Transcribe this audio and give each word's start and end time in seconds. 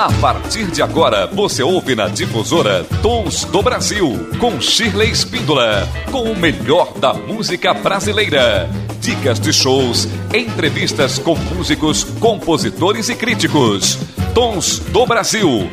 A 0.00 0.10
partir 0.12 0.70
de 0.70 0.80
agora, 0.80 1.26
você 1.26 1.62
ouve 1.62 1.94
na 1.94 2.08
difusora 2.08 2.86
Tons 3.02 3.44
do 3.44 3.60
Brasil, 3.60 4.30
com 4.40 4.58
Shirley 4.58 5.10
Espíndola, 5.10 5.86
com 6.10 6.22
o 6.22 6.34
melhor 6.34 6.94
da 6.94 7.12
música 7.12 7.74
brasileira. 7.74 8.66
Dicas 8.98 9.38
de 9.38 9.52
shows, 9.52 10.08
entrevistas 10.32 11.18
com 11.18 11.36
músicos, 11.36 12.02
compositores 12.18 13.10
e 13.10 13.14
críticos. 13.14 13.98
Tons 14.32 14.78
do 14.78 15.04
Brasil. 15.04 15.70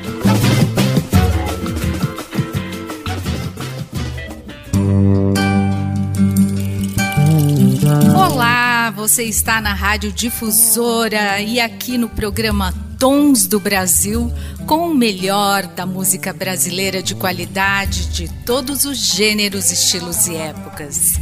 Olá, 8.13 8.91
você 8.93 9.23
está 9.23 9.61
na 9.61 9.73
Rádio 9.73 10.11
Difusora 10.11 11.39
e 11.39 11.61
aqui 11.61 11.97
no 11.97 12.09
programa 12.09 12.73
Tons 13.00 13.45
do 13.45 13.59
Brasil, 13.59 14.34
com 14.66 14.89
o 14.89 14.95
melhor 14.95 15.68
da 15.68 15.86
música 15.86 16.33
brasileira 16.33 17.04
de 17.04 17.14
qualidade 17.14 18.07
de 18.07 18.28
todos 18.43 18.86
os 18.86 18.97
gêneros, 18.97 19.71
estilos 19.71 20.28
e 20.28 20.36
épocas. 20.36 21.14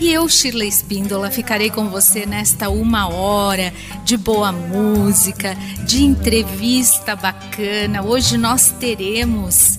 E 0.00 0.12
eu, 0.12 0.28
Shirley 0.28 0.66
Espíndola, 0.66 1.30
ficarei 1.30 1.70
com 1.70 1.88
você 1.88 2.26
nesta 2.26 2.68
uma 2.68 3.08
hora 3.08 3.72
de 4.04 4.16
boa 4.16 4.50
música, 4.50 5.54
de 5.86 6.02
entrevista 6.02 7.14
bacana. 7.14 8.02
Hoje 8.02 8.36
nós 8.36 8.72
teremos 8.80 9.78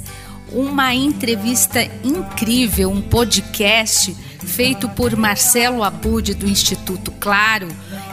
uma 0.50 0.96
entrevista 0.96 1.84
incrível, 2.06 2.90
um 2.90 3.02
podcast 3.02 4.16
feito 4.56 4.88
por 4.90 5.16
Marcelo 5.16 5.84
Abud 5.84 6.36
do 6.36 6.48
Instituto 6.48 7.12
Claro 7.14 7.68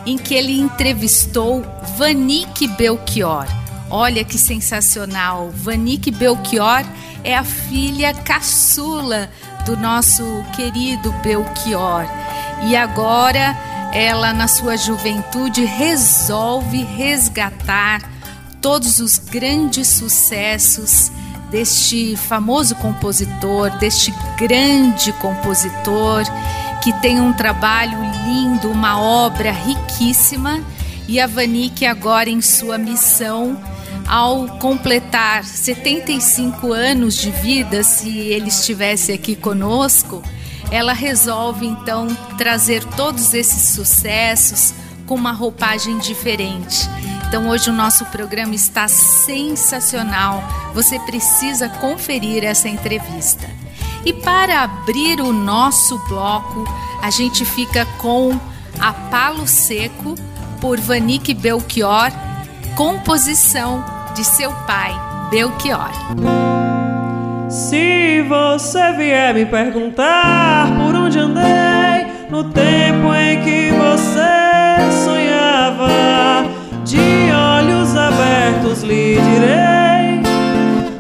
em 0.06 0.16
que 0.16 0.34
ele 0.34 0.58
entrevistou 0.58 1.62
Vanique 1.98 2.66
Belchior. 2.66 3.46
Olha 3.90 4.24
que 4.24 4.38
sensacional! 4.38 5.50
Vanique 5.50 6.10
Belchior 6.10 6.82
é 7.22 7.36
a 7.36 7.44
filha 7.44 8.14
caçula 8.14 9.30
do 9.66 9.76
nosso 9.76 10.24
querido 10.56 11.12
Belchior. 11.22 12.06
E 12.66 12.74
agora 12.74 13.54
ela, 13.92 14.32
na 14.32 14.48
sua 14.48 14.78
juventude, 14.78 15.64
resolve 15.64 16.82
resgatar 16.84 18.00
todos 18.62 18.98
os 18.98 19.18
grandes 19.18 19.88
sucessos 19.88 21.12
deste 21.50 22.16
famoso 22.16 22.74
compositor, 22.76 23.70
deste 23.78 24.12
grande 24.38 25.12
compositor 25.14 26.24
que 26.82 26.92
tem 27.00 27.20
um 27.20 27.32
trabalho 27.32 27.98
lindo, 28.24 28.70
uma 28.70 28.98
obra 29.00 29.50
riquíssima, 29.50 30.60
e 31.06 31.20
a 31.20 31.26
Vanique 31.26 31.84
agora 31.84 32.30
em 32.30 32.40
sua 32.40 32.78
missão 32.78 33.58
ao 34.10 34.46
completar 34.58 35.44
75 35.44 36.72
anos 36.72 37.14
de 37.14 37.30
vida, 37.30 37.84
se 37.84 38.08
ele 38.08 38.48
estivesse 38.48 39.12
aqui 39.12 39.36
conosco, 39.36 40.22
ela 40.70 40.92
resolve 40.92 41.66
então 41.66 42.08
trazer 42.36 42.82
todos 42.96 43.34
esses 43.34 43.74
sucessos 43.74 44.74
com 45.06 45.14
uma 45.14 45.32
roupagem 45.32 45.98
diferente. 45.98 46.88
Então 47.30 47.48
hoje 47.48 47.70
o 47.70 47.72
nosso 47.72 48.04
programa 48.06 48.56
está 48.56 48.88
sensacional. 48.88 50.42
Você 50.74 50.98
precisa 50.98 51.68
conferir 51.68 52.42
essa 52.42 52.68
entrevista. 52.68 53.48
E 54.04 54.12
para 54.12 54.64
abrir 54.64 55.20
o 55.20 55.32
nosso 55.32 55.96
bloco, 56.08 56.64
a 57.00 57.08
gente 57.08 57.44
fica 57.44 57.86
com 57.98 58.36
A 58.80 58.92
Palo 58.92 59.46
Seco, 59.46 60.16
por 60.60 60.80
Vanique 60.80 61.32
Belchior, 61.32 62.10
composição 62.74 63.84
de 64.12 64.24
seu 64.24 64.50
pai, 64.66 64.92
Belchior. 65.30 65.92
Se 67.48 68.22
você 68.22 68.92
vier 68.94 69.34
me 69.34 69.46
perguntar 69.46 70.66
por 70.76 70.96
onde 70.96 71.20
andei 71.20 72.08
no 72.28 72.42
tempo 72.50 73.14
em 73.14 73.40
que 73.40 73.70
você 73.70 75.04
sonhava, 75.04 75.29
de 76.90 77.30
olhos 77.30 77.94
abertos 77.96 78.82
lhe 78.82 79.14
direi, 79.14 80.20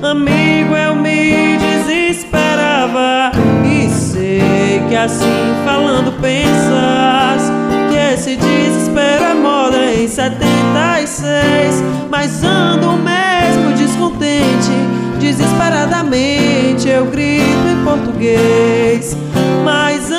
amigo, 0.08 0.76
eu 0.76 0.94
me 0.94 1.58
desesperava 1.58 3.32
e 3.64 3.88
sei 3.88 4.80
que 4.88 4.94
assim 4.94 5.52
falando 5.64 6.12
pensas 6.20 7.50
que 7.90 7.96
esse 8.14 8.36
desespero 8.36 9.24
é 9.24 9.34
moda 9.34 9.92
em 9.92 10.06
76, 10.06 11.82
mas 12.08 12.44
ando 12.44 12.92
mesmo 12.92 13.72
descontente, 13.76 14.70
desesperadamente 15.18 16.88
eu 16.88 17.06
grito 17.06 17.66
em 17.66 17.82
português, 17.84 19.16
mas 19.64 20.09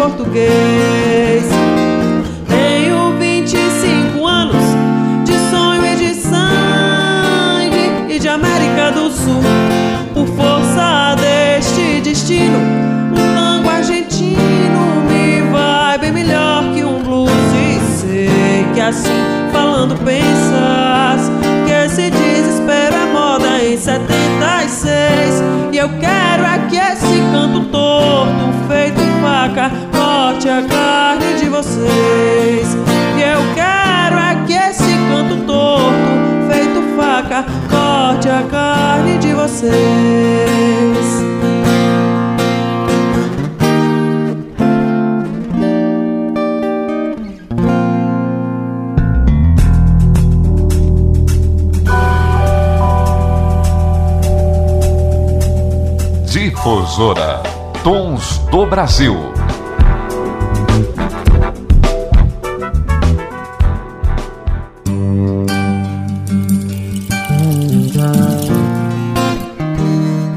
português. 0.00 1.44
Tenho 2.48 3.18
25 3.18 4.26
anos 4.26 4.64
de 5.26 5.34
sonho 5.50 5.84
e 5.84 5.96
de 5.96 6.14
sangue 6.14 8.14
e 8.14 8.18
de 8.18 8.26
América 8.26 8.92
do 8.92 9.10
Sul. 9.10 9.42
Por 10.14 10.26
força 10.28 11.14
deste 11.20 12.00
destino, 12.00 12.58
um 13.12 13.34
tango 13.34 13.68
argentino 13.68 15.02
me 15.06 15.42
vai 15.52 15.98
bem 15.98 16.12
melhor 16.12 16.72
que 16.72 16.82
um 16.82 17.02
blues. 17.02 17.30
E 17.54 17.98
sei 17.98 18.66
que 18.72 18.80
assim 18.80 19.50
falando 19.52 19.96
pensas 20.02 21.30
que 21.66 21.72
esse 21.72 22.10
desespero 22.10 22.96
é 22.96 23.12
moda 23.12 23.62
em 23.62 23.76
76. 23.76 25.42
E 25.72 25.76
eu 25.76 25.90
quero 26.00 26.44
é 26.44 26.58
que 26.70 26.76
esse 26.76 27.20
canto 27.32 27.66
torto, 27.66 28.50
feito 28.66 29.10
faca, 29.20 29.70
corte 30.40 30.48
a 30.48 30.62
carne 30.62 31.34
de 31.34 31.48
vocês. 31.50 32.74
E 33.18 33.20
eu 33.20 33.40
quero 33.54 34.16
é 34.16 34.42
que 34.46 34.54
esse 34.54 34.90
canto 35.10 35.36
torto, 35.44 36.50
feito 36.50 36.82
faca, 36.96 37.44
corte 37.68 38.28
a 38.30 38.42
carne 38.44 39.18
de 39.18 39.34
vocês. 39.34 39.70
Difusora 56.24 57.42
Tons 57.84 58.38
do 58.50 58.64
Brasil. 58.64 59.29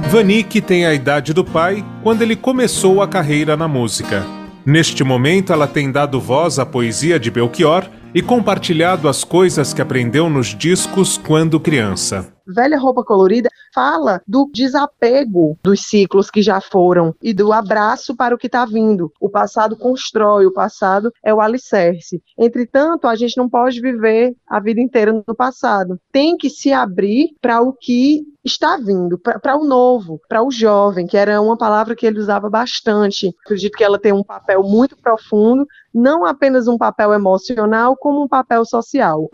Vanik 0.09 0.62
tem 0.62 0.85
a 0.85 0.94
idade 0.94 1.34
do 1.34 1.44
pai 1.44 1.84
quando 2.03 2.22
ele 2.22 2.35
começou 2.35 3.01
a 3.01 3.07
carreira 3.07 3.57
na 3.57 3.68
música. 3.68 4.24
Neste 4.66 5.03
momento, 5.03 5.51
ela 5.51 5.68
tem 5.68 5.91
dado 5.91 6.22
voz 6.22 6.59
à 6.59 6.66
poesia 6.66 7.19
de 7.19 7.31
Belchior 7.31 7.85
e 8.13 8.22
compartilhado 8.22 9.09
as 9.09 9.24
coisas 9.24 9.74
que 9.74 9.81
aprendeu 9.81 10.29
nos 10.29 10.47
discos 10.47 11.18
quando 11.18 11.59
criança. 11.59 12.31
Velha 12.46 12.78
Roupa 12.78 13.03
Colorida 13.03 13.50
fala 13.74 14.22
do 14.28 14.50
desapego 14.53 15.57
dos 15.63 15.81
ciclos 15.81 16.29
que 16.29 16.41
já 16.41 16.62
foram 16.62 17.16
e 17.22 17.34
do 17.34 17.52
abraço 17.52 18.16
para 18.16 18.35
o 18.35 18.38
que 18.38 18.47
está 18.47 18.66
vindo. 18.66 19.12
O 19.19 19.29
passado 19.29 19.78
constrói, 19.78 20.46
o 20.46 20.53
passado 20.53 21.12
é 21.23 21.34
o 21.34 21.41
alicerce. 21.41 22.22
Entretanto, 22.38 23.08
a 23.08 23.16
gente 23.16 23.38
não 23.38 23.49
pode 23.49 23.79
viver 23.82 24.35
a 24.47 24.59
vida 24.59 24.82
inteira 24.82 25.14
no 25.26 25.35
passado. 25.35 25.97
Tem 26.11 26.38
que 26.38 26.49
se 26.49 26.72
abrir 26.72 27.29
para 27.41 27.61
o 27.61 27.73
que 27.73 28.23
está 28.43 28.76
vindo, 28.76 29.17
para 29.17 29.58
o 29.58 29.64
novo, 29.64 30.20
para 30.28 30.43
o 30.43 30.52
jovem, 30.52 31.08
que 31.08 31.16
era 31.16 31.41
uma 31.41 31.58
palavra 31.58 31.96
que 31.96 32.05
ele 32.05 32.20
usava 32.20 32.49
bastante. 32.49 33.34
Acredito 33.46 33.78
que 33.78 33.84
ela 33.84 33.97
tem 33.97 34.11
um 34.11 34.23
papel 34.23 34.61
muito 34.64 34.97
profundo, 34.97 35.66
não 35.93 36.25
apenas 36.25 36.67
um 36.67 36.78
papel 36.78 37.13
emocional, 37.13 37.95
como 37.95 38.23
um 38.23 38.28
papel 38.28 38.66
social. 38.66 39.29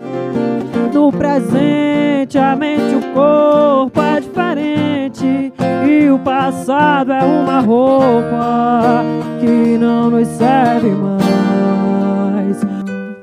No 0.94 1.11
presente, 1.11 2.38
a 2.38 2.56
mente 2.56 2.91
e 2.91 2.95
o 2.95 3.13
corpo 3.13 4.01
é 4.01 4.19
diferente. 4.19 5.53
E 5.88 6.09
o 6.09 6.19
passado 6.19 7.11
é 7.13 7.23
uma 7.23 7.61
roupa 7.61 9.03
que 9.39 9.77
não 9.77 10.09
nos 10.09 10.27
serve 10.27 10.89
mais. 10.89 12.57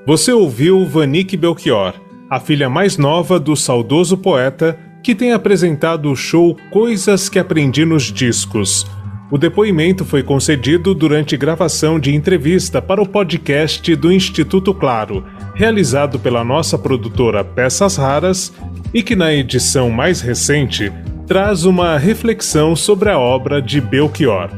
Você 0.06 0.32
ouviu 0.32 0.86
Vanique 0.86 1.36
Belchior, 1.36 1.94
a 2.30 2.40
filha 2.40 2.70
mais 2.70 2.96
nova 2.96 3.38
do 3.38 3.54
saudoso 3.54 4.16
poeta 4.16 4.78
que 5.02 5.14
tem 5.14 5.32
apresentado 5.32 6.10
o 6.10 6.16
show 6.16 6.56
Coisas 6.70 7.28
que 7.28 7.38
Aprendi 7.38 7.84
nos 7.84 8.04
Discos. 8.04 8.86
O 9.28 9.36
depoimento 9.36 10.04
foi 10.04 10.22
concedido 10.22 10.94
durante 10.94 11.36
gravação 11.36 11.98
de 11.98 12.14
entrevista 12.14 12.80
para 12.80 13.02
o 13.02 13.08
podcast 13.08 13.96
do 13.96 14.12
Instituto 14.12 14.72
Claro, 14.72 15.24
realizado 15.52 16.16
pela 16.16 16.44
nossa 16.44 16.78
produtora 16.78 17.42
Peças 17.42 17.96
Raras 17.96 18.52
e 18.94 19.02
que 19.02 19.16
na 19.16 19.34
edição 19.34 19.90
mais 19.90 20.20
recente 20.20 20.92
traz 21.26 21.64
uma 21.64 21.98
reflexão 21.98 22.76
sobre 22.76 23.10
a 23.10 23.18
obra 23.18 23.60
de 23.60 23.80
Belchior. 23.80 24.48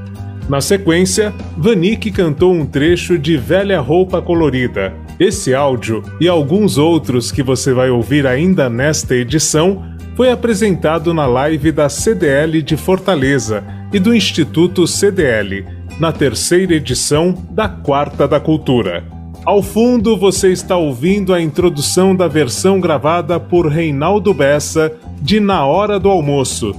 Na 0.50 0.60
sequência, 0.60 1.32
Vanik 1.56 2.10
cantou 2.10 2.52
um 2.52 2.66
trecho 2.66 3.18
de 3.18 3.38
Velha 3.38 3.80
Roupa 3.80 4.20
Colorida. 4.20 4.92
Esse 5.18 5.54
áudio 5.54 6.02
e 6.20 6.28
alguns 6.28 6.76
outros 6.76 7.32
que 7.32 7.42
você 7.42 7.72
vai 7.72 7.88
ouvir 7.88 8.26
ainda 8.26 8.68
nesta 8.68 9.14
edição 9.14 9.82
foi 10.14 10.30
apresentado 10.30 11.14
na 11.14 11.26
live 11.26 11.72
da 11.72 11.88
CDL 11.88 12.60
de 12.60 12.76
Fortaleza 12.76 13.77
e 13.92 13.98
do 13.98 14.14
Instituto 14.14 14.86
CDL, 14.86 15.64
na 15.98 16.12
terceira 16.12 16.74
edição 16.74 17.34
da 17.50 17.68
Quarta 17.68 18.28
da 18.28 18.38
Cultura. 18.38 19.04
Ao 19.44 19.62
fundo, 19.62 20.16
você 20.16 20.52
está 20.52 20.76
ouvindo 20.76 21.32
a 21.32 21.40
introdução 21.40 22.14
da 22.14 22.28
versão 22.28 22.80
gravada 22.80 23.40
por 23.40 23.66
Reinaldo 23.66 24.34
Bessa 24.34 24.92
de 25.22 25.40
Na 25.40 25.64
Hora 25.64 25.98
do 25.98 26.10
Almoço. 26.10 26.74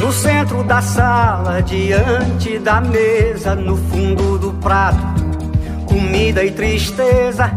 No 0.00 0.12
centro 0.12 0.64
da 0.64 0.80
sala, 0.80 1.60
diante 1.60 2.58
da 2.58 2.80
mesa, 2.80 3.54
no 3.54 3.76
fundo 3.76 4.38
do 4.38 4.52
prato, 4.54 4.96
comida 5.86 6.42
e 6.42 6.50
tristeza. 6.50 7.50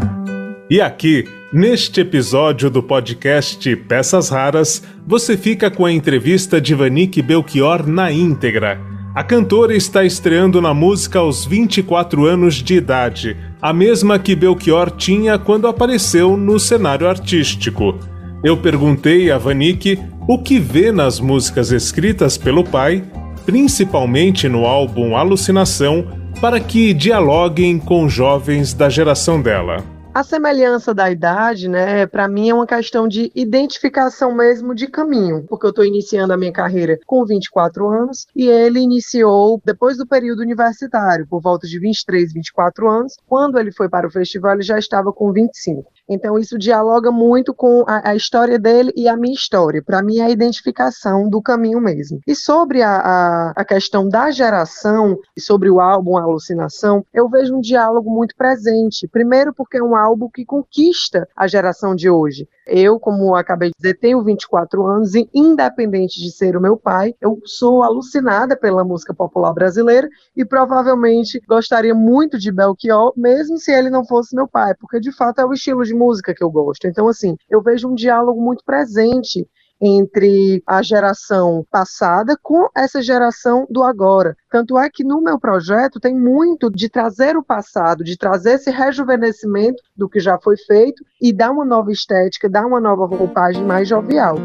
E 0.70 0.82
aqui, 0.82 1.26
Neste 1.54 2.00
episódio 2.00 2.70
do 2.70 2.82
podcast 2.82 3.76
Peças 3.76 4.30
Raras, 4.30 4.82
você 5.06 5.36
fica 5.36 5.70
com 5.70 5.86
a 5.86 5.92
entrevista 5.92 6.62
de 6.62 6.74
Vanik 6.74 7.22
Belchior 7.22 7.86
na 7.86 8.10
íntegra. 8.10 8.80
A 9.14 9.22
cantora 9.22 9.76
está 9.76 10.06
estreando 10.06 10.62
na 10.62 10.74
música 10.74 11.20
aos 11.20 11.44
24 11.44 12.26
anos 12.26 12.56
de 12.56 12.76
idade, 12.76 13.36
a 13.62 13.74
mesma 13.74 14.18
que 14.18 14.34
Belchior 14.34 14.92
tinha 14.92 15.38
quando 15.38 15.68
apareceu 15.68 16.38
no 16.38 16.58
cenário 16.58 17.06
artístico. 17.06 18.00
Eu 18.42 18.56
perguntei 18.56 19.30
a 19.30 19.38
Vanik 19.38 20.00
o 20.30 20.40
que 20.40 20.58
vê 20.58 20.90
nas 20.90 21.20
músicas 21.20 21.70
escritas 21.74 22.38
pelo 22.38 22.64
pai, 22.64 23.04
principalmente 23.46 24.48
no 24.48 24.66
álbum 24.66 25.18
Alucinação, 25.18 26.08
para 26.40 26.62
que 26.62 26.94
dialoguem 26.94 27.78
com 27.78 28.08
jovens 28.08 28.74
da 28.74 28.88
geração 28.88 29.42
dela. 29.42 30.01
A 30.14 30.24
semelhança 30.24 30.94
da 30.94 31.10
idade, 31.10 31.70
né, 31.70 32.06
para 32.06 32.28
mim 32.28 32.50
é 32.50 32.54
uma 32.54 32.68
questão 32.68 33.08
de 33.08 33.32
identificação 33.34 34.36
mesmo 34.36 34.76
de 34.76 34.88
caminho, 34.88 35.46
porque 35.48 35.66
eu 35.66 35.70
estou 35.70 35.86
iniciando 35.86 36.34
a 36.34 36.38
minha 36.38 36.52
carreira 36.52 37.00
com 37.06 37.26
24 37.26 37.88
anos 37.88 38.28
e 38.36 38.46
ele 38.46 38.82
iniciou 38.82 39.62
depois 39.64 39.98
do 39.98 40.06
período 40.06 40.42
universitário, 40.42 41.26
por 41.26 41.42
volta 41.42 41.66
de 41.66 41.80
23, 41.80 42.34
24 42.34 42.90
anos. 42.90 43.16
Quando 43.26 43.58
ele 43.58 43.72
foi 43.72 43.88
para 43.88 44.06
o 44.06 44.12
festival, 44.12 44.56
ele 44.56 44.64
já 44.64 44.78
estava 44.78 45.14
com 45.14 45.32
25. 45.32 45.90
Então, 46.12 46.38
isso 46.38 46.58
dialoga 46.58 47.10
muito 47.10 47.54
com 47.54 47.86
a, 47.88 48.10
a 48.10 48.16
história 48.16 48.60
dele 48.60 48.92
e 48.98 49.08
a 49.08 49.16
minha 49.16 49.34
história. 49.34 49.82
Para 49.82 50.04
mim, 50.04 50.20
é 50.20 50.26
a 50.26 50.30
identificação 50.30 51.30
do 51.30 51.42
caminho 51.42 51.80
mesmo. 51.80 52.20
E 52.28 52.36
sobre 52.36 52.82
a, 52.82 52.98
a, 52.98 53.54
a 53.56 53.64
questão 53.64 54.10
da 54.10 54.30
geração 54.30 55.18
e 55.38 55.40
sobre 55.40 55.70
o 55.70 55.80
álbum 55.80 56.18
Alucinação, 56.18 57.06
eu 57.14 57.30
vejo 57.30 57.56
um 57.56 57.62
diálogo 57.62 58.12
muito 58.12 58.36
presente. 58.36 59.08
Primeiro, 59.08 59.54
porque 59.54 59.78
é 59.78 59.84
um 59.84 59.96
álbum 59.96 60.30
que 60.30 60.44
conquista 60.44 61.26
a 61.34 61.48
geração 61.48 61.96
de 61.96 62.10
hoje. 62.10 62.46
Eu, 62.68 63.00
como 63.00 63.34
acabei 63.34 63.70
de 63.70 63.76
dizer, 63.78 63.98
tenho 63.98 64.22
24 64.22 64.86
anos 64.86 65.16
e, 65.16 65.30
independente 65.34 66.22
de 66.22 66.32
ser 66.32 66.58
o 66.58 66.62
meu 66.62 66.76
pai, 66.76 67.16
eu 67.22 67.40
sou 67.46 67.84
alucinada 67.84 68.56
pela 68.56 68.84
música 68.84 69.14
popular 69.14 69.54
brasileira 69.54 70.10
e 70.36 70.44
provavelmente 70.44 71.42
gostaria 71.48 71.96
muito 71.96 72.38
de 72.38 72.52
Belchior, 72.52 73.14
mesmo 73.16 73.58
se 73.58 73.72
ele 73.72 73.90
não 73.90 74.06
fosse 74.06 74.36
meu 74.36 74.48
pai, 74.48 74.74
porque 74.76 75.00
de 75.00 75.12
fato 75.12 75.40
é 75.40 75.46
o 75.46 75.54
estilo 75.54 75.84
de 75.84 75.94
música 76.02 76.34
que 76.34 76.44
eu 76.44 76.50
gosto. 76.50 76.88
Então, 76.88 77.08
assim, 77.08 77.36
eu 77.50 77.62
vejo 77.62 77.88
um 77.88 77.96
diálogo 77.96 78.42
muito 78.42 78.64
presente 78.66 79.48
entre 79.82 80.62
a 80.68 80.84
geração 80.84 81.66
passada 81.72 82.38
com 82.42 82.70
essa 82.76 83.02
geração 83.02 83.66
do 83.70 83.84
agora. 83.84 84.38
Tanto 84.50 84.78
é 84.78 84.88
que 84.90 85.04
no 85.04 85.22
meu 85.22 85.40
projeto 85.40 86.00
tem 86.00 86.16
muito 86.16 86.70
de 86.70 86.88
trazer 86.88 87.36
o 87.36 87.44
passado, 87.44 88.04
de 88.04 88.16
trazer 88.16 88.54
esse 88.54 88.70
rejuvenescimento 88.70 89.82
do 89.98 90.08
que 90.08 90.20
já 90.20 90.38
foi 90.38 90.56
feito 90.56 91.04
e 91.20 91.34
dar 91.34 91.50
uma 91.50 91.66
nova 91.66 91.92
estética, 91.92 92.48
dar 92.48 92.66
uma 92.66 92.80
nova 92.80 93.08
roupagem 93.08 93.66
mais 93.66 93.88
jovial. 93.88 94.36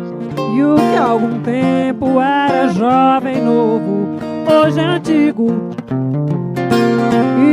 E 0.54 0.64
o 0.64 0.76
que 0.76 0.96
algum 0.96 1.42
tempo 1.42 2.18
era 2.18 2.68
jovem 2.68 3.44
novo, 3.44 4.16
hoje 4.50 4.80
é 4.80 4.84
antigo. 4.84 5.46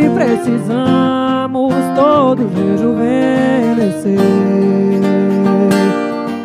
Precisamos 0.10 1.74
todos 1.96 2.46
rejuvenescer 2.54 4.20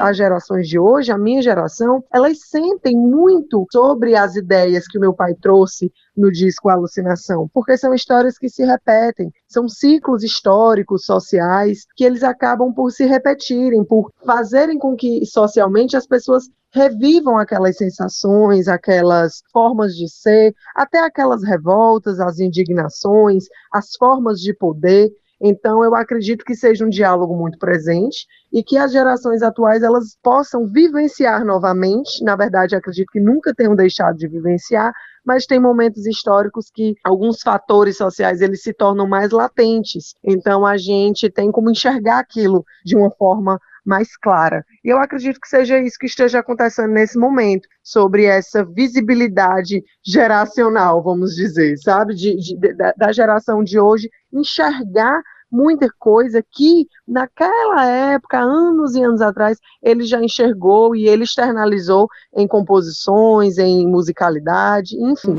as 0.01 0.17
gerações 0.17 0.69
de 0.69 0.79
hoje, 0.79 1.11
a 1.11 1.19
minha 1.19 1.43
geração, 1.43 2.05
elas 2.13 2.39
sentem 2.49 2.97
muito 2.97 3.67
sobre 3.71 4.15
as 4.15 4.37
ideias 4.37 4.87
que 4.87 4.99
o 4.99 5.01
meu 5.01 5.13
pai 5.13 5.35
trouxe 5.35 5.93
no 6.17 6.31
disco 6.31 6.69
Alucinação, 6.69 7.49
porque 7.53 7.77
são 7.77 7.95
histórias 7.95 8.39
que 8.39 8.49
se 8.49 8.65
repetem, 8.65 9.33
são 9.47 9.69
ciclos 9.69 10.23
históricos, 10.23 11.05
sociais, 11.05 11.87
que 11.97 12.05
eles 12.05 12.23
acabam 12.23 12.73
por 12.73 12.91
se 12.91 13.07
repetirem, 13.07 13.85
por 13.85 14.13
fazerem 14.25 14.79
com 14.79 14.97
que 14.97 15.25
socialmente 15.27 15.97
as 15.97 16.07
pessoas 16.07 16.49
revivam 16.71 17.39
aquelas 17.39 17.77
sensações, 17.77 18.69
aquelas 18.69 19.43
formas 19.53 19.95
de 19.95 20.09
ser, 20.09 20.55
até 20.75 20.99
aquelas 20.99 21.43
revoltas, 21.43 22.21
as 22.21 22.39
indignações, 22.39 23.45
as 23.73 23.95
formas 23.97 24.41
de 24.41 24.55
poder. 24.55 25.11
Então, 25.41 25.85
eu 25.85 25.95
acredito 25.95 26.45
que 26.45 26.55
seja 26.55 26.85
um 26.85 26.89
diálogo 26.89 27.37
muito 27.37 27.59
presente 27.59 28.27
e 28.53 28.63
que 28.63 28.77
as 28.77 28.91
gerações 28.91 29.43
atuais 29.43 29.83
elas 29.83 30.17
possam 30.23 30.67
vivenciar 30.67 31.45
novamente. 31.45 32.25
Na 32.25 32.35
verdade, 32.35 32.75
acredito 32.75 33.11
que 33.13 33.21
nunca 33.21 33.55
tenham 33.55 33.77
deixado 33.77 34.17
de 34.17 34.27
vivenciar, 34.27 34.93
mas 35.25 35.47
tem 35.47 35.61
momentos 35.61 36.07
históricos 36.07 36.71
que 36.75 36.95
alguns 37.05 37.41
fatores 37.41 37.97
sociais 37.97 38.41
eles 38.41 38.63
se 38.63 38.73
tornam 38.73 39.07
mais 39.07 39.31
latentes. 39.31 40.15
Então, 40.25 40.67
a 40.67 40.77
gente 40.77 41.31
tem 41.31 41.53
como 41.53 41.71
enxergar 41.71 42.19
aquilo 42.19 42.65
de 42.85 42.97
uma 42.97 43.11
forma 43.11 43.61
mais 43.89 44.17
clara. 44.17 44.63
E 44.85 44.89
eu 44.91 44.99
acredito 44.99 45.41
que 45.41 45.49
seja 45.49 45.81
isso 45.81 45.99
que 45.99 46.07
esteja 46.07 46.41
acontecendo 46.41 46.93
nesse 46.93 47.19
momento, 47.19 47.67
sobre 47.83 48.25
essa 48.25 48.63
visibilidade 48.65 49.83
geracional, 50.05 51.03
vamos 51.03 51.35
dizer, 51.35 51.79
sabe, 51.79 52.15
de, 52.15 52.37
de, 52.37 52.75
da, 52.75 52.93
da 52.97 53.13
geração 53.13 53.65
de 53.65 53.81
hoje 53.81 54.11
enxergar 54.31 55.23
muita 55.51 55.89
coisa 55.99 56.45
que 56.53 56.87
naquela 57.07 57.87
época, 57.87 58.39
anos 58.39 58.95
e 58.95 59.03
anos 59.03 59.23
atrás, 59.23 59.59
ele 59.83 60.05
já 60.05 60.23
enxergou 60.23 60.95
e 60.95 61.09
ele 61.09 61.25
externalizou 61.25 62.07
em 62.37 62.47
composições, 62.47 63.57
em 63.57 63.87
musicalidade, 63.87 64.95
enfim. 65.03 65.35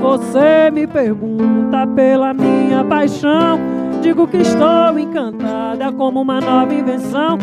Você 0.00 0.70
me 0.70 0.86
pergunta 0.86 1.84
pela 1.88 2.32
minha 2.32 2.84
paixão 2.84 3.79
Digo 4.02 4.26
que 4.26 4.38
estou 4.38 4.98
encantada 4.98 5.92
como 5.92 6.22
uma 6.22 6.40
nova 6.40 6.72
invenção. 6.72 7.36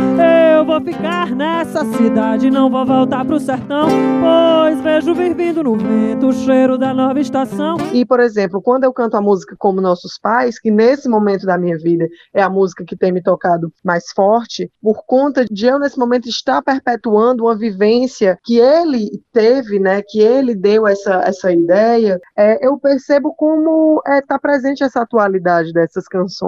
Eu 0.57 0.65
vou 0.65 0.81
ficar 0.81 1.29
nessa 1.35 1.85
cidade, 1.93 2.49
não 2.49 2.67
vou 2.67 2.83
voltar 2.83 3.23
pro 3.23 3.39
sertão, 3.39 3.87
pois 4.19 4.81
vejo 4.81 5.13
vir 5.13 5.27
no 5.63 5.77
vento 5.77 6.27
o 6.27 6.33
cheiro 6.33 6.75
da 6.75 6.95
nova 6.95 7.19
estação. 7.19 7.77
E, 7.93 8.03
por 8.03 8.19
exemplo, 8.19 8.59
quando 8.59 8.85
eu 8.85 8.91
canto 8.91 9.15
a 9.15 9.21
música 9.21 9.55
como 9.57 9.79
Nossos 9.79 10.17
Pais, 10.17 10.59
que 10.59 10.71
nesse 10.71 11.07
momento 11.07 11.45
da 11.45 11.59
minha 11.59 11.77
vida 11.77 12.07
é 12.33 12.41
a 12.41 12.49
música 12.49 12.83
que 12.83 12.97
tem 12.97 13.11
me 13.11 13.21
tocado 13.21 13.71
mais 13.83 14.05
forte, 14.15 14.71
por 14.81 15.05
conta 15.05 15.45
de 15.45 15.67
eu 15.67 15.77
nesse 15.77 15.99
momento 15.99 16.27
estar 16.27 16.63
perpetuando 16.63 17.43
uma 17.43 17.55
vivência 17.55 18.37
que 18.43 18.57
ele 18.57 19.09
teve, 19.31 19.79
né, 19.79 20.01
que 20.01 20.19
ele 20.19 20.55
deu 20.55 20.87
essa, 20.87 21.21
essa 21.23 21.51
ideia, 21.51 22.19
é, 22.35 22.65
eu 22.65 22.79
percebo 22.79 23.33
como 23.35 23.99
está 23.99 24.15
é, 24.15 24.21
tá 24.21 24.39
presente 24.39 24.83
essa 24.83 25.01
atualidade 25.01 25.71
dessas 25.71 26.07
canções 26.07 26.46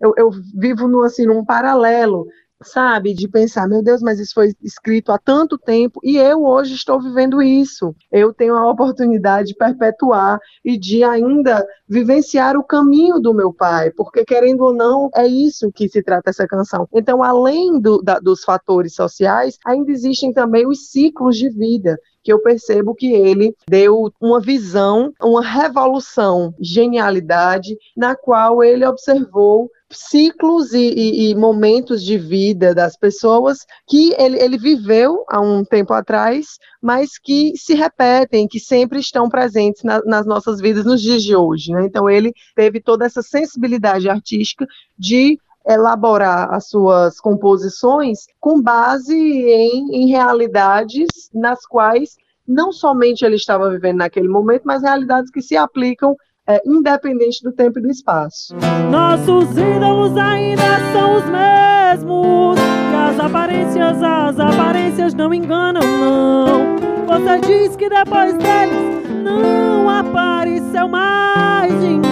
eu, 0.00 0.12
eu 0.16 0.30
vivo 0.54 0.86
no, 0.86 1.02
assim, 1.02 1.26
num 1.26 1.44
paralelo 1.44 2.26
sabe, 2.62 3.14
de 3.14 3.28
pensar, 3.28 3.68
meu 3.68 3.82
Deus, 3.82 4.02
mas 4.02 4.20
isso 4.20 4.34
foi 4.34 4.52
escrito 4.62 5.12
há 5.12 5.18
tanto 5.18 5.56
tempo 5.56 6.00
e 6.02 6.16
eu 6.16 6.44
hoje 6.44 6.74
estou 6.74 7.00
vivendo 7.00 7.42
isso. 7.42 7.94
Eu 8.12 8.32
tenho 8.32 8.54
a 8.54 8.70
oportunidade 8.70 9.48
de 9.48 9.56
perpetuar 9.56 10.38
e 10.64 10.78
de 10.78 11.02
ainda 11.02 11.66
vivenciar 11.88 12.56
o 12.56 12.64
caminho 12.64 13.18
do 13.18 13.34
meu 13.34 13.52
pai, 13.52 13.90
porque 13.90 14.24
querendo 14.24 14.62
ou 14.62 14.74
não, 14.74 15.08
é 15.14 15.26
isso 15.26 15.72
que 15.72 15.88
se 15.88 16.02
trata 16.02 16.30
essa 16.30 16.46
canção. 16.46 16.86
Então, 16.92 17.22
além 17.22 17.80
do, 17.80 18.02
da, 18.02 18.18
dos 18.18 18.44
fatores 18.44 18.94
sociais, 18.94 19.58
ainda 19.64 19.90
existem 19.90 20.32
também 20.32 20.66
os 20.66 20.90
ciclos 20.90 21.36
de 21.36 21.48
vida 21.48 21.98
que 22.22 22.32
eu 22.32 22.40
percebo 22.42 22.94
que 22.94 23.12
ele 23.12 23.54
deu 23.68 24.12
uma 24.20 24.40
visão, 24.40 25.12
uma 25.22 25.42
revolução, 25.42 26.54
genialidade, 26.60 27.76
na 27.96 28.14
qual 28.14 28.62
ele 28.62 28.84
observou 28.84 29.70
ciclos 29.90 30.72
e, 30.72 30.78
e, 30.78 31.30
e, 31.30 31.34
momentos 31.34 32.02
de 32.02 32.16
vida 32.16 32.74
das 32.74 32.96
pessoas 32.96 33.66
que 33.88 34.14
ele, 34.18 34.40
ele 34.40 34.56
viveu 34.56 35.24
há 35.28 35.40
um 35.40 35.64
tempo 35.64 35.92
atrás, 35.92 36.58
mas 36.80 37.18
que 37.18 37.52
se 37.56 37.74
repetem, 37.74 38.46
que 38.46 38.60
sempre 38.60 39.00
estão 39.00 39.28
presentes 39.28 39.82
na, 39.82 40.00
nas 40.04 40.24
nossas 40.26 40.60
vidas 40.60 40.84
nos 40.84 41.02
dias 41.02 41.22
de 41.22 41.34
hoje. 41.34 41.72
Né? 41.72 41.84
Então, 41.84 42.08
ele 42.08 42.32
teve 42.54 42.80
toda 42.80 43.04
essa 43.04 43.22
sensibilidade 43.22 44.08
artística 44.08 44.66
de 44.96 45.38
elaborar 45.66 46.52
as 46.54 46.68
suas 46.68 47.20
composições 47.20 48.20
com 48.38 48.62
base 48.62 49.14
em, 49.14 49.94
em 49.94 50.08
realidades 50.08 51.08
nas 51.34 51.66
quais 51.66 52.16
não 52.46 52.72
somente 52.72 53.24
ele 53.24 53.36
estava 53.36 53.70
vivendo 53.70 53.98
naquele 53.98 54.28
momento, 54.28 54.62
mas 54.64 54.82
realidades 54.82 55.30
que 55.30 55.42
se 55.42 55.56
aplicam 55.56 56.16
é, 56.50 56.60
independente 56.66 57.42
do 57.44 57.52
tempo 57.52 57.78
e 57.78 57.82
do 57.82 57.88
espaço. 57.88 58.56
Nossos 58.90 59.56
ídolos 59.56 60.16
ainda 60.16 60.62
são 60.92 61.18
os 61.18 61.24
mesmos. 61.24 62.58
E 62.58 62.96
as 62.96 63.20
aparências, 63.20 64.02
as 64.02 64.40
aparências 64.40 65.14
não 65.14 65.32
enganam, 65.32 65.82
não. 65.82 66.76
Você 67.06 67.40
diz 67.40 67.76
que 67.76 67.88
depois 67.88 68.34
deles 68.34 69.08
não 69.22 69.88
apareceu 69.88 70.88
mais 70.88 71.72
ninguém. 71.72 72.10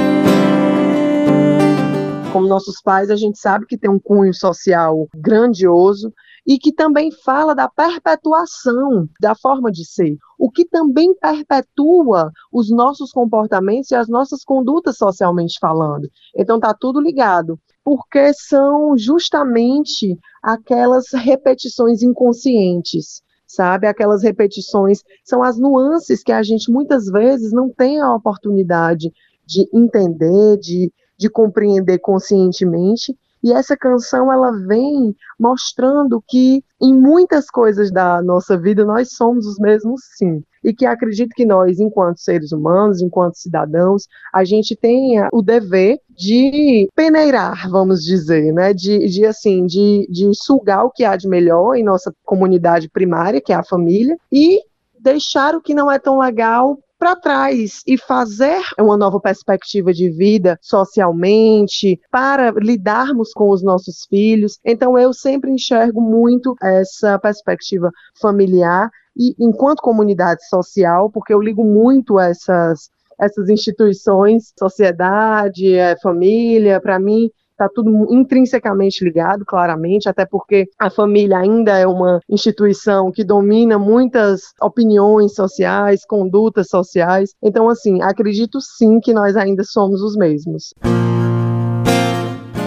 Como 2.33 2.47
nossos 2.47 2.81
pais, 2.81 3.11
a 3.11 3.17
gente 3.17 3.39
sabe 3.39 3.67
que 3.67 3.77
tem 3.77 3.91
um 3.91 3.99
cunho 3.99 4.33
social 4.33 5.09
grandioso 5.17 6.13
e 6.49 6.59
que 6.59 6.73
também 6.73 7.13
fala 7.13 7.55
da 7.55 7.69
perpetuação 7.69 9.07
da 9.21 9.35
forma 9.35 9.71
de 9.71 9.85
ser, 9.85 10.17
o 10.39 10.51
que 10.51 10.65
também 10.65 11.15
perpetua 11.15 12.33
os 12.51 12.71
nossos 12.71 13.13
comportamentos 13.13 13.91
e 13.91 13.95
as 13.95 14.09
nossas 14.09 14.43
condutas 14.45 14.97
socialmente 14.97 15.59
falando. 15.61 16.09
Então 16.35 16.57
está 16.57 16.73
tudo 16.73 17.03
ligado, 17.03 17.61
porque 17.85 18.33
são 18.33 18.97
justamente 18.97 20.19
aquelas 20.43 21.13
repetições 21.13 22.03
inconscientes 22.03 23.23
sabe? 23.47 23.87
Aquelas 23.87 24.23
repetições 24.23 25.03
são 25.25 25.43
as 25.43 25.59
nuances 25.59 26.23
que 26.23 26.33
a 26.33 26.43
gente 26.43 26.71
muitas 26.71 27.07
vezes 27.07 27.51
não 27.51 27.71
tem 27.71 27.99
a 27.99 28.15
oportunidade 28.15 29.11
de 29.47 29.67
entender, 29.73 30.59
de, 30.59 30.93
de 31.17 31.31
compreender 31.31 31.99
conscientemente, 31.99 33.17
e 33.43 33.53
essa 33.53 33.77
canção 33.77 34.33
ela 34.33 34.51
vem 34.67 35.15
mostrando 35.39 36.23
que 36.27 36.63
em 36.81 36.95
muitas 36.95 37.51
coisas 37.51 37.91
da 37.91 38.23
nossa 38.23 38.57
vida 38.59 38.85
nós 38.85 39.11
somos 39.13 39.47
os 39.47 39.59
mesmos 39.59 40.01
sim. 40.17 40.43
E 40.63 40.75
que 40.75 40.85
acredito 40.85 41.35
que 41.35 41.47
nós, 41.47 41.79
enquanto 41.79 42.19
seres 42.19 42.51
humanos, 42.51 43.01
enquanto 43.01 43.39
cidadãos, 43.39 44.09
a 44.35 44.45
gente 44.45 44.75
tenha 44.75 45.29
o 45.33 45.41
dever 45.41 45.99
de 46.11 46.89
peneirar, 46.97 47.71
vamos 47.71 48.03
dizer, 48.03 48.53
né? 48.53 48.75
De, 48.75 49.09
de 49.09 49.25
assim, 49.25 49.67
de, 49.67 50.09
de 50.11 50.31
sugar 50.35 50.85
o 50.85 50.91
que 50.91 51.05
há 51.05 51.17
de 51.17 51.29
melhor 51.29 51.77
em 51.77 51.85
nossa 51.85 52.13
comunidade 52.25 52.89
primária, 52.89 53.41
que 53.41 53.53
é 53.53 53.57
a 53.57 53.65
família, 53.65 54.17
e 54.33 54.61
deixar 55.01 55.55
o 55.55 55.63
que 55.63 55.75
não 55.75 55.91
é 55.91 55.99
tão 55.99 56.19
legal 56.19 56.77
para 56.99 57.15
trás 57.15 57.83
e 57.87 57.97
fazer 57.97 58.61
uma 58.79 58.97
nova 58.97 59.21
perspectiva 59.21 59.93
de 59.93 60.11
vida 60.11 60.59
socialmente, 60.61 62.01
para 62.11 62.51
lidarmos 62.51 63.33
com 63.33 63.51
os 63.51 63.63
nossos 63.63 64.05
filhos. 64.09 64.59
Então, 64.65 64.99
eu 64.99 65.13
sempre 65.13 65.51
enxergo 65.51 66.01
muito 66.01 66.55
essa 66.63 67.19
perspectiva 67.19 67.91
familiar 68.21 68.91
e 69.17 69.35
enquanto 69.39 69.81
comunidade 69.81 70.47
social, 70.49 71.11
porque 71.11 71.33
eu 71.33 71.41
ligo 71.41 71.65
muito 71.65 72.19
essas 72.19 72.91
essas 73.21 73.49
instituições, 73.49 74.53
sociedade, 74.57 75.75
é, 75.75 75.97
família, 76.01 76.81
para 76.81 77.01
mim 77.01 77.29
está 77.59 77.69
tudo 77.69 78.07
intrinsecamente 78.15 79.05
ligado, 79.05 79.45
claramente, 79.45 80.09
até 80.09 80.25
porque 80.25 80.69
a 80.79 80.89
família 80.89 81.39
ainda 81.39 81.77
é 81.77 81.87
uma 81.87 82.21
instituição 82.31 83.11
que 83.11 83.25
domina 83.25 83.77
muitas 83.77 84.53
opiniões 84.63 85.35
sociais, 85.35 86.07
condutas 86.07 86.69
sociais. 86.69 87.35
Então, 87.43 87.69
assim, 87.69 88.01
acredito 88.01 88.61
sim 88.61 89.01
que 89.01 89.13
nós 89.13 89.37
ainda 89.37 89.65
somos 89.65 90.01
os 90.01 90.17
mesmos. 90.17 90.73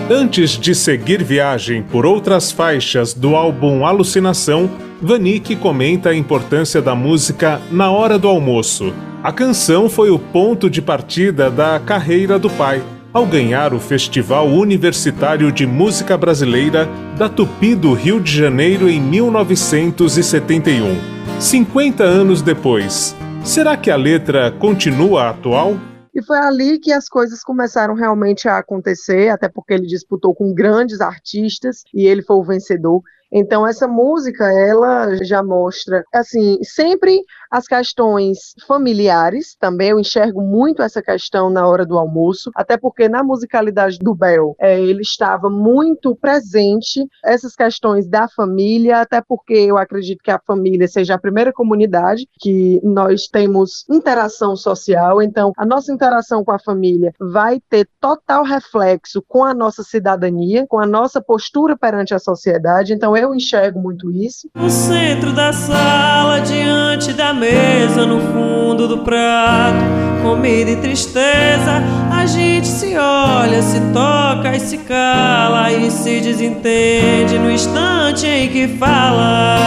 Antes 0.10 0.52
de 0.52 0.76
seguir 0.76 1.24
viagem 1.24 1.82
por 1.82 2.06
outras 2.06 2.52
faixas 2.52 3.14
do 3.14 3.34
álbum 3.34 3.86
Alucinação, 3.86 4.70
Vanik 5.02 5.56
comenta 5.56 6.10
a 6.10 6.16
importância 6.16 6.82
da 6.82 6.94
música 6.94 7.62
na 7.72 7.90
hora 7.90 8.20
do 8.20 8.28
almoço. 8.28 8.94
A 9.24 9.32
canção 9.32 9.88
foi 9.88 10.10
o 10.10 10.20
ponto 10.20 10.70
de 10.70 10.82
partida 10.82 11.50
da 11.50 11.80
carreira 11.80 12.38
do 12.38 12.50
pai 12.50 12.84
ao 13.14 13.26
ganhar 13.26 13.74
o 13.74 13.80
Festival 13.80 14.48
Universitário 14.48 15.52
de 15.52 15.68
Música 15.68 16.18
Brasileira 16.18 16.88
da 17.18 17.28
Tupi 17.28 17.76
do 17.76 17.94
Rio 17.94 18.22
de 18.22 18.32
Janeiro 18.32 18.90
em 18.90 19.02
1971. 19.02 20.96
50 21.40 22.04
anos 22.04 22.42
depois, 22.42 23.14
será 23.44 23.76
que 23.76 23.92
a 23.92 23.98
letra 23.98 24.52
continua 24.52 25.30
atual? 25.30 25.76
E 26.14 26.24
foi 26.24 26.38
ali 26.38 26.80
que 26.80 26.94
as 26.94 27.10
coisas 27.10 27.44
começaram 27.44 27.96
realmente 27.96 28.48
a 28.48 28.58
acontecer, 28.58 29.30
até 29.30 29.50
porque 29.50 29.74
ele 29.74 29.88
disputou 29.88 30.34
com 30.34 30.54
grandes 30.54 31.02
artistas 31.02 31.84
e 31.94 32.06
ele 32.06 32.22
foi 32.22 32.38
o 32.38 32.44
vencedor. 32.44 33.02
Então 33.32 33.66
essa 33.66 33.88
música, 33.88 34.44
ela 34.52 35.24
já 35.24 35.42
mostra, 35.42 36.04
assim, 36.14 36.58
sempre 36.64 37.22
as 37.52 37.68
questões 37.68 38.54
familiares, 38.66 39.56
também 39.60 39.90
eu 39.90 40.00
enxergo 40.00 40.42
muito 40.42 40.82
essa 40.82 41.02
questão 41.02 41.50
na 41.50 41.68
hora 41.68 41.86
do 41.86 41.98
almoço, 41.98 42.50
até 42.56 42.78
porque 42.78 43.10
na 43.10 43.22
musicalidade 43.24 44.00
do 44.00 44.16
Bel, 44.16 44.56
é, 44.60 44.80
ele 44.80 45.02
estava 45.02 45.50
muito 45.50 46.16
presente 46.16 47.06
essas 47.24 47.54
questões 47.54 48.08
da 48.08 48.30
família, 48.30 49.02
até 49.02 49.22
porque 49.22 49.54
eu 49.54 49.78
acredito 49.78 50.24
que 50.24 50.32
a 50.32 50.40
família 50.48 50.88
seja 50.88 51.16
a 51.16 51.20
primeira 51.20 51.52
comunidade 51.52 52.26
que 52.40 52.80
nós 52.84 53.28
temos 53.28 53.84
interação 53.90 54.56
social, 54.56 55.22
então 55.22 55.52
a 55.58 55.66
nossa 55.66 55.92
interação 55.92 56.46
com 56.46 56.52
a 56.52 56.60
família 56.60 57.14
vai 57.20 57.60
ter 57.70 57.88
total 58.00 58.44
reflexo 58.44 59.22
com 59.28 59.44
a 59.44 59.54
nossa 59.54 59.84
cidadania, 59.84 60.66
com 60.70 60.80
a 60.80 60.88
nossa 60.88 61.22
postura 61.22 61.78
perante 61.78 62.14
a 62.14 62.20
sociedade, 62.20 62.94
então 62.94 63.18
eu 63.18 63.36
enxergo 63.36 63.80
muito 63.80 64.10
isso. 64.10 64.50
No 64.56 64.70
centro 64.70 65.34
da 65.34 65.52
sala, 65.52 66.40
diante 66.40 67.12
da 67.12 67.34
mesa, 67.42 68.06
no 68.06 68.22
fundo 68.22 68.88
do 68.88 69.00
prato, 69.00 69.84
comida 70.22 70.70
e 70.70 70.76
tristeza, 70.76 71.82
a 72.12 72.24
gente 72.28 72.68
se 72.68 72.96
olha, 72.96 73.64
se 73.64 73.80
toca 73.92 74.56
e 74.56 74.60
se 74.60 74.78
cala 74.78 75.72
e 75.72 75.90
se 75.90 76.20
desentende 76.20 77.40
no 77.40 77.50
instante 77.50 78.28
em 78.28 78.48
que 78.48 78.68
fala. 78.68 79.58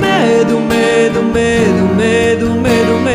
Medo, 0.00 0.60
medo, 0.60 1.22
medo, 1.24 1.94
medo, 1.94 2.48
medo, 2.54 2.65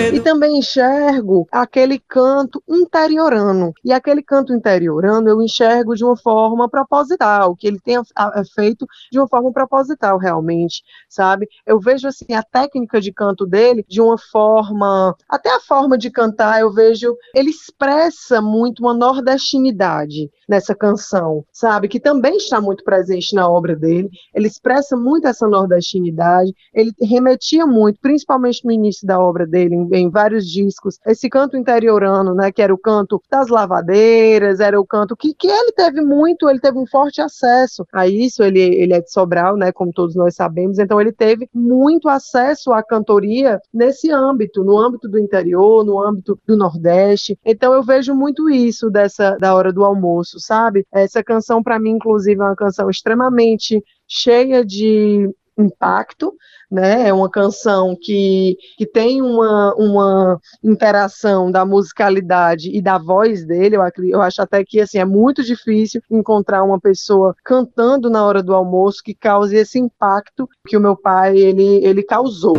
E 0.09 0.19
também 0.19 0.57
enxergo 0.57 1.47
aquele 1.51 1.99
canto 1.99 2.63
interiorano. 2.67 3.73
E 3.85 3.93
aquele 3.93 4.23
canto 4.23 4.53
interiorano 4.53 5.29
eu 5.29 5.41
enxergo 5.41 5.95
de 5.95 6.03
uma 6.03 6.17
forma 6.17 6.67
proposital, 6.67 7.55
que 7.55 7.67
ele 7.67 7.79
tenha 7.79 8.01
é 8.35 8.43
feito 8.43 8.87
de 9.11 9.19
uma 9.19 9.27
forma 9.27 9.51
proposital 9.51 10.17
realmente, 10.17 10.81
sabe? 11.07 11.47
Eu 11.65 11.79
vejo 11.79 12.07
assim 12.07 12.33
a 12.33 12.41
técnica 12.41 12.99
de 12.99 13.13
canto 13.13 13.45
dele 13.45 13.85
de 13.87 14.01
uma 14.01 14.17
forma, 14.17 15.15
até 15.29 15.53
a 15.55 15.59
forma 15.59 15.97
de 15.97 16.09
cantar, 16.09 16.61
eu 16.61 16.71
vejo, 16.71 17.15
ele 17.35 17.49
expressa 17.49 18.41
muito 18.41 18.79
uma 18.79 18.93
nordestinidade 18.93 20.29
nessa 20.47 20.75
canção, 20.75 21.45
sabe? 21.51 21.87
Que 21.87 21.99
também 21.99 22.37
está 22.37 22.59
muito 22.59 22.83
presente 22.83 23.35
na 23.35 23.49
obra 23.49 23.75
dele. 23.75 24.09
Ele 24.33 24.47
expressa 24.47 24.97
muito 24.97 25.27
essa 25.27 25.47
nordestinidade, 25.47 26.53
ele 26.73 26.91
remetia 27.01 27.65
muito, 27.65 27.99
principalmente 28.01 28.65
no 28.65 28.71
início 28.71 29.07
da 29.07 29.19
obra 29.19 29.45
dele, 29.45 29.75
em, 29.91 30.09
vários 30.09 30.45
discos, 30.49 30.97
esse 31.05 31.29
canto 31.29 31.57
interiorano, 31.57 32.33
né, 32.33 32.51
que 32.51 32.61
era 32.61 32.73
o 32.73 32.77
canto 32.77 33.21
das 33.29 33.47
lavadeiras, 33.47 34.59
era 34.59 34.79
o 34.79 34.85
canto 34.85 35.15
que, 35.15 35.33
que 35.33 35.47
ele 35.47 35.71
teve 35.71 36.01
muito, 36.01 36.49
ele 36.49 36.59
teve 36.59 36.77
um 36.77 36.85
forte 36.85 37.21
acesso 37.21 37.85
a 37.93 38.07
isso, 38.07 38.43
ele, 38.43 38.59
ele 38.59 38.93
é 38.93 39.01
de 39.01 39.11
Sobral, 39.11 39.57
né, 39.57 39.71
como 39.71 39.91
todos 39.91 40.15
nós 40.15 40.35
sabemos, 40.35 40.79
então 40.79 40.99
ele 40.99 41.11
teve 41.11 41.49
muito 41.53 42.09
acesso 42.09 42.71
à 42.71 42.83
cantoria 42.83 43.59
nesse 43.73 44.11
âmbito, 44.11 44.63
no 44.63 44.77
âmbito 44.77 45.07
do 45.07 45.19
interior, 45.19 45.85
no 45.85 46.01
âmbito 46.01 46.39
do 46.47 46.57
Nordeste, 46.57 47.37
então 47.45 47.73
eu 47.73 47.83
vejo 47.83 48.13
muito 48.15 48.49
isso 48.49 48.89
dessa, 48.89 49.37
da 49.37 49.55
hora 49.55 49.71
do 49.71 49.83
almoço, 49.83 50.39
sabe? 50.39 50.85
Essa 50.91 51.23
canção, 51.23 51.61
para 51.61 51.79
mim, 51.79 51.91
inclusive, 51.91 52.39
é 52.39 52.43
uma 52.43 52.55
canção 52.55 52.89
extremamente 52.89 53.81
cheia 54.07 54.65
de 54.65 55.29
impacto, 55.57 56.33
né? 56.71 57.09
É 57.09 57.13
uma 57.13 57.29
canção 57.29 57.95
que, 57.99 58.57
que 58.77 58.85
tem 58.85 59.21
uma, 59.21 59.75
uma 59.75 60.39
interação 60.63 61.51
da 61.51 61.65
musicalidade 61.65 62.69
e 62.73 62.81
da 62.81 62.97
voz 62.97 63.45
dele. 63.45 63.75
Eu, 63.75 63.83
eu 64.07 64.21
acho 64.21 64.41
até 64.41 64.63
que 64.63 64.79
assim 64.79 64.99
é 64.99 65.05
muito 65.05 65.43
difícil 65.43 66.01
encontrar 66.09 66.63
uma 66.63 66.79
pessoa 66.79 67.35
cantando 67.43 68.09
na 68.09 68.25
hora 68.25 68.41
do 68.41 68.55
almoço 68.55 69.03
que 69.03 69.13
cause 69.13 69.55
esse 69.55 69.77
impacto 69.77 70.47
que 70.67 70.77
o 70.77 70.81
meu 70.81 70.95
pai 70.95 71.37
ele, 71.37 71.83
ele 71.83 72.03
causou. 72.03 72.55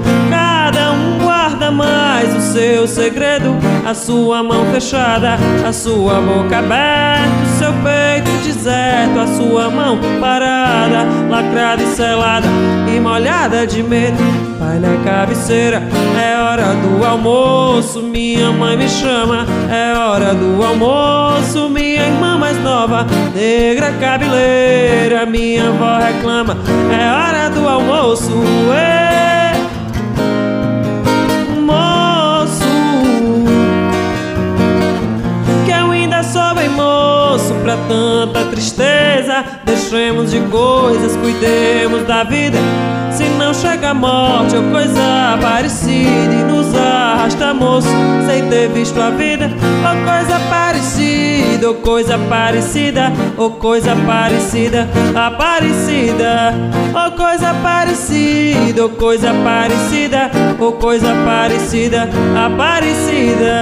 Cada 0.65 0.93
um 0.93 1.19
guarda 1.19 1.73
mais 1.73 2.37
o 2.37 2.41
seu 2.41 2.87
segredo, 2.87 3.57
a 3.85 3.93
sua 3.95 4.45
mão 4.45 4.65
fechada, 4.73 5.37
a 5.67 5.73
sua 5.73 6.21
boca 6.21 6.61
aberta, 6.61 7.43
o 7.43 7.59
seu 7.59 7.73
peito 7.83 8.31
deserto, 8.45 9.19
a 9.19 9.27
sua 9.27 9.69
mão 9.69 9.99
parada, 10.21 11.05
lacrada 11.29 11.83
e 11.83 11.87
selada 11.89 12.47
e 12.87 13.01
molhada 13.01 13.67
de 13.67 13.83
medo. 13.83 14.23
Pai 14.57 14.79
na 14.79 15.03
cabeceira, 15.03 15.83
é 16.17 16.41
hora 16.41 16.77
do 16.77 17.05
almoço, 17.05 18.01
minha 18.01 18.53
mãe 18.53 18.77
me 18.77 18.89
chama, 18.89 19.45
é 19.69 19.99
hora 19.99 20.33
do 20.33 20.65
almoço, 20.65 21.69
minha 21.71 22.07
irmã 22.07 22.39
mais 22.39 22.57
nova, 22.63 23.05
negra 23.35 23.93
cabeleira, 24.01 25.27
minha 25.27 25.71
avó 25.71 25.99
reclama, 25.99 26.57
é 26.89 27.11
hora 27.11 27.51
do 27.51 27.69
almoço. 27.69 28.31
Ei! 28.71 29.32
Tanta 37.89 38.45
tristeza. 38.51 39.45
Deixemos 39.65 40.31
de 40.31 40.41
coisas, 40.41 41.17
cuidemos 41.17 42.07
da 42.07 42.25
vida. 42.25 42.59
Se 43.13 43.25
não 43.25 43.53
chega 43.53 43.91
a 43.91 43.95
morte 43.95 44.57
ou 44.57 44.63
coisa 44.71 45.39
parecida 45.41 46.33
e 46.33 46.45
nos 46.45 46.75
arrasta, 46.75 47.53
moço, 47.53 47.89
sem 48.27 48.49
ter 48.49 48.69
visto 48.71 48.99
a 49.01 49.11
vida. 49.11 49.51
Ou 49.51 50.05
coisa 50.05 50.41
parecida, 50.49 51.69
ou 51.69 51.75
coisa 51.75 52.19
parecida, 52.19 53.13
ou 53.37 53.51
coisa 53.51 53.95
parecida, 53.95 54.89
aparecida. 55.15 56.55
Ou 56.95 57.13
coisa 57.13 57.55
parecida, 57.63 58.83
ou 58.83 58.91
coisa 58.91 59.35
parecida, 59.45 60.31
ou 60.59 60.73
coisa 60.73 61.15
parecida, 61.27 62.09
aparecida. 62.35 63.53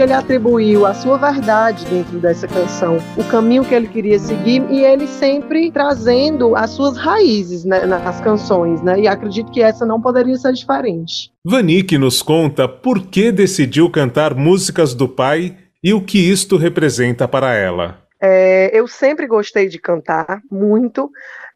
Que 0.00 0.04
ele 0.04 0.14
atribuiu 0.14 0.86
a 0.86 0.94
sua 0.94 1.18
verdade 1.18 1.84
dentro 1.84 2.18
dessa 2.18 2.48
canção, 2.48 2.96
o 3.18 3.24
caminho 3.24 3.62
que 3.62 3.74
ele 3.74 3.86
queria 3.86 4.18
seguir 4.18 4.62
e 4.70 4.82
ele 4.82 5.06
sempre 5.06 5.70
trazendo 5.70 6.56
as 6.56 6.70
suas 6.70 6.96
raízes 6.96 7.66
né, 7.66 7.84
nas 7.84 8.18
canções, 8.18 8.80
né? 8.80 8.98
E 8.98 9.06
acredito 9.06 9.52
que 9.52 9.60
essa 9.60 9.84
não 9.84 10.00
poderia 10.00 10.38
ser 10.38 10.54
diferente. 10.54 11.30
Vanik 11.44 11.98
nos 11.98 12.22
conta 12.22 12.66
por 12.66 13.08
que 13.08 13.30
decidiu 13.30 13.90
cantar 13.90 14.34
músicas 14.34 14.94
do 14.94 15.06
pai 15.06 15.54
e 15.84 15.92
o 15.92 16.00
que 16.00 16.18
isto 16.18 16.56
representa 16.56 17.28
para 17.28 17.52
ela. 17.52 17.98
É, 18.22 18.70
eu 18.72 18.88
sempre 18.88 19.26
gostei 19.26 19.68
de 19.68 19.78
cantar 19.78 20.40
muito, 20.50 21.10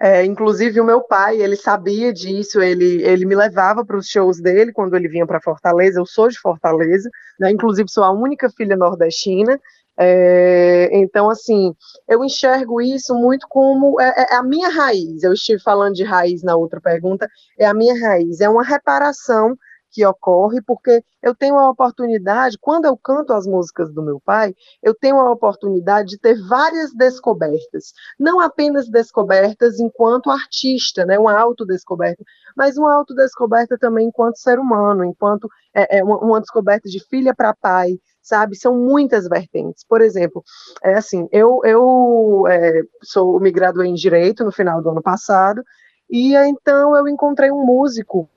é, 0.04 0.22
inclusive 0.22 0.78
o 0.82 0.84
meu 0.84 1.00
pai, 1.00 1.40
ele 1.40 1.56
sabia 1.56 2.12
disso, 2.12 2.60
ele, 2.60 3.02
ele 3.02 3.24
me 3.24 3.34
levava 3.34 3.82
para 3.82 3.96
os 3.96 4.06
shows 4.06 4.38
dele 4.38 4.70
quando 4.70 4.94
ele 4.94 5.08
vinha 5.08 5.26
para 5.26 5.40
Fortaleza. 5.40 5.98
Eu 5.98 6.04
sou 6.04 6.28
de 6.28 6.38
Fortaleza, 6.38 7.08
né, 7.40 7.50
inclusive 7.50 7.88
sou 7.88 8.04
a 8.04 8.10
única 8.10 8.50
filha 8.50 8.76
nordestina. 8.76 9.58
É, 9.96 10.90
então, 10.92 11.30
assim, 11.30 11.74
eu 12.06 12.22
enxergo 12.22 12.82
isso 12.82 13.14
muito 13.14 13.46
como 13.48 13.98
é, 13.98 14.26
é, 14.30 14.34
a 14.34 14.42
minha 14.42 14.68
raiz. 14.68 15.22
Eu 15.22 15.32
estive 15.32 15.62
falando 15.62 15.94
de 15.94 16.04
raiz 16.04 16.42
na 16.42 16.54
outra 16.54 16.82
pergunta, 16.82 17.26
é 17.58 17.64
a 17.64 17.72
minha 17.72 17.98
raiz, 17.98 18.42
é 18.42 18.48
uma 18.48 18.62
reparação 18.62 19.56
que 19.94 20.04
ocorre, 20.04 20.60
porque 20.60 21.04
eu 21.22 21.34
tenho 21.34 21.56
a 21.56 21.70
oportunidade, 21.70 22.58
quando 22.60 22.84
eu 22.84 22.96
canto 22.96 23.32
as 23.32 23.46
músicas 23.46 23.92
do 23.92 24.02
meu 24.02 24.20
pai, 24.20 24.52
eu 24.82 24.92
tenho 24.92 25.20
a 25.20 25.30
oportunidade 25.30 26.08
de 26.10 26.18
ter 26.18 26.36
várias 26.46 26.92
descobertas, 26.92 27.92
não 28.18 28.40
apenas 28.40 28.88
descobertas 28.88 29.78
enquanto 29.78 30.30
artista, 30.30 31.06
né, 31.06 31.16
uma 31.16 31.38
autodescoberta, 31.38 32.24
mas 32.56 32.76
uma 32.76 32.92
autodescoberta 32.92 33.78
também 33.78 34.08
enquanto 34.08 34.36
ser 34.36 34.58
humano, 34.58 35.04
enquanto 35.04 35.48
é, 35.72 35.98
é 35.98 36.04
uma, 36.04 36.18
uma 36.18 36.40
descoberta 36.40 36.88
de 36.88 36.98
filha 37.08 37.32
para 37.32 37.54
pai, 37.54 37.92
sabe? 38.20 38.56
São 38.56 38.74
muitas 38.76 39.28
vertentes. 39.28 39.84
Por 39.84 40.00
exemplo, 40.00 40.42
é 40.82 40.94
assim, 40.94 41.28
eu, 41.30 41.60
eu 41.62 42.44
é, 42.48 42.82
sou 43.02 43.38
me 43.38 43.52
graduei 43.52 43.88
em 43.88 43.94
direito 43.94 44.44
no 44.44 44.50
final 44.50 44.82
do 44.82 44.90
ano 44.90 45.02
passado 45.02 45.62
e 46.10 46.34
então 46.34 46.96
eu 46.96 47.06
encontrei 47.06 47.50
um 47.50 47.64
músico 47.64 48.28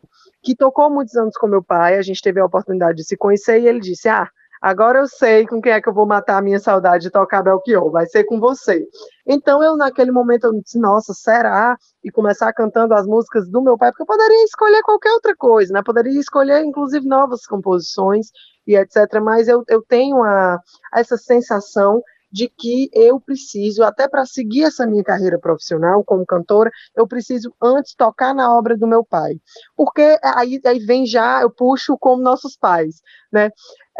que 0.48 0.56
tocou 0.56 0.90
muitos 0.90 1.14
anos 1.18 1.36
com 1.36 1.46
meu 1.46 1.62
pai, 1.62 1.98
a 1.98 2.02
gente 2.02 2.22
teve 2.22 2.40
a 2.40 2.46
oportunidade 2.46 2.96
de 2.96 3.04
se 3.04 3.18
conhecer 3.18 3.60
e 3.60 3.68
ele 3.68 3.82
disse: 3.82 4.08
Ah, 4.08 4.30
agora 4.62 5.00
eu 5.00 5.06
sei 5.06 5.46
com 5.46 5.60
quem 5.62 5.74
é 5.74 5.82
que 5.82 5.90
eu 5.90 5.94
vou 5.94 6.06
matar 6.06 6.38
a 6.38 6.42
minha 6.42 6.58
saudade 6.58 7.04
de 7.04 7.10
tocar 7.10 7.44
Belchior, 7.44 7.92
vai 7.92 8.06
ser 8.06 8.24
com 8.24 8.40
você. 8.40 8.88
Então 9.28 9.62
eu, 9.62 9.76
naquele 9.76 10.10
momento, 10.10 10.46
eu 10.46 10.54
disse: 10.54 10.80
Nossa, 10.80 11.14
será? 11.14 11.78
E 12.02 12.10
começar 12.10 12.54
cantando 12.54 12.94
as 12.94 13.06
músicas 13.06 13.46
do 13.50 13.62
meu 13.62 13.78
pai, 13.78 13.92
porque 13.92 14.04
eu 14.04 14.08
poderia 14.08 14.46
escolher 14.46 14.82
qualquer 14.84 15.12
outra 15.12 15.36
coisa, 15.36 15.74
né? 15.74 15.82
Poderia 15.84 16.18
escolher, 16.18 16.64
inclusive, 16.64 17.06
novas 17.06 17.46
composições 17.46 18.28
e 18.66 18.78
etc. 18.78 19.20
Mas 19.22 19.50
eu, 19.50 19.66
eu 19.68 19.84
tenho 19.86 20.24
a, 20.24 20.62
essa 20.94 21.18
sensação 21.18 22.02
de 22.38 22.48
que 22.56 22.88
eu 22.94 23.20
preciso, 23.20 23.84
até 23.84 24.08
para 24.08 24.24
seguir 24.26 24.64
essa 24.64 24.86
minha 24.86 25.04
carreira 25.04 25.40
profissional 25.40 26.04
como 26.04 26.24
cantora, 26.24 26.70
eu 26.96 27.08
preciso 27.08 27.52
antes 27.62 27.96
tocar 27.96 28.34
na 28.36 28.56
obra 28.56 28.78
do 28.78 28.86
meu 28.86 29.04
pai. 29.04 29.40
Porque 29.76 30.20
aí, 30.24 30.62
aí 30.64 30.80
vem 30.80 31.08
já, 31.08 31.42
eu 31.42 31.50
puxo 31.50 31.98
como 32.00 32.22
nossos 32.22 32.56
pais, 32.56 33.02
né? 33.34 33.50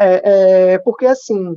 É, 0.00 0.74
é, 0.74 0.78
porque 0.78 1.06
assim, 1.06 1.56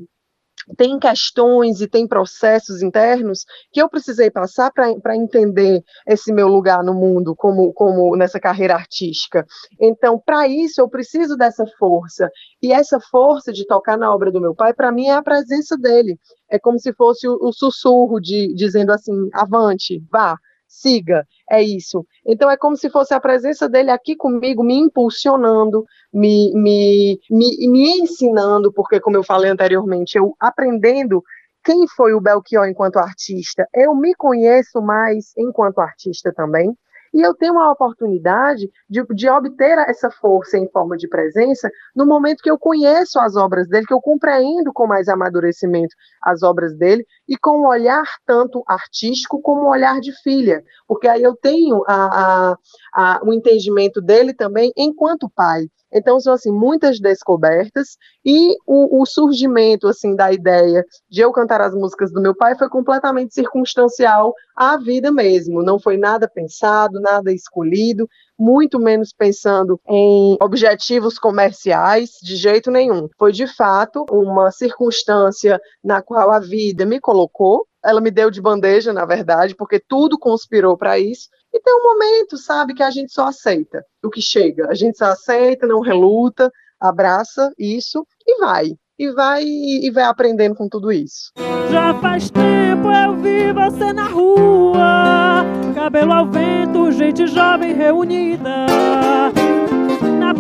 tem 0.77 0.99
questões 0.99 1.81
e 1.81 1.87
tem 1.87 2.07
processos 2.07 2.81
internos 2.81 3.45
que 3.71 3.81
eu 3.81 3.89
precisei 3.89 4.29
passar 4.29 4.71
para 4.71 5.15
entender 5.15 5.83
esse 6.07 6.31
meu 6.31 6.47
lugar 6.47 6.83
no 6.83 6.93
mundo 6.93 7.35
como, 7.35 7.73
como 7.73 8.15
nessa 8.15 8.39
carreira 8.39 8.75
artística. 8.75 9.45
Então, 9.79 10.21
para 10.23 10.47
isso, 10.47 10.79
eu 10.79 10.87
preciso 10.87 11.35
dessa 11.35 11.65
força. 11.77 12.29
E 12.61 12.71
essa 12.71 12.99
força 12.99 13.51
de 13.51 13.65
tocar 13.65 13.97
na 13.97 14.13
obra 14.13 14.31
do 14.31 14.41
meu 14.41 14.53
pai, 14.53 14.73
para 14.73 14.91
mim, 14.91 15.07
é 15.07 15.13
a 15.13 15.23
presença 15.23 15.77
dele. 15.77 16.19
É 16.49 16.59
como 16.59 16.79
se 16.79 16.93
fosse 16.93 17.27
o, 17.27 17.37
o 17.41 17.51
sussurro 17.51 18.19
de 18.19 18.53
dizendo 18.53 18.91
assim: 18.91 19.29
avante, 19.33 20.03
vá 20.11 20.37
siga, 20.71 21.27
é 21.49 21.61
isso. 21.61 22.05
Então 22.25 22.49
é 22.49 22.55
como 22.55 22.77
se 22.77 22.89
fosse 22.89 23.13
a 23.13 23.19
presença 23.19 23.67
dele 23.67 23.91
aqui 23.91 24.15
comigo, 24.15 24.63
me 24.63 24.75
impulsionando, 24.75 25.85
me, 26.13 26.51
me, 26.53 27.19
me, 27.29 27.67
me 27.67 27.99
ensinando, 27.99 28.71
porque 28.71 28.99
como 28.99 29.17
eu 29.17 29.23
falei 29.23 29.51
anteriormente, 29.51 30.17
eu 30.17 30.33
aprendendo 30.39 31.21
quem 31.63 31.85
foi 31.87 32.13
o 32.13 32.21
Belchior 32.21 32.67
enquanto 32.67 32.97
artista, 32.97 33.67
eu 33.75 33.93
me 33.93 34.15
conheço 34.15 34.81
mais 34.81 35.33
enquanto 35.37 35.79
artista 35.79 36.33
também. 36.33 36.73
E 37.13 37.21
eu 37.21 37.33
tenho 37.33 37.59
a 37.59 37.71
oportunidade 37.71 38.69
de, 38.89 39.03
de 39.13 39.29
obter 39.29 39.77
essa 39.87 40.09
força 40.09 40.57
em 40.57 40.69
forma 40.69 40.95
de 40.95 41.07
presença 41.07 41.69
no 41.95 42.05
momento 42.05 42.41
que 42.41 42.49
eu 42.49 42.57
conheço 42.57 43.19
as 43.19 43.35
obras 43.35 43.67
dele, 43.67 43.85
que 43.85 43.93
eu 43.93 44.01
compreendo 44.01 44.71
com 44.73 44.87
mais 44.87 45.09
amadurecimento 45.09 45.95
as 46.21 46.41
obras 46.43 46.75
dele 46.75 47.05
e 47.27 47.37
com 47.37 47.61
um 47.61 47.67
olhar 47.67 48.05
tanto 48.25 48.63
artístico 48.67 49.41
como 49.41 49.63
um 49.63 49.69
olhar 49.69 49.99
de 49.99 50.11
filha, 50.21 50.63
porque 50.87 51.07
aí 51.07 51.21
eu 51.21 51.35
tenho 51.35 51.83
a, 51.87 52.51
a, 52.51 52.57
a, 52.93 53.21
o 53.23 53.33
entendimento 53.33 54.01
dele 54.01 54.33
também 54.33 54.71
enquanto 54.77 55.29
pai. 55.29 55.67
Então, 55.93 56.19
são 56.19 56.33
assim, 56.33 56.51
muitas 56.51 56.99
descobertas 56.99 57.97
e 58.25 58.55
o, 58.65 59.01
o, 59.01 59.05
surgimento 59.05 59.87
assim 59.87 60.15
da 60.15 60.31
ideia 60.31 60.85
de 61.09 61.21
eu 61.21 61.31
cantar 61.31 61.61
as 61.61 61.73
músicas 61.73 62.11
do 62.11 62.21
meu 62.21 62.35
pai 62.35 62.57
foi 62.57 62.69
completamente 62.69 63.33
circunstancial 63.33 64.33
à 64.55 64.77
vida 64.77 65.11
mesmo. 65.11 65.63
Não 65.63 65.79
foi 65.79 65.97
nada 65.97 66.29
pensado, 66.29 66.99
nada 66.99 67.31
escolhido, 67.31 68.07
muito 68.39 68.79
menos 68.79 69.13
pensando 69.13 69.79
em 69.87 70.37
objetivos 70.41 71.19
comerciais, 71.19 72.11
de 72.23 72.35
jeito 72.35 72.71
nenhum. 72.71 73.07
Foi 73.17 73.31
de 73.31 73.47
fato 73.47 74.05
uma 74.09 74.51
circunstância 74.51 75.59
na 75.83 76.01
qual 76.01 76.31
a 76.31 76.39
vida 76.39 76.85
me 76.85 76.99
colocou. 76.99 77.67
Ela 77.83 77.99
me 77.99 78.11
deu 78.11 78.29
de 78.29 78.41
bandeja, 78.41 78.93
na 78.93 79.05
verdade, 79.05 79.55
porque 79.55 79.79
tudo 79.79 80.17
conspirou 80.17 80.77
para 80.77 80.99
isso 80.99 81.29
e 81.53 81.59
tem 81.59 81.73
um 81.73 81.83
momento, 81.83 82.37
sabe, 82.37 82.73
que 82.73 82.83
a 82.83 82.89
gente 82.89 83.11
só 83.11 83.27
aceita 83.27 83.83
o 84.03 84.09
que 84.09 84.21
chega. 84.21 84.69
A 84.69 84.73
gente 84.73 84.97
só 84.97 85.05
aceita, 85.05 85.67
não 85.67 85.81
reluta, 85.81 86.51
abraça 86.79 87.51
isso 87.57 88.05
e 88.25 88.39
vai. 88.39 88.73
E 88.97 89.11
vai 89.11 89.43
e 89.43 89.89
vai 89.91 90.03
aprendendo 90.03 90.55
com 90.55 90.69
tudo 90.69 90.91
isso. 90.91 91.31
Já 91.71 91.93
faz 91.95 92.29
tempo 92.29 92.91
eu 92.91 93.15
vi 93.15 93.51
você 93.51 93.91
na 93.91 94.07
rua, 94.07 95.43
cabelo 95.73 96.13
ao 96.13 96.29
vento, 96.29 96.91
gente 96.91 97.25
jovem 97.27 97.73
reunida. 97.73 98.65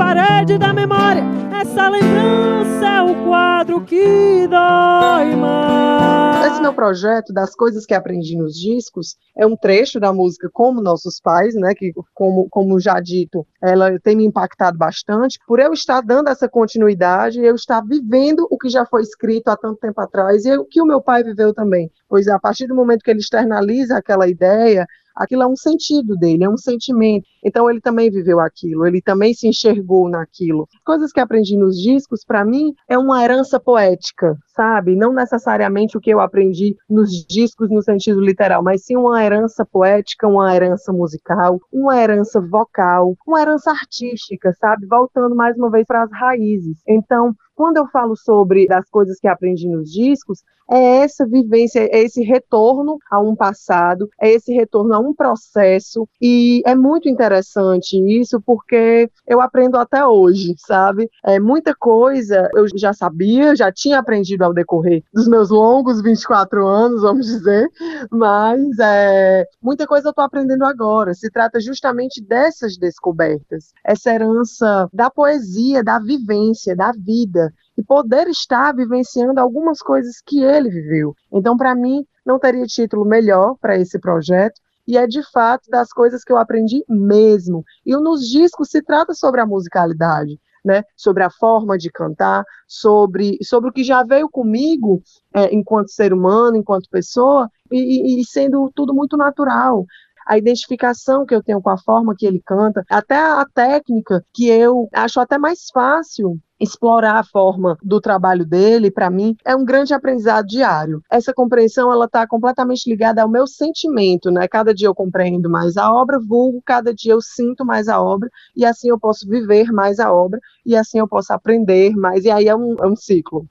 Parede 0.01 0.57
da 0.57 0.73
memória 0.73 1.41
essa 1.61 1.87
lembrança 1.89 2.85
é 2.85 3.01
o 3.03 3.23
quadro 3.23 3.81
que 3.81 4.47
dói 4.47 5.35
mais. 5.35 6.51
Esse 6.51 6.61
meu 6.61 6.73
projeto 6.73 7.31
das 7.31 7.55
coisas 7.55 7.85
que 7.85 7.93
aprendi 7.93 8.35
nos 8.35 8.59
discos 8.59 9.15
é 9.37 9.45
um 9.45 9.55
trecho 9.55 9.99
da 9.99 10.11
música 10.11 10.49
Como 10.51 10.81
Nossos 10.81 11.19
Pais, 11.21 11.53
né, 11.53 11.75
que 11.75 11.93
como, 12.15 12.49
como 12.49 12.79
já 12.79 12.99
dito, 12.99 13.45
ela 13.61 13.99
tem 13.99 14.15
me 14.15 14.25
impactado 14.25 14.75
bastante, 14.75 15.39
por 15.47 15.59
eu 15.59 15.71
estar 15.71 16.01
dando 16.01 16.29
essa 16.29 16.49
continuidade, 16.49 17.39
eu 17.39 17.53
estar 17.53 17.81
vivendo 17.81 18.47
o 18.49 18.57
que 18.57 18.69
já 18.69 18.85
foi 18.85 19.03
escrito 19.03 19.49
há 19.49 19.55
tanto 19.55 19.79
tempo 19.79 20.01
atrás 20.01 20.43
e 20.43 20.57
o 20.57 20.65
que 20.65 20.81
o 20.81 20.85
meu 20.85 20.99
pai 20.99 21.23
viveu 21.23 21.53
também. 21.53 21.91
Pois 22.09 22.27
a 22.27 22.39
partir 22.39 22.65
do 22.65 22.75
momento 22.75 23.03
que 23.03 23.11
ele 23.11 23.19
externaliza 23.19 23.97
aquela 23.97 24.27
ideia, 24.27 24.87
aquilo 25.15 25.43
é 25.43 25.47
um 25.47 25.55
sentido 25.55 26.15
dele, 26.15 26.43
é 26.43 26.49
um 26.49 26.57
sentimento. 26.57 27.25
Então 27.43 27.69
ele 27.69 27.81
também 27.81 28.09
viveu 28.09 28.39
aquilo, 28.39 28.85
ele 28.85 29.01
também 29.01 29.33
se 29.33 29.47
enxergou 29.47 30.09
naquilo. 30.09 30.67
Coisas 30.85 31.11
que 31.11 31.19
aprendi 31.19 31.57
nos 31.57 31.77
discos, 31.77 32.23
para 32.23 32.45
mim, 32.45 32.73
é 32.87 32.97
uma 32.97 33.23
herança 33.23 33.59
poética, 33.59 34.37
sabe? 34.55 34.95
Não 34.95 35.13
necessariamente 35.13 35.97
o 35.97 36.01
que 36.01 36.09
eu 36.09 36.19
aprendi 36.19 36.75
nos 36.89 37.09
discos 37.25 37.69
no 37.69 37.81
sentido 37.81 38.21
literal, 38.21 38.63
mas 38.63 38.85
sim 38.85 38.95
uma 38.95 39.23
herança 39.23 39.65
poética, 39.65 40.27
uma 40.27 40.53
herança 40.55 40.91
musical, 40.91 41.59
uma 41.71 41.97
herança 41.97 42.41
vocal, 42.41 43.15
uma 43.25 43.41
herança 43.41 43.71
artística, 43.71 44.53
sabe? 44.59 44.85
Voltando 44.85 45.35
mais 45.35 45.57
uma 45.57 45.69
vez 45.69 45.85
para 45.85 46.03
as 46.03 46.11
raízes. 46.11 46.77
Então, 46.87 47.33
quando 47.55 47.77
eu 47.77 47.87
falo 47.87 48.15
sobre 48.15 48.65
as 48.71 48.89
coisas 48.89 49.19
que 49.19 49.27
aprendi 49.27 49.67
nos 49.67 49.91
discos, 49.91 50.39
é 50.71 51.03
essa 51.03 51.27
vivência, 51.27 51.81
é 51.81 52.01
esse 52.01 52.23
retorno 52.23 52.97
a 53.11 53.19
um 53.19 53.35
passado, 53.35 54.09
é 54.19 54.31
esse 54.31 54.53
retorno 54.53 54.93
a 54.93 54.99
um 54.99 55.13
processo, 55.13 56.07
e 56.21 56.61
é 56.65 56.73
muito 56.73 57.09
interessante 57.09 57.97
isso, 58.19 58.41
porque 58.45 59.09
eu 59.27 59.41
aprendo 59.41 59.77
até 59.77 60.05
hoje, 60.05 60.55
sabe? 60.57 61.09
É 61.25 61.39
muita 61.39 61.75
coisa 61.75 62.49
eu 62.55 62.65
já 62.75 62.93
sabia, 62.93 63.55
já 63.55 63.71
tinha 63.71 63.99
aprendido 63.99 64.40
ao 64.43 64.53
decorrer 64.53 65.03
dos 65.13 65.27
meus 65.27 65.49
longos 65.49 66.01
24 66.01 66.65
anos, 66.65 67.01
vamos 67.01 67.25
dizer, 67.25 67.69
mas 68.09 68.59
é, 68.79 69.45
muita 69.61 69.85
coisa 69.87 70.07
eu 70.07 70.11
estou 70.11 70.23
aprendendo 70.23 70.65
agora. 70.65 71.13
Se 71.13 71.29
trata 71.29 71.59
justamente 71.59 72.23
dessas 72.23 72.77
descobertas, 72.77 73.71
essa 73.85 74.13
herança 74.13 74.89
da 74.93 75.09
poesia, 75.09 75.83
da 75.83 75.99
vivência, 75.99 76.75
da 76.75 76.91
vida, 76.91 77.53
e 77.77 77.83
poder 77.83 78.27
estar 78.27 78.75
vivenciando 78.75 79.39
algumas 79.39 79.79
coisas 79.79 80.21
que 80.25 80.43
ele 80.43 80.69
viveu. 80.69 81.15
Então, 81.31 81.57
para 81.57 81.73
mim, 81.73 82.05
não 82.25 82.39
teria 82.39 82.65
título 82.65 83.05
melhor 83.05 83.55
para 83.59 83.77
esse 83.77 83.99
projeto. 83.99 84.59
E 84.87 84.97
é 84.97 85.07
de 85.07 85.21
fato 85.31 85.69
das 85.69 85.93
coisas 85.93 86.23
que 86.23 86.33
eu 86.33 86.37
aprendi 86.37 86.83
mesmo. 86.89 87.63
E 87.85 87.95
nos 87.95 88.27
discos 88.27 88.69
se 88.69 88.81
trata 88.81 89.13
sobre 89.13 89.39
a 89.39 89.45
musicalidade, 89.45 90.39
né? 90.63 90.83
Sobre 90.95 91.23
a 91.23 91.29
forma 91.29 91.77
de 91.77 91.89
cantar, 91.91 92.43
sobre, 92.67 93.37
sobre 93.43 93.69
o 93.69 93.73
que 93.73 93.83
já 93.83 94.03
veio 94.03 94.29
comigo 94.29 95.01
é, 95.33 95.53
enquanto 95.53 95.91
ser 95.91 96.13
humano, 96.13 96.57
enquanto 96.57 96.89
pessoa, 96.89 97.49
e, 97.71 98.21
e 98.21 98.25
sendo 98.25 98.71
tudo 98.75 98.93
muito 98.93 99.17
natural 99.17 99.85
a 100.25 100.37
identificação 100.37 101.25
que 101.25 101.33
eu 101.33 101.43
tenho 101.43 101.61
com 101.61 101.69
a 101.69 101.77
forma 101.77 102.15
que 102.17 102.25
ele 102.25 102.41
canta, 102.45 102.85
até 102.89 103.15
a 103.15 103.45
técnica 103.53 104.23
que 104.33 104.47
eu 104.47 104.87
acho 104.93 105.19
até 105.19 105.37
mais 105.37 105.67
fácil 105.73 106.39
explorar 106.61 107.17
a 107.17 107.23
forma 107.23 107.75
do 107.83 107.99
trabalho 107.99 108.45
dele, 108.45 108.91
para 108.91 109.09
mim, 109.09 109.35
é 109.43 109.55
um 109.55 109.65
grande 109.65 109.93
aprendizado 109.93 110.45
diário. 110.45 111.01
Essa 111.09 111.33
compreensão, 111.33 111.91
ela 111.91 112.05
está 112.05 112.27
completamente 112.27 112.87
ligada 112.87 113.23
ao 113.23 113.29
meu 113.29 113.47
sentimento, 113.47 114.29
né? 114.29 114.47
Cada 114.47 114.73
dia 114.73 114.87
eu 114.87 114.95
compreendo 114.95 115.49
mais 115.49 115.75
a 115.75 115.91
obra, 115.91 116.19
vulgo, 116.19 116.61
cada 116.63 116.93
dia 116.93 117.13
eu 117.13 117.21
sinto 117.21 117.65
mais 117.65 117.87
a 117.87 118.01
obra, 118.01 118.29
e 118.55 118.63
assim 118.63 118.89
eu 118.89 118.99
posso 118.99 119.27
viver 119.27 119.71
mais 119.71 119.99
a 119.99 120.13
obra, 120.13 120.39
e 120.65 120.75
assim 120.75 120.99
eu 120.99 121.07
posso 121.07 121.33
aprender 121.33 121.95
mais, 121.95 122.23
e 122.23 122.29
aí 122.29 122.47
é 122.47 122.55
um, 122.55 122.75
é 122.79 122.87
um 122.87 122.95
ciclo. 122.95 123.45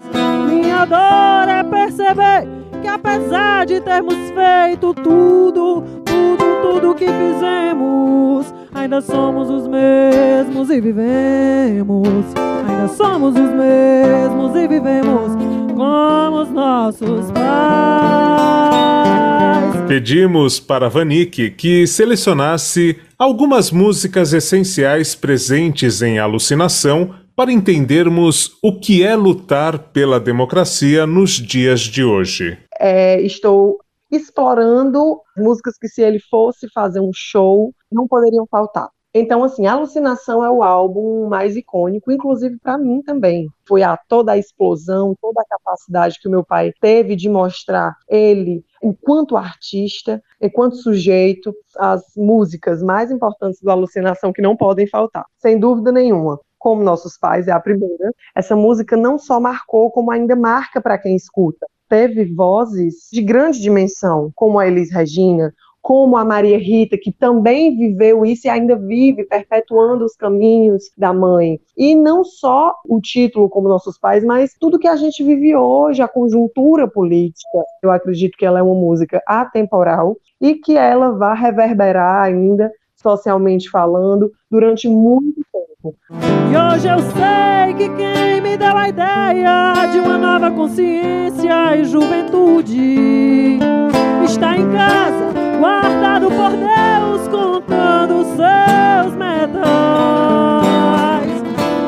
Minha 0.47 0.85
dor 0.85 1.49
é 1.49 1.65
perceber 1.65 2.47
que 2.81 2.89
apesar 2.89 3.67
de 3.67 3.81
termos 3.81 4.15
feito 4.15 4.95
tudo, 4.95 5.85
tudo, 6.11 6.45
tudo 6.63 6.95
que 6.95 7.07
fizemos, 7.07 8.53
ainda 8.75 9.01
somos 9.01 9.49
os 9.49 9.69
mesmos 9.69 10.69
e 10.71 10.81
vivemos. 10.81 12.27
Ainda 12.69 12.89
somos 12.89 13.35
os 13.37 13.51
mesmos 13.53 14.57
e 14.57 14.67
vivemos 14.67 15.33
como 15.75 16.43
os 16.43 16.51
nossos 16.51 17.31
pais. 17.31 18.51
Pedimos 19.87 20.61
para 20.61 20.89
Vanik 20.89 21.51
que 21.51 21.87
selecionasse 21.87 22.97
algumas 23.19 23.71
músicas 23.73 24.33
essenciais 24.33 25.15
presentes 25.17 26.01
em 26.01 26.19
Alucinação 26.19 27.15
para 27.35 27.51
entendermos 27.51 28.53
o 28.63 28.79
que 28.79 29.03
é 29.03 29.17
lutar 29.17 29.79
pela 29.79 30.21
democracia 30.21 31.07
nos 31.07 31.33
dias 31.33 31.81
de 31.81 32.05
hoje. 32.05 32.59
É, 32.79 33.21
estou 33.23 33.79
explorando 34.11 35.21
músicas 35.37 35.77
que, 35.79 35.89
se 35.89 36.03
ele 36.03 36.19
fosse 36.19 36.69
fazer 36.73 37.01
um 37.01 37.11
show, 37.13 37.73
não 37.91 38.07
poderiam 38.09 38.47
faltar. 38.47 38.89
Então, 39.13 39.43
assim, 39.43 39.67
Alucinação 39.67 40.45
é 40.45 40.49
o 40.49 40.63
álbum 40.63 41.27
mais 41.29 41.57
icônico, 41.57 42.13
inclusive 42.13 42.57
para 42.61 42.79
mim 42.79 43.03
também. 43.03 43.49
Foi 43.67 43.83
a 43.83 43.97
toda 43.97 44.33
a 44.33 44.39
explosão, 44.39 45.17
toda 45.21 45.41
a 45.43 45.45
capacidade 45.45 46.21
que 46.21 46.29
o 46.29 46.31
meu 46.31 46.45
pai 46.45 46.73
teve 46.81 47.17
de 47.17 47.29
mostrar 47.29 47.97
ele 48.09 48.65
enquanto 48.81 49.37
artista, 49.37 50.23
enquanto 50.41 50.77
sujeito, 50.77 51.53
as 51.77 52.05
músicas 52.17 52.81
mais 52.85 53.11
importantes 53.11 53.61
do 53.61 53.71
Alucinação 53.71 54.33
que 54.33 54.41
não 54.41 54.57
podem 54.57 54.87
faltar, 54.87 55.27
sem 55.39 55.59
dúvida 55.59 55.91
nenhuma. 55.91 56.39
Como 56.57 56.85
Nossos 56.85 57.19
Pais 57.19 57.49
é 57.49 57.53
a 57.53 57.59
primeira, 57.59 58.13
essa 58.37 58.55
música 58.55 58.97
não 58.97 59.19
só 59.19 59.41
marcou, 59.41 59.91
como 59.91 60.13
ainda 60.13 60.37
marca 60.37 60.81
para 60.81 60.99
quem 60.99 61.17
escuta 61.17 61.67
teve 61.91 62.25
vozes 62.25 63.09
de 63.13 63.21
grande 63.21 63.61
dimensão, 63.61 64.31
como 64.37 64.61
a 64.61 64.67
Elis 64.67 64.93
Regina, 64.93 65.53
como 65.83 66.17
a 66.17 66.25
Maria 66.25 66.59
Rita, 66.59 66.97
que 66.97 67.11
também 67.11 67.77
viveu 67.77 68.25
isso 68.25 68.47
e 68.47 68.51
ainda 68.51 68.77
vive, 68.77 69.25
perpetuando 69.25 70.05
os 70.05 70.15
caminhos 70.15 70.85
da 70.97 71.13
mãe. 71.13 71.59
E 71.77 71.95
não 71.95 72.23
só 72.23 72.75
o 72.87 73.01
título, 73.01 73.49
como 73.49 73.69
nossos 73.69 73.99
pais, 73.99 74.23
mas 74.23 74.55
tudo 74.61 74.79
que 74.79 74.87
a 74.87 74.95
gente 74.95 75.25
vive 75.25 75.57
hoje, 75.57 76.01
a 76.01 76.09
conjuntura 76.09 76.87
política. 76.87 77.65
Eu 77.83 77.91
acredito 77.91 78.37
que 78.39 78.47
ela 78.47 78.61
é 78.61 78.63
uma 78.63 78.75
música 78.75 79.23
atemporal 79.27 80.17
e 80.41 80.55
que 80.55 80.77
ela 80.77 81.11
vai 81.13 81.37
reverberar 81.37 82.23
ainda, 82.23 82.71
socialmente 82.95 83.69
falando, 83.69 84.31
durante 84.51 84.89
muito 84.89 85.43
tempo. 85.53 85.60
E 85.83 86.57
hoje 86.57 86.89
eu 86.89 86.99
sei 86.99 87.73
que 87.75 87.89
quem 87.97 88.43
me 88.43 88.55
deu 88.59 88.77
a 88.77 88.91
ideia 88.91 89.87
de 89.91 89.99
uma 89.99 90.19
nova 90.19 90.51
consciência 90.51 91.75
e 91.75 91.85
juventude 91.87 93.59
está 94.23 94.59
em 94.59 94.71
casa, 94.71 95.33
guardado 95.59 96.29
por 96.29 96.51
Deus, 96.51 97.27
contando 97.29 98.25
seus 98.37 99.15
metais. 99.17 99.63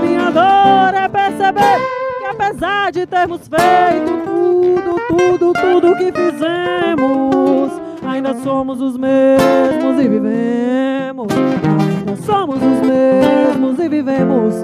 Minha 0.03 0.31
dor 0.31 0.95
é 0.95 1.07
perceber 1.09 1.79
que 2.19 2.25
apesar 2.25 2.93
de 2.93 3.07
termos 3.07 3.43
feito 3.47 4.23
tudo, 4.25 4.97
tudo, 5.09 5.53
tudo 5.53 5.97
que 5.97 6.11
fizemos, 6.11 7.73
ainda 8.03 8.33
somos 8.43 8.81
os 8.81 8.97
mesmos 8.97 10.01
e 10.03 10.09
vivemos. 10.09 11.82
Ainda 12.13 12.25
somos 12.25 12.57
os 12.57 12.81
mesmos 12.87 13.79
e 13.79 13.89
vivemos. 13.89 14.55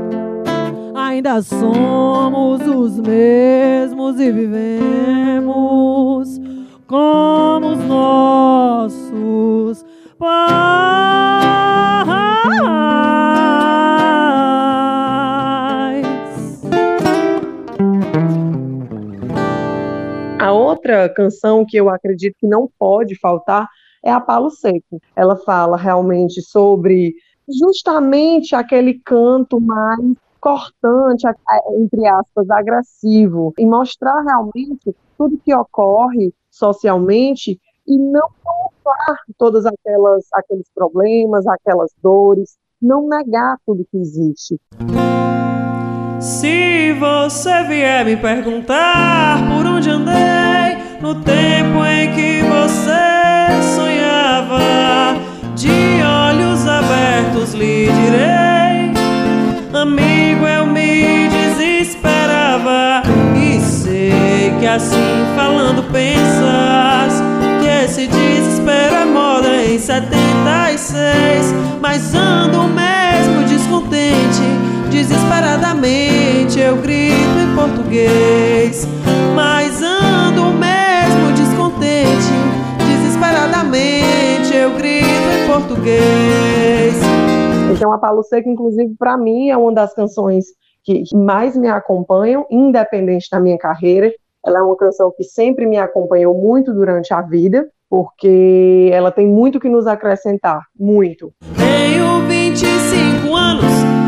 Ainda 0.95 1.41
somos 1.41 2.61
os 2.61 3.01
mesmos 3.01 4.21
e 4.21 4.31
vivemos 4.31 5.49
como 6.87 7.69
os 7.69 7.79
nossos 7.85 9.03
pais. 10.19 11.09
A 20.39 20.53
outra 20.53 21.09
canção 21.09 21.65
que 21.67 21.79
eu 21.79 21.89
acredito 21.89 22.37
que 22.39 22.47
não 22.47 22.69
pode 22.79 23.19
faltar 23.19 23.67
é 24.05 24.11
a 24.11 24.21
Palo 24.21 24.51
Seco. 24.51 25.01
Ela 25.17 25.37
fala 25.37 25.79
realmente 25.79 26.43
sobre 26.43 27.15
justamente 27.49 28.55
aquele 28.55 29.01
canto 29.05 29.61
mais 29.61 29.99
cortante, 30.41 31.27
entre 31.77 32.07
aspas, 32.07 32.49
agressivo, 32.51 33.53
e 33.59 33.67
mostrar 33.67 34.23
realmente 34.23 34.95
tudo 35.17 35.41
que 35.45 35.55
ocorre 35.55 36.33
socialmente 36.51 37.59
e 37.87 37.99
não 37.99 38.29
colocar 38.43 39.17
todas 39.37 39.67
aquelas 39.67 40.27
aqueles 40.33 40.67
problemas, 40.75 41.47
aquelas 41.47 41.91
dores, 42.03 42.57
não 42.81 43.09
negar 43.09 43.57
tudo 43.67 43.87
que 43.91 43.99
existe. 43.99 44.61
Se 46.21 46.93
você 46.95 47.65
vier 47.65 48.05
me 48.05 48.17
perguntar 48.17 49.39
por 49.49 49.67
onde 49.67 49.91
andei 49.91 50.77
no 51.01 51.15
tempo 51.23 51.85
em 51.85 52.13
que 52.13 52.43
você 52.43 53.63
sonhava, 53.75 54.59
de 55.55 56.03
olhos 56.03 56.48
abertos 56.69 57.55
lhe 57.55 57.87
direi: 57.87 58.93
Amigo, 59.73 60.47
eu 60.47 60.67
me 60.67 61.29
desesperava. 61.29 63.03
E 63.37 63.61
sei 63.61 64.55
que 64.61 64.67
assim 64.67 65.25
falando 65.35 65.83
pensas 65.91 67.23
que 67.61 67.67
esse 67.85 68.07
desespero 68.07 68.95
é 68.95 69.05
moda 69.05 69.49
em 69.65 69.79
76. 69.79 71.55
Mas 71.81 72.15
ando 72.15 72.65
mesmo 72.65 73.45
descontente, 73.49 74.43
desesperadamente 74.91 76.59
eu 76.59 76.77
grito 76.77 77.39
em 77.39 77.55
português. 77.55 78.87
Mas 79.35 79.83
ando 79.83 80.53
mesmo 80.53 81.33
descontente, 81.33 82.33
desesperadamente 82.87 84.28
eu 84.55 84.75
grito 84.75 85.07
em 85.07 85.47
português. 85.47 86.95
Então 87.75 87.93
a 87.93 87.99
Paulo 87.99 88.23
Seco, 88.23 88.49
inclusive, 88.49 88.95
para 88.99 89.17
mim 89.17 89.51
é 89.51 89.57
uma 89.57 89.73
das 89.73 89.95
canções 89.95 90.47
que 90.83 91.05
mais 91.15 91.57
me 91.57 91.69
acompanham, 91.69 92.47
independente 92.51 93.29
da 93.31 93.39
minha 93.39 93.59
carreira. 93.59 94.13
Ela 94.45 94.61
é 94.61 94.63
uma 94.63 94.77
canção 94.77 95.13
que 95.17 95.25
sempre 95.25 95.67
me 95.67 95.77
acompanhou 95.77 96.35
muito 96.35 96.73
durante 96.73 97.13
a 97.13 97.21
vida, 97.21 97.69
porque 97.91 98.91
ela 98.93 99.11
tem 99.11 99.27
muito 99.27 99.61
que 99.61 99.69
nos 99.69 99.87
acrescentar, 99.87 100.63
muito. 100.79 101.33
Tenho 101.57 102.27
25 102.27 103.35
anos 103.35 104.08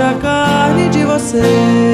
a 0.00 0.14
carne 0.14 0.88
de 0.88 1.04
vocês 1.04 1.90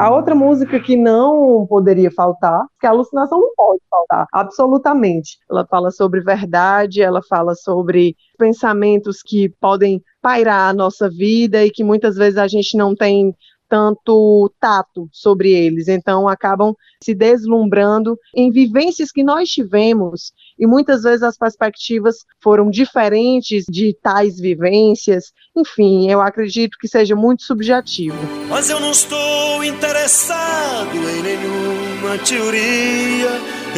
A 0.00 0.08
outra 0.08 0.34
música 0.34 0.80
que 0.80 0.96
não 0.96 1.66
poderia 1.68 2.10
faltar, 2.10 2.64
que 2.80 2.86
a 2.86 2.90
alucinação 2.90 3.38
não 3.38 3.54
pode 3.54 3.82
faltar, 3.90 4.26
absolutamente. 4.32 5.38
Ela 5.50 5.66
fala 5.66 5.90
sobre 5.90 6.22
verdade, 6.22 7.02
ela 7.02 7.20
fala 7.22 7.54
sobre 7.54 8.16
pensamentos 8.38 9.20
que 9.22 9.50
podem 9.60 10.02
pairar 10.22 10.70
a 10.70 10.72
nossa 10.72 11.10
vida 11.10 11.66
e 11.66 11.70
que 11.70 11.84
muitas 11.84 12.16
vezes 12.16 12.38
a 12.38 12.48
gente 12.48 12.78
não 12.78 12.94
tem 12.94 13.34
tanto 13.70 14.52
tato 14.60 15.08
sobre 15.12 15.52
eles, 15.52 15.86
então 15.86 16.28
acabam 16.28 16.74
se 17.02 17.14
deslumbrando 17.14 18.18
em 18.34 18.50
vivências 18.50 19.12
que 19.12 19.22
nós 19.22 19.48
tivemos 19.48 20.32
e 20.58 20.66
muitas 20.66 21.04
vezes 21.04 21.22
as 21.22 21.38
perspectivas 21.38 22.16
foram 22.42 22.68
diferentes 22.68 23.64
de 23.70 23.96
tais 24.02 24.38
vivências. 24.38 25.32
Enfim, 25.56 26.10
eu 26.10 26.20
acredito 26.20 26.76
que 26.78 26.88
seja 26.88 27.16
muito 27.16 27.44
subjetivo. 27.44 28.18
Mas 28.48 28.68
eu 28.68 28.80
não 28.80 28.90
estou 28.90 29.64
interessado 29.64 30.96
em 30.96 31.22
nenhuma 31.22 32.18
teoria, 32.18 33.30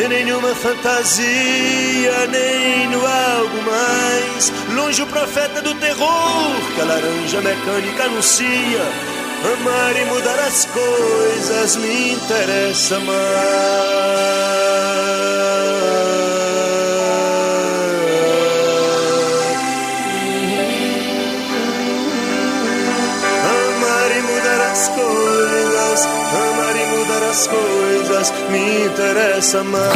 em 0.02 0.08
nenhuma 0.08 0.54
fantasia, 0.54 2.26
nem 2.32 2.88
no 2.88 3.06
algo 3.06 3.62
mais. 3.62 4.50
Longe 4.74 5.02
o 5.02 5.06
profeta 5.06 5.62
do 5.62 5.74
terror 5.76 6.74
que 6.74 6.80
a 6.80 6.84
laranja 6.84 7.40
mecânica 7.42 8.04
anuncia. 8.04 9.21
Amar 9.44 9.96
e 9.96 10.04
mudar 10.04 10.38
as 10.38 10.66
coisas 10.66 11.76
me 11.76 12.12
interessa 12.12 13.00
mais. 13.00 13.22
Amar 23.42 24.10
e 24.16 24.22
mudar 24.22 24.60
as 24.70 24.88
coisas, 24.88 26.06
amar 26.06 26.76
e 26.76 26.86
mudar 26.96 27.22
as 27.28 27.46
coisas 27.48 28.32
me 28.48 28.86
interessa 28.86 29.64
mais. 29.64 29.92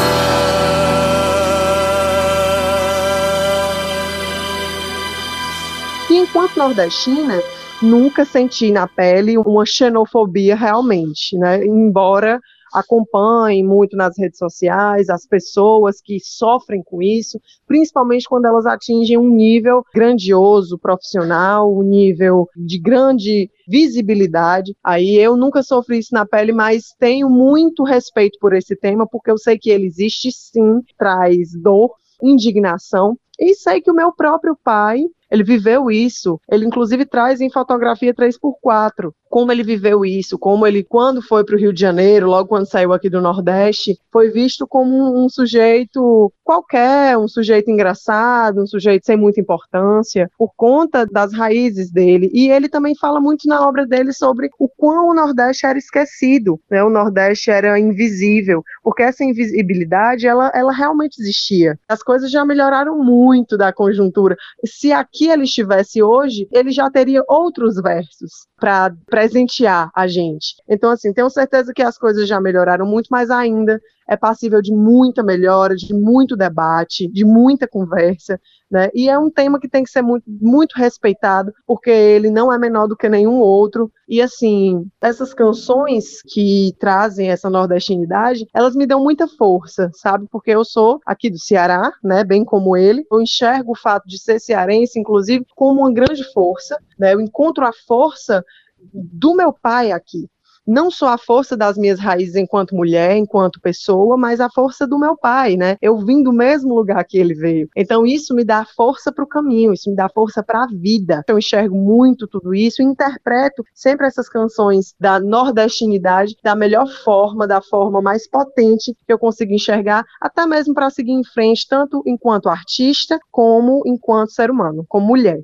E 6.11 6.17
enquanto 6.17 6.57
nordestina, 6.57 7.41
nunca 7.83 8.25
senti 8.25 8.71
na 8.71 8.87
pele 8.87 9.37
uma 9.39 9.67
xenofobia 9.67 10.57
realmente, 10.57 11.37
né? 11.37 11.65
Embora 11.65 12.41
acompanhe 12.73 13.63
muito 13.63 13.97
nas 13.97 14.19
redes 14.19 14.39
sociais 14.39 15.09
as 15.09 15.27
pessoas 15.27 16.01
que 16.01 16.19
sofrem 16.21 16.83
com 16.83 17.01
isso, 17.03 17.41
principalmente 17.67 18.29
quando 18.29 18.47
elas 18.47 18.67
atingem 18.67 19.17
um 19.17 19.29
nível 19.29 19.83
grandioso, 19.95 20.79
profissional, 20.79 21.73
um 21.73 21.83
nível 21.83 22.49
de 22.57 22.79
grande 22.79 23.51
visibilidade. 23.69 24.75
Aí 24.85 25.17
eu 25.17 25.37
nunca 25.37 25.63
sofri 25.63 25.99
isso 25.99 26.13
na 26.13 26.27
pele, 26.27 26.53
mas 26.53 26.95
tenho 26.99 27.31
muito 27.31 27.83
respeito 27.85 28.39
por 28.41 28.53
esse 28.53 28.77
tema, 28.77 29.07
porque 29.07 29.31
eu 29.31 29.39
sei 29.39 29.59
que 29.59 29.71
ele 29.71 29.87
existe 29.87 30.31
sim, 30.33 30.81
traz 30.99 31.53
dor, 31.61 31.93
indignação, 32.23 33.17
e 33.39 33.55
sei 33.55 33.81
que 33.81 33.91
o 33.91 33.95
meu 33.95 34.13
próprio 34.13 34.57
pai, 34.65 35.03
ele 35.31 35.45
viveu 35.45 35.91
isso. 35.91 36.41
Ele, 36.51 36.67
inclusive, 36.67 37.05
traz 37.07 37.41
em 37.41 37.51
fotografia 37.51 38.15
3x4 38.15 39.13
como 39.29 39.53
ele 39.53 39.63
viveu 39.63 40.05
isso, 40.05 40.39
como 40.39 40.67
ele, 40.67 40.83
quando 40.83 41.21
foi 41.21 41.45
para 41.45 41.57
o 41.57 41.59
Rio 41.59 41.73
de 41.73 41.81
Janeiro, 41.81 42.27
logo 42.27 42.49
quando 42.49 42.71
saiu 42.71 42.93
aqui 42.93 43.11
do 43.11 43.21
Nordeste, 43.21 43.99
foi 44.11 44.31
visto 44.31 44.67
como 44.67 45.23
um 45.23 45.29
sujeito 45.29 46.33
qualquer, 46.45 47.19
um 47.19 47.29
sujeito 47.29 47.71
engraçado, 47.71 48.63
um 48.63 48.67
sujeito 48.67 49.05
sem 49.05 49.17
muita 49.17 49.41
importância, 49.41 50.31
por 50.39 50.53
conta 50.57 51.05
das 51.05 51.35
raízes 51.35 51.91
dele. 51.91 52.31
E 52.33 52.49
ele 52.51 52.69
também 52.69 52.95
fala 52.95 53.21
muito 53.21 53.49
na 53.49 53.67
obra 53.67 53.87
dele 53.87 54.13
sobre 54.13 54.49
o 54.59 54.69
quão 54.69 55.09
o 55.09 55.15
Nordeste 55.15 55.67
era 55.67 55.79
esquecido, 55.79 56.61
né? 56.71 56.83
o 56.83 56.91
Nordeste 56.91 57.51
era 57.51 57.79
invisível, 57.79 58.63
porque 58.83 59.03
essa 59.03 59.25
invisibilidade, 59.25 60.27
ela, 60.27 60.51
ela 60.55 60.73
realmente 60.73 61.21
existia. 61.21 61.79
As 61.89 62.03
coisas 62.03 62.31
já 62.31 62.45
melhoraram 62.45 62.97
muito 63.03 63.57
da 63.57 63.73
conjuntura. 63.73 64.37
Se 64.65 64.93
aqui 64.93 65.16
ele 65.25 65.45
estivesse 65.45 66.03
hoje, 66.03 66.47
ele 66.53 66.71
já 66.71 66.91
teria 66.91 67.23
outros 67.29 67.81
versos 67.81 68.47
para 68.61 68.95
presentear 69.07 69.91
a 69.95 70.07
gente. 70.07 70.55
Então, 70.69 70.91
assim, 70.91 71.13
tenho 71.13 71.31
certeza 71.31 71.73
que 71.75 71.83
as 71.83 71.97
coisas 71.97 72.29
já 72.29 72.41
melhoraram 72.41 72.87
muito, 72.87 73.09
mas 73.11 73.31
ainda 73.31 73.81
é 74.09 74.17
passível 74.17 74.63
de 74.63 74.73
muita 74.73 75.23
melhora, 75.23 75.75
de 75.75 75.93
muito 75.93 76.37
debate, 76.37 77.09
de 77.09 77.25
muita 77.25 77.67
conversa, 77.67 78.41
né? 78.71 78.89
E 78.95 79.09
é 79.09 79.19
um 79.19 79.31
tema 79.31 79.61
que 79.61 79.69
tem 79.69 79.85
que 79.85 79.91
ser 79.91 80.03
muito, 80.03 80.25
muito 80.29 80.75
respeitado, 80.75 81.53
porque 81.67 81.91
ele 81.91 82.31
não 82.31 82.53
é 82.53 82.59
menor 82.59 82.87
do 82.87 82.97
que 82.97 83.09
nenhum 83.09 83.39
outro. 83.39 83.91
E 84.09 84.21
assim, 84.21 84.87
essas 85.01 85.33
canções 85.33 86.21
que 86.23 86.75
trazem 86.79 87.31
essa 87.31 87.49
nordestinidade, 87.49 88.47
elas 88.55 88.75
me 88.75 88.87
dão 88.87 89.03
muita 89.03 89.27
força, 89.27 89.91
sabe? 89.95 90.27
Porque 90.31 90.51
eu 90.51 90.65
sou 90.65 91.01
aqui 91.07 91.31
do 91.31 91.39
Ceará, 91.39 91.93
né? 92.03 92.25
Bem 92.25 92.45
como 92.45 92.77
ele. 92.77 93.05
Eu 93.11 93.21
enxergo 93.21 93.73
o 93.73 93.79
fato 93.79 94.07
de 94.07 94.21
ser 94.21 94.41
cearense, 94.41 94.99
inclusive, 94.99 95.45
como 95.55 95.81
uma 95.81 95.93
grande 95.93 96.25
força, 96.33 96.79
né? 96.99 97.15
Eu 97.15 97.21
encontro 97.21 97.65
a 97.65 97.73
força 97.87 98.45
do 98.93 99.35
meu 99.35 99.53
pai 99.53 99.93
aqui, 99.93 100.29
não 100.67 100.91
só 100.91 101.09
a 101.09 101.19
força 101.19 101.57
das 101.57 101.77
minhas 101.77 101.99
raízes 102.01 102.37
enquanto 102.37 102.75
mulher, 102.75 103.17
enquanto 103.17 103.61
pessoa, 103.61 104.17
mas 104.17 104.41
a 104.41 104.51
força 104.51 104.87
do 104.87 104.99
meu 104.99 105.17
pai, 105.17 105.57
né? 105.57 105.77
Eu 105.81 105.99
vim 105.99 106.23
do 106.23 106.33
mesmo 106.33 106.75
lugar 106.75 107.05
que 107.05 107.19
ele 107.19 107.35
veio. 107.35 107.69
Então 107.77 108.07
isso 108.07 108.35
me 108.35 108.45
dá 108.45 108.65
força 108.77 109.13
para 109.13 109.25
o 109.25 109.29
caminho, 109.29 109.73
isso 109.73 109.91
me 109.91 109.97
dá 109.97 110.09
força 110.09 110.43
para 110.43 110.65
a 110.65 110.67
vida. 110.67 111.23
Eu 111.29 111.39
enxergo 111.39 111.77
muito 111.77 112.27
tudo 112.27 112.55
isso 112.55 112.83
interpreto 112.83 113.63
sempre 113.75 114.07
essas 114.07 114.29
canções 114.29 114.95
da 114.99 115.21
nordestinidade 115.21 116.37
da 116.43 116.55
melhor 116.55 116.89
forma, 117.05 117.47
da 117.47 117.61
forma 117.61 118.01
mais 118.01 118.29
potente 118.29 118.95
que 119.07 119.13
eu 119.13 119.19
consigo 119.19 119.53
enxergar, 119.53 120.05
até 120.21 120.47
mesmo 120.47 120.75
para 120.75 120.91
seguir 120.91 121.13
em 121.13 121.25
frente, 121.25 121.67
tanto 121.69 122.03
enquanto 122.07 122.49
artista 122.49 123.19
como 123.31 123.83
enquanto 123.87 124.33
ser 124.33 124.51
humano, 124.51 124.85
como 124.89 125.07
mulher. 125.07 125.41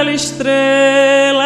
Aquela 0.00 0.12
estrela 0.12 1.39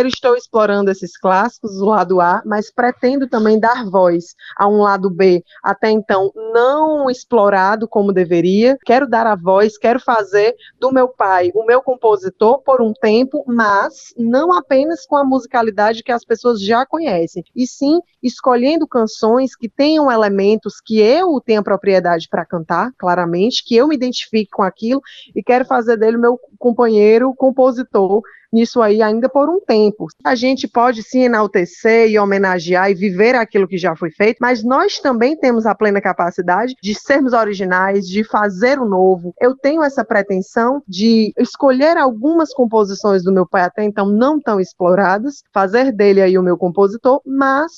Primeiro, 0.00 0.16
estou 0.16 0.34
explorando 0.34 0.90
esses 0.90 1.14
clássicos, 1.18 1.78
o 1.78 1.84
lado 1.84 2.22
A, 2.22 2.42
mas 2.46 2.72
pretendo 2.72 3.28
também 3.28 3.60
dar 3.60 3.84
voz 3.84 4.34
a 4.56 4.66
um 4.66 4.78
lado 4.78 5.10
B, 5.10 5.44
até 5.62 5.90
então 5.90 6.32
não 6.54 7.10
explorado 7.10 7.86
como 7.86 8.10
deveria. 8.10 8.78
Quero 8.86 9.06
dar 9.06 9.26
a 9.26 9.36
voz, 9.36 9.76
quero 9.76 10.00
fazer 10.00 10.56
do 10.78 10.90
meu 10.90 11.06
pai 11.06 11.50
o 11.54 11.66
meu 11.66 11.82
compositor 11.82 12.62
por 12.62 12.80
um 12.80 12.94
tempo, 12.94 13.44
mas 13.46 14.14
não 14.16 14.54
apenas 14.54 15.04
com 15.04 15.18
a 15.18 15.24
musicalidade 15.24 16.02
que 16.02 16.12
as 16.12 16.24
pessoas 16.24 16.62
já 16.64 16.86
conhecem, 16.86 17.44
e 17.54 17.66
sim 17.66 18.00
escolhendo 18.22 18.88
canções 18.88 19.54
que 19.54 19.68
tenham 19.68 20.10
elementos 20.10 20.80
que 20.80 20.98
eu 20.98 21.42
tenha 21.44 21.62
propriedade 21.62 22.26
para 22.26 22.46
cantar, 22.46 22.90
claramente, 22.96 23.62
que 23.62 23.76
eu 23.76 23.86
me 23.86 23.96
identifique 23.96 24.50
com 24.50 24.62
aquilo 24.62 25.02
e 25.36 25.42
quero 25.42 25.66
fazer 25.66 25.98
dele 25.98 26.16
meu 26.16 26.40
companheiro 26.58 27.34
compositor 27.34 28.22
nisso 28.52 28.82
aí 28.82 29.02
ainda 29.02 29.28
por 29.28 29.48
um 29.48 29.60
tempo. 29.60 30.06
A 30.24 30.34
gente 30.34 30.66
pode 30.66 31.02
se 31.02 31.18
enaltecer 31.20 32.10
e 32.10 32.18
homenagear 32.18 32.90
e 32.90 32.94
viver 32.94 33.34
aquilo 33.34 33.68
que 33.68 33.78
já 33.78 33.94
foi 33.94 34.10
feito, 34.10 34.38
mas 34.40 34.64
nós 34.64 34.98
também 34.98 35.36
temos 35.36 35.66
a 35.66 35.74
plena 35.74 36.00
capacidade 36.00 36.74
de 36.82 36.94
sermos 36.94 37.32
originais, 37.32 38.06
de 38.06 38.24
fazer 38.24 38.78
o 38.78 38.84
novo. 38.84 39.34
Eu 39.40 39.56
tenho 39.56 39.82
essa 39.82 40.04
pretensão 40.04 40.82
de 40.86 41.32
escolher 41.38 41.96
algumas 41.96 42.52
composições 42.52 43.22
do 43.22 43.32
meu 43.32 43.46
pai 43.46 43.62
até 43.62 43.84
então 43.84 44.06
não 44.06 44.40
tão 44.40 44.60
exploradas, 44.60 45.42
fazer 45.52 45.92
dele 45.92 46.20
aí 46.20 46.38
o 46.38 46.42
meu 46.42 46.56
compositor, 46.56 47.20
mas 47.24 47.72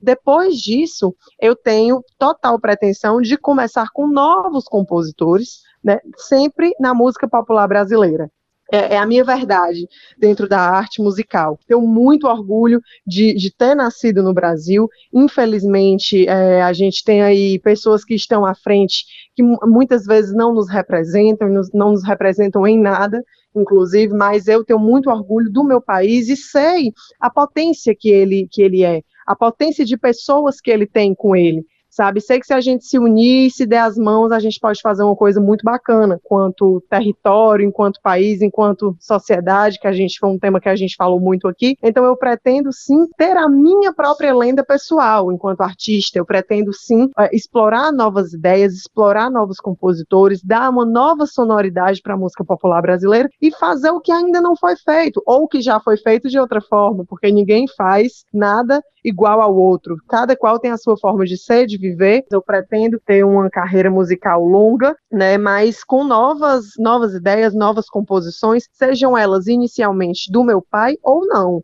depois 0.00 0.56
disso, 0.56 1.14
eu 1.40 1.56
tenho 1.56 2.02
total 2.18 2.60
pretensão 2.60 3.20
de 3.20 3.36
começar 3.36 3.88
com 3.92 4.06
novos 4.06 4.64
compositores, 4.64 5.62
né, 5.82 5.98
sempre 6.18 6.72
na 6.78 6.92
música 6.92 7.26
popular 7.26 7.66
brasileira 7.66 8.30
é, 8.72 8.94
é, 8.94 8.98
a 8.98 9.06
minha 9.06 9.24
verdade 9.24 9.86
dentro 10.18 10.48
da 10.48 10.60
arte 10.60 11.00
musical. 11.00 11.58
Tenho 11.66 11.80
muito 11.82 12.26
orgulho 12.26 12.80
de, 13.06 13.34
de 13.34 13.50
ter 13.50 13.74
nascido 13.74 14.22
no 14.22 14.34
Brasil. 14.34 14.88
Infelizmente, 15.12 16.26
é, 16.26 16.62
a 16.62 16.72
gente 16.72 17.04
tem 17.04 17.22
aí 17.22 17.58
pessoas 17.60 18.04
que 18.04 18.14
estão 18.14 18.44
à 18.44 18.54
frente 18.54 19.04
que 19.34 19.42
muitas 19.42 20.04
vezes 20.04 20.34
não 20.34 20.52
nos 20.54 20.68
representam, 20.68 21.48
não 21.72 21.92
nos 21.92 22.04
representam 22.04 22.66
em 22.66 22.80
nada, 22.80 23.22
inclusive, 23.54 24.12
mas 24.12 24.48
eu 24.48 24.64
tenho 24.64 24.78
muito 24.78 25.10
orgulho 25.10 25.50
do 25.50 25.64
meu 25.64 25.80
país 25.80 26.28
e 26.28 26.36
sei 26.36 26.92
a 27.20 27.30
potência 27.30 27.94
que 27.98 28.10
ele, 28.10 28.48
que 28.50 28.62
ele 28.62 28.82
é, 28.82 29.02
a 29.26 29.36
potência 29.36 29.84
de 29.84 29.96
pessoas 29.96 30.60
que 30.60 30.70
ele 30.70 30.86
tem 30.86 31.14
com 31.14 31.36
ele 31.36 31.64
sabe? 31.96 32.20
Sei 32.20 32.38
que 32.38 32.46
se 32.46 32.52
a 32.52 32.60
gente 32.60 32.84
se 32.84 32.98
unir, 32.98 33.50
se 33.50 33.64
der 33.64 33.80
as 33.80 33.96
mãos, 33.96 34.30
a 34.30 34.38
gente 34.38 34.60
pode 34.60 34.80
fazer 34.82 35.02
uma 35.02 35.16
coisa 35.16 35.40
muito 35.40 35.64
bacana, 35.64 36.20
enquanto 36.22 36.82
território, 36.90 37.66
enquanto 37.66 38.00
país, 38.02 38.42
enquanto 38.42 38.94
sociedade, 39.00 39.80
que 39.80 39.86
a 39.86 39.92
gente 39.92 40.18
foi 40.18 40.28
um 40.28 40.38
tema 40.38 40.60
que 40.60 40.68
a 40.68 40.76
gente 40.76 40.94
falou 40.94 41.18
muito 41.18 41.48
aqui. 41.48 41.76
Então 41.82 42.04
eu 42.04 42.14
pretendo 42.16 42.70
sim 42.72 43.06
ter 43.16 43.36
a 43.36 43.48
minha 43.48 43.94
própria 43.94 44.36
lenda 44.36 44.62
pessoal, 44.62 45.32
enquanto 45.32 45.62
artista. 45.62 46.18
Eu 46.18 46.26
pretendo 46.26 46.72
sim 46.72 47.08
é, 47.18 47.34
explorar 47.34 47.90
novas 47.90 48.34
ideias, 48.34 48.74
explorar 48.74 49.30
novos 49.30 49.56
compositores, 49.58 50.42
dar 50.42 50.68
uma 50.70 50.84
nova 50.84 51.26
sonoridade 51.26 52.02
para 52.02 52.14
a 52.14 52.18
música 52.18 52.44
popular 52.44 52.82
brasileira 52.82 53.30
e 53.40 53.50
fazer 53.52 53.90
o 53.90 54.00
que 54.00 54.12
ainda 54.12 54.40
não 54.40 54.54
foi 54.54 54.76
feito, 54.76 55.22
ou 55.26 55.48
que 55.48 55.62
já 55.62 55.80
foi 55.80 55.96
feito 55.96 56.28
de 56.28 56.38
outra 56.38 56.60
forma, 56.60 57.04
porque 57.08 57.32
ninguém 57.32 57.66
faz 57.76 58.24
nada 58.32 58.82
igual 59.06 59.40
ao 59.40 59.56
outro. 59.56 59.96
Cada 60.08 60.36
qual 60.36 60.58
tem 60.58 60.72
a 60.72 60.76
sua 60.76 60.96
forma 60.96 61.24
de 61.24 61.38
ser, 61.38 61.66
de 61.66 61.78
viver. 61.90 62.24
Eu 62.30 62.42
pretendo 62.42 63.00
ter 63.04 63.24
uma 63.24 63.50
carreira 63.50 63.90
musical 63.90 64.44
longa, 64.44 64.94
né, 65.10 65.38
mas 65.38 65.84
com 65.84 66.04
novas, 66.04 66.64
novas 66.78 67.14
ideias, 67.14 67.54
novas 67.54 67.86
composições, 67.88 68.64
sejam 68.72 69.16
elas 69.16 69.46
inicialmente 69.46 70.30
do 70.30 70.42
meu 70.42 70.62
pai 70.70 70.96
ou 71.02 71.26
não. 71.26 71.62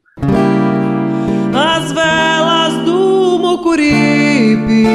As 1.55 1.93
velas 1.93 2.85
do 2.85 3.39
Mucuripe 3.39 4.87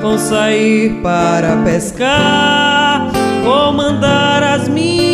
vão 0.00 0.18
sair 0.18 1.00
para 1.02 1.62
pescar. 1.64 3.10
Vou 3.42 3.72
mandar 3.72 4.42
as 4.42 4.68
minhas 4.68 5.05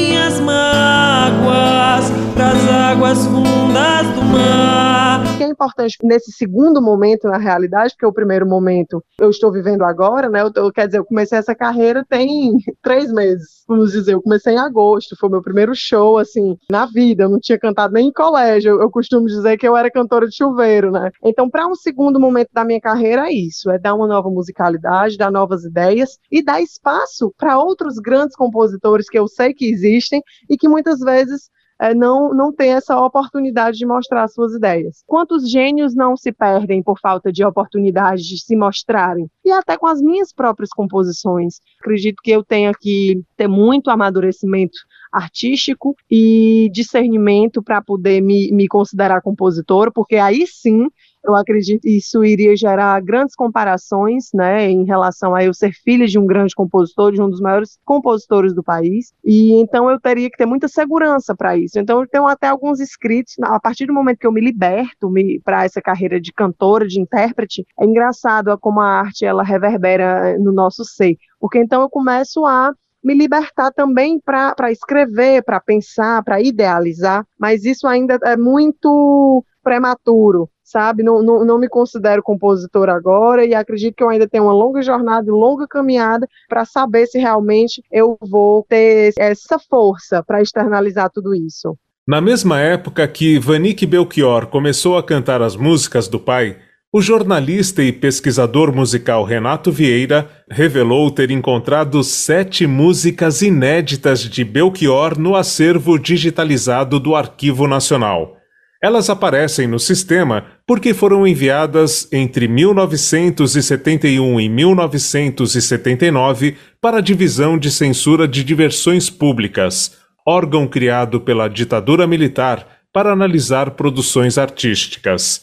águas 2.93 3.25
fundas 3.27 4.07
do 4.15 4.23
mar 4.23 4.93
que 5.39 5.45
é 5.45 5.49
importante 5.49 5.97
nesse 6.03 6.31
segundo 6.31 6.81
momento, 6.83 7.27
na 7.27 7.39
realidade, 7.39 7.95
porque 7.95 8.07
o 8.07 8.13
primeiro 8.13 8.47
momento 8.47 9.03
eu 9.19 9.31
estou 9.31 9.51
vivendo 9.51 9.83
agora, 9.83 10.29
né? 10.29 10.43
Eu, 10.43 10.53
eu, 10.55 10.73
quer 10.73 10.87
dizer, 10.87 10.99
eu 10.99 11.05
comecei 11.05 11.39
essa 11.39 11.55
carreira 11.55 12.05
tem 12.09 12.53
três 12.83 13.11
meses, 13.13 13.65
vamos 13.67 13.93
dizer. 13.93 14.15
Eu 14.15 14.23
comecei 14.23 14.55
em 14.55 14.59
agosto, 14.59 15.17
foi 15.19 15.29
meu 15.31 15.43
primeiro 15.43 15.73
show, 15.75 16.19
assim, 16.19 16.57
na 16.71 16.87
vida. 16.87 17.25
Eu 17.25 17.31
não 17.31 17.41
tinha 17.41 17.59
cantado 17.59 17.95
nem 17.95 18.09
em 18.09 18.13
colégio. 18.13 18.73
Eu, 18.73 18.83
eu 18.83 18.91
costumo 18.91 19.27
dizer 19.27 19.57
que 19.57 19.67
eu 19.67 19.77
era 19.77 19.91
cantora 19.91 20.29
de 20.29 20.37
chuveiro, 20.37 20.91
né? 20.91 21.11
Então, 21.25 21.49
para 21.49 21.67
um 21.67 21.75
segundo 21.75 22.21
momento 22.21 22.51
da 22.53 22.65
minha 22.65 22.81
carreira, 22.81 23.29
é 23.29 23.33
isso: 23.33 23.71
é 23.71 23.79
dar 23.79 23.95
uma 23.95 24.07
nova 24.07 24.29
musicalidade, 24.29 25.17
dar 25.17 25.31
novas 25.31 25.65
ideias 25.65 26.19
e 26.31 26.43
dar 26.43 26.61
espaço 26.61 27.33
para 27.39 27.59
outros 27.59 27.97
grandes 27.97 28.37
compositores 28.37 29.09
que 29.09 29.19
eu 29.19 29.27
sei 29.27 29.55
que 29.55 29.67
existem 29.67 30.23
e 30.49 30.57
que 30.57 30.69
muitas 30.69 31.01
vezes 31.01 31.51
é, 31.83 31.95
não, 31.95 32.33
não 32.33 32.53
tem 32.53 32.73
essa 32.73 32.97
oportunidade 33.01 33.77
de 33.77 33.85
mostrar 33.85 34.29
suas 34.29 34.55
ideias. 34.55 35.03
Quantos 35.05 35.51
gênios 35.51 35.97
não 35.97 36.17
se 36.17 36.31
perdem 36.31 36.81
por 36.81 37.01
falta 37.01 37.33
de 37.33 37.45
oportunidade 37.45 38.23
de 38.23 38.41
se 38.41 38.55
mostrarem? 38.55 39.29
E 39.45 39.51
até 39.51 39.77
com 39.77 39.89
as 39.89 40.01
minhas 40.01 40.33
próprias 40.33 40.71
composições. 40.71 41.57
Acredito 41.81 42.23
que 42.23 42.31
eu 42.31 42.45
tenha 42.45 42.73
que 42.73 43.21
ter 43.37 43.49
muito 43.49 43.91
amadurecimento 43.91 44.79
artístico 45.13 45.97
e 46.09 46.71
discernimento 46.73 47.61
para 47.61 47.83
poder 47.83 48.21
me, 48.23 48.53
me 48.53 48.69
considerar 48.69 49.21
compositora, 49.21 49.91
porque 49.91 50.15
aí 50.17 50.47
sim 50.47 50.87
eu 51.25 51.35
acredito 51.35 51.83
que 51.83 51.97
isso 51.97 52.25
iria 52.25 52.57
gerar 52.57 53.01
grandes 53.01 53.35
comparações, 53.35 54.31
né, 54.35 54.71
em 54.71 54.85
relação 54.85 55.35
a 55.35 55.45
eu 55.45 55.55
ser 55.55 55.73
filha 55.73 56.07
de 56.07 56.19
um 56.19 56.27
grande 56.27 56.55
compositor, 56.55 57.13
de 57.13 57.23
um 57.23 57.31
dos 57.31 57.41
maiores 57.41 57.79
compositores 57.85 58.55
do 58.55 58.63
país, 58.63 59.13
e 59.25 59.53
então 59.61 59.91
eu 59.91 60.01
teria 60.01 60.31
que 60.31 60.37
ter 60.37 60.47
muita 60.47 60.69
segurança 60.69 61.35
para 61.35 61.57
isso. 61.57 61.79
Então 61.79 62.01
eu 62.01 62.09
tenho 62.09 62.27
até 62.27 62.49
alguns 62.49 62.81
escritos, 62.81 63.35
a 63.43 63.61
partir 63.61 63.87
do 63.87 63.95
momento 63.95 64.19
que 64.19 64.27
eu 64.27 64.33
me 64.33 64.41
liberto 64.41 65.11
me, 65.11 65.41
para 65.41 65.65
essa 65.65 65.81
carreira 65.81 66.21
de 66.21 66.33
cantora, 66.33 66.87
de 66.87 67.01
intérprete, 67.01 67.67
é 67.79 67.85
engraçado 67.85 68.57
como 68.59 68.81
a 68.81 68.87
arte 68.87 69.25
ela 69.25 69.43
reverbera 69.43 70.39
no 70.39 70.53
nosso 70.53 70.85
ser, 70.85 71.17
porque 71.41 71.59
então 71.59 71.83
eu 71.83 71.91
começo 71.91 72.45
a 72.45 72.73
me 73.03 73.15
libertar 73.15 73.73
também 73.73 74.21
para 74.21 74.71
escrever, 74.71 75.43
para 75.43 75.59
pensar, 75.61 76.23
para 76.23 76.41
idealizar, 76.41 77.27
mas 77.39 77.65
isso 77.65 77.87
ainda 77.87 78.19
é 78.23 78.37
muito 78.37 79.45
prematuro 79.63 80.49
sabe? 80.73 81.03
Não, 81.03 81.23
não, 81.23 81.45
não 81.45 81.59
me 81.59 81.69
considero 81.69 82.23
compositor 82.23 82.89
agora 82.89 83.45
e 83.45 83.55
acredito 83.55 83.95
que 83.95 84.03
eu 84.03 84.09
ainda 84.09 84.27
tenho 84.27 84.45
uma 84.45 84.55
longa 84.55 84.83
jornada, 84.83 85.31
longa 85.31 85.69
caminhada 85.69 86.27
para 86.49 86.65
saber 86.65 87.07
se 87.07 87.19
realmente 87.19 87.83
eu 87.93 88.17
vou 88.21 88.65
ter 88.69 89.13
essa 89.19 89.59
força 89.59 90.23
para 90.23 90.41
externalizar 90.41 91.11
tudo 91.11 91.35
isso. 91.35 91.77
Na 92.09 92.21
mesma 92.21 92.59
época 92.59 93.07
que 93.07 93.39
Vanik 93.39 93.87
Belchior 93.87 94.49
começou 94.49 94.97
a 94.97 95.03
cantar 95.03 95.41
as 95.41 95.55
músicas 95.55 96.09
do 96.09 96.19
pai, 96.19 96.57
o 96.93 97.01
jornalista 97.01 97.83
e 97.83 97.93
pesquisador 97.93 98.75
musical 98.75 99.25
Renato 99.25 99.71
Vieira 99.71 100.29
revelou 100.51 101.11
ter 101.11 101.31
encontrado 101.31 102.03
sete 102.03 102.67
músicas 102.67 103.41
inéditas 103.41 104.21
de 104.21 104.45
Belchior 104.45 105.19
no 105.19 105.37
acervo 105.37 105.99
digitalizado 105.99 106.99
do 106.99 107.15
Arquivo 107.15 107.67
Nacional. 107.67 108.37
Elas 108.83 109.09
aparecem 109.09 109.69
no 109.69 109.79
sistema 109.79 110.45
porque 110.67 110.93
foram 110.93 111.25
enviadas 111.25 112.09
entre 112.11 112.49
1971 112.49 114.41
e 114.41 114.49
1979 114.49 116.57
para 116.81 116.99
a 116.99 117.01
Divisão 117.01 117.57
de 117.57 117.71
Censura 117.71 118.27
de 118.27 118.43
Diversões 118.43 119.09
Públicas, 119.09 119.97
órgão 120.27 120.67
criado 120.67 121.21
pela 121.21 121.47
ditadura 121.47 122.09
militar 122.09 122.67
para 122.93 123.13
analisar 123.13 123.71
produções 123.71 124.37
artísticas. 124.37 125.43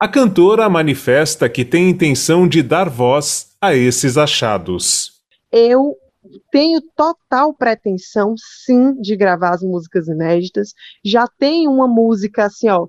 A 0.00 0.08
cantora 0.08 0.68
manifesta 0.68 1.48
que 1.48 1.64
tem 1.64 1.90
intenção 1.90 2.48
de 2.48 2.60
dar 2.60 2.88
voz 2.88 3.50
a 3.62 3.72
esses 3.72 4.18
achados. 4.18 5.12
Eu 5.52 5.94
tenho 6.50 6.80
total 6.96 7.54
pretensão, 7.54 8.34
sim, 8.36 8.94
de 9.00 9.16
gravar 9.16 9.54
as 9.54 9.62
músicas 9.62 10.08
inéditas. 10.08 10.72
Já 11.04 11.26
tenho 11.26 11.70
uma 11.70 11.88
música 11.88 12.44
assim, 12.44 12.68
ó, 12.68 12.86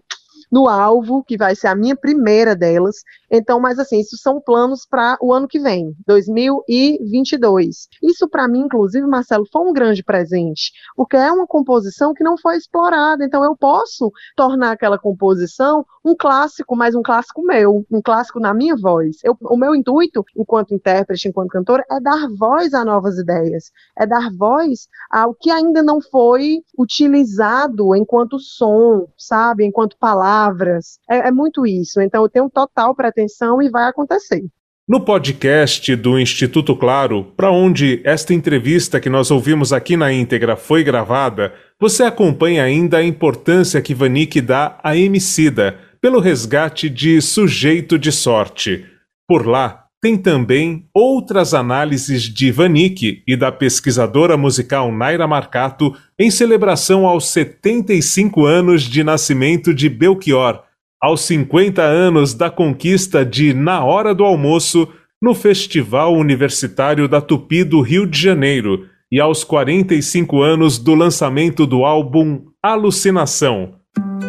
no 0.52 0.68
alvo, 0.68 1.24
que 1.24 1.38
vai 1.38 1.56
ser 1.56 1.68
a 1.68 1.76
minha 1.76 1.96
primeira 1.96 2.56
delas. 2.56 2.98
Então, 3.32 3.60
mas 3.60 3.80
assim, 3.80 4.00
isso 4.00 4.18
são 4.18 4.42
planos 4.42 4.86
para 4.86 5.18
o 5.22 5.34
ano 5.34 5.48
que 5.48 5.60
vem, 5.60 5.96
2022. 6.06 7.88
Isso 8.04 8.28
para 8.30 8.48
mim, 8.48 8.62
inclusive, 8.62 9.06
Marcelo, 9.08 9.46
foi 9.52 9.62
um 9.62 9.74
grande 9.74 10.04
presente, 10.04 10.72
porque 10.96 11.16
é 11.16 11.32
uma 11.32 11.48
composição 11.48 12.14
que 12.14 12.24
não 12.24 12.38
foi 12.38 12.58
explorada. 12.58 13.24
Então, 13.24 13.44
eu 13.44 13.56
posso 13.56 14.12
tornar 14.36 14.72
aquela 14.72 14.98
composição 14.98 15.86
um 16.04 16.16
clássico, 16.16 16.76
mas 16.76 16.96
um 16.96 17.04
clássico 17.04 17.44
meu, 17.44 17.86
um 17.92 18.02
clássico 18.02 18.40
na 18.40 18.54
minha 18.54 18.76
voz. 18.76 19.18
Eu, 19.24 19.38
o 19.42 19.58
meu 19.58 19.76
intuito, 19.76 20.24
enquanto 20.36 20.74
intérprete, 20.74 21.28
enquanto 21.28 21.50
cantora, 21.50 21.86
é 21.90 22.00
dar 22.00 22.28
voz 22.38 22.74
a 22.74 22.84
novas 22.84 23.18
ideias, 23.18 23.72
é 23.98 24.06
dar 24.06 24.32
voz 24.36 24.88
ao 25.12 25.34
que 25.34 25.52
ainda 25.52 25.84
não 25.84 26.02
foi 26.02 26.60
utilizado 26.78 27.96
enquanto 27.96 28.40
som, 28.40 29.08
sabe, 29.18 29.66
enquanto 29.66 29.98
palavra 29.98 30.42
palavras. 30.52 31.00
É, 31.10 31.28
é 31.30 31.32
muito 31.32 31.66
isso. 31.66 32.02
Então, 32.02 32.24
eu 32.24 32.30
tenho 32.30 32.50
total 32.50 32.96
pretensão 32.96 33.21
e 33.62 33.70
vai 33.70 33.90
acontecer. 33.90 34.44
No 34.88 35.00
podcast 35.00 35.96
do 35.96 36.20
Instituto 36.20 36.76
Claro, 36.76 37.32
para 37.38 37.52
onde 37.52 38.02
esta 38.04 38.34
entrevista 38.34 39.00
que 39.00 39.10
nós 39.10 39.32
ouvimos 39.32 39.72
aqui 39.72 39.96
na 39.96 40.12
íntegra 40.12 40.58
foi 40.58 40.84
gravada, 40.84 41.54
você 41.80 42.04
acompanha 42.04 42.64
ainda 42.64 42.98
a 42.98 43.04
importância 43.04 43.82
que 43.82 43.94
Vanik 43.94 44.42
dá 44.42 44.80
a 44.84 44.98
Emicida 44.98 45.80
pelo 46.02 46.20
resgate 46.20 46.90
de 46.90 47.22
Sujeito 47.22 47.98
de 47.98 48.12
Sorte. 48.12 48.86
Por 49.28 49.48
lá, 49.48 49.86
tem 50.02 50.18
também 50.18 50.88
outras 50.94 51.54
análises 51.54 52.24
de 52.24 52.52
Vanik 52.52 53.22
e 53.28 53.38
da 53.38 53.52
pesquisadora 53.52 54.36
musical 54.36 54.92
Naira 54.92 55.28
Marcato 55.28 55.96
em 56.18 56.32
celebração 56.32 57.06
aos 57.06 57.30
75 57.30 58.46
anos 58.46 58.82
de 58.82 59.04
nascimento 59.04 59.76
de 59.76 59.88
Belchior, 59.88 60.64
aos 61.02 61.22
50 61.22 61.82
anos 61.82 62.36
da 62.36 62.50
conquista 62.50 63.26
de 63.26 63.56
Na 63.56 63.84
Hora 63.84 64.14
do 64.14 64.24
Almoço 64.24 64.88
no 65.20 65.34
Festival 65.34 66.14
Universitário 66.14 67.08
da 67.08 67.20
Tupi 67.20 67.64
do 67.64 67.82
Rio 67.82 68.06
de 68.06 68.20
Janeiro 68.20 68.86
e 69.12 69.20
aos 69.20 69.44
45 69.44 70.42
anos 70.44 70.78
do 70.78 70.94
lançamento 70.94 71.66
do 71.66 71.84
álbum 71.84 72.42
Alucinação. 72.62 73.74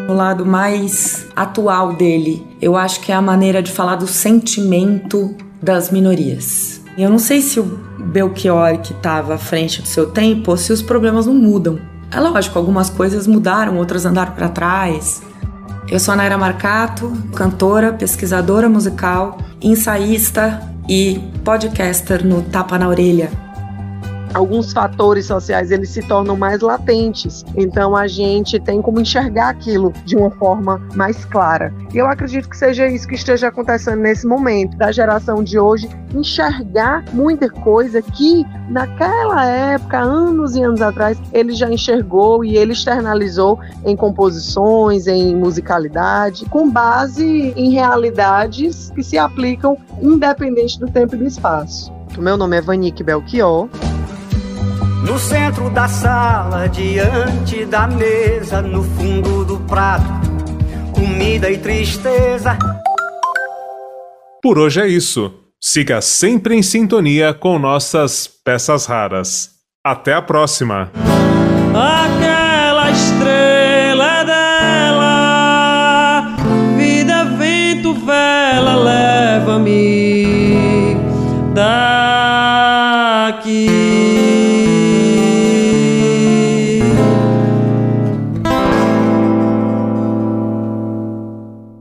O 0.08 0.14
lado 0.14 0.46
mais 0.46 1.28
atual 1.36 1.92
dele, 1.94 2.42
eu 2.60 2.74
acho 2.74 3.00
que 3.00 3.12
é 3.12 3.14
a 3.14 3.22
maneira 3.22 3.62
de 3.62 3.70
falar 3.70 3.96
do 3.96 4.06
sentimento 4.06 5.36
das 5.62 5.90
minorias. 5.90 6.82
Eu 6.96 7.10
não 7.10 7.18
sei 7.18 7.42
se 7.42 7.60
o 7.60 7.64
Belchior 7.98 8.78
que 8.80 8.92
estava 8.92 9.34
à 9.34 9.38
frente 9.38 9.82
do 9.82 9.88
seu 9.88 10.10
tempo 10.10 10.50
ou 10.50 10.56
se 10.56 10.72
os 10.72 10.82
problemas 10.82 11.26
não 11.26 11.34
mudam. 11.34 11.78
É 12.10 12.18
lógico, 12.18 12.58
algumas 12.58 12.90
coisas 12.90 13.26
mudaram, 13.26 13.76
outras 13.76 14.04
andaram 14.04 14.32
para 14.32 14.48
trás. 14.48 15.22
Eu 15.92 16.00
sou 16.00 16.14
a 16.14 16.16
Naira 16.16 16.38
Marcato, 16.38 17.12
cantora, 17.36 17.92
pesquisadora 17.92 18.66
musical, 18.66 19.36
ensaísta 19.60 20.66
e 20.88 21.20
podcaster 21.44 22.24
no 22.24 22.40
Tapa 22.40 22.78
na 22.78 22.88
Orelha, 22.88 23.30
alguns 24.34 24.72
fatores 24.72 25.26
sociais 25.26 25.70
eles 25.70 25.90
se 25.90 26.02
tornam 26.02 26.36
mais 26.36 26.60
latentes. 26.60 27.44
Então 27.56 27.96
a 27.96 28.06
gente 28.06 28.58
tem 28.60 28.80
como 28.80 29.00
enxergar 29.00 29.50
aquilo 29.50 29.92
de 30.04 30.16
uma 30.16 30.30
forma 30.30 30.80
mais 30.94 31.24
clara. 31.24 31.72
E 31.92 31.98
eu 31.98 32.06
acredito 32.06 32.48
que 32.48 32.56
seja 32.56 32.86
isso 32.86 33.06
que 33.06 33.14
esteja 33.14 33.48
acontecendo 33.48 34.00
nesse 34.00 34.26
momento 34.26 34.76
da 34.76 34.90
geração 34.90 35.42
de 35.42 35.58
hoje 35.58 35.88
enxergar 36.14 37.04
muita 37.12 37.48
coisa 37.48 38.02
que 38.02 38.44
naquela 38.68 39.44
época, 39.44 39.98
anos 39.98 40.54
e 40.54 40.62
anos 40.62 40.82
atrás, 40.82 41.18
ele 41.32 41.52
já 41.52 41.70
enxergou 41.70 42.44
e 42.44 42.56
ele 42.56 42.72
externalizou 42.72 43.58
em 43.84 43.96
composições, 43.96 45.06
em 45.06 45.34
musicalidade, 45.34 46.44
com 46.46 46.70
base 46.70 47.52
em 47.56 47.70
realidades 47.70 48.90
que 48.94 49.02
se 49.02 49.18
aplicam 49.18 49.76
independente 50.00 50.78
do 50.78 50.86
tempo 50.86 51.14
e 51.14 51.18
do 51.18 51.26
espaço. 51.26 51.92
Meu 52.18 52.36
nome 52.36 52.56
é 52.56 52.60
Vanique 52.60 53.02
Belchior. 53.02 53.68
No 55.02 55.18
centro 55.18 55.68
da 55.68 55.88
sala, 55.88 56.68
diante 56.68 57.64
da 57.64 57.88
mesa, 57.88 58.62
no 58.62 58.84
fundo 58.84 59.44
do 59.44 59.58
prato, 59.58 60.04
comida 60.92 61.50
e 61.50 61.58
tristeza. 61.58 62.56
Por 64.40 64.58
hoje 64.58 64.80
é 64.80 64.86
isso. 64.86 65.34
Siga 65.60 66.00
sempre 66.00 66.54
em 66.54 66.62
sintonia 66.62 67.34
com 67.34 67.58
nossas 67.58 68.28
peças 68.28 68.86
raras. 68.86 69.50
Até 69.84 70.14
a 70.14 70.22
próxima! 70.22 70.90
Aquela 71.74 72.90
estrela 72.90 74.24
dela, 74.24 75.06
vida, 76.76 77.24
vento, 77.24 77.94
vela, 77.94 78.76
leva-me 78.76 80.16
daqui. 81.54 82.31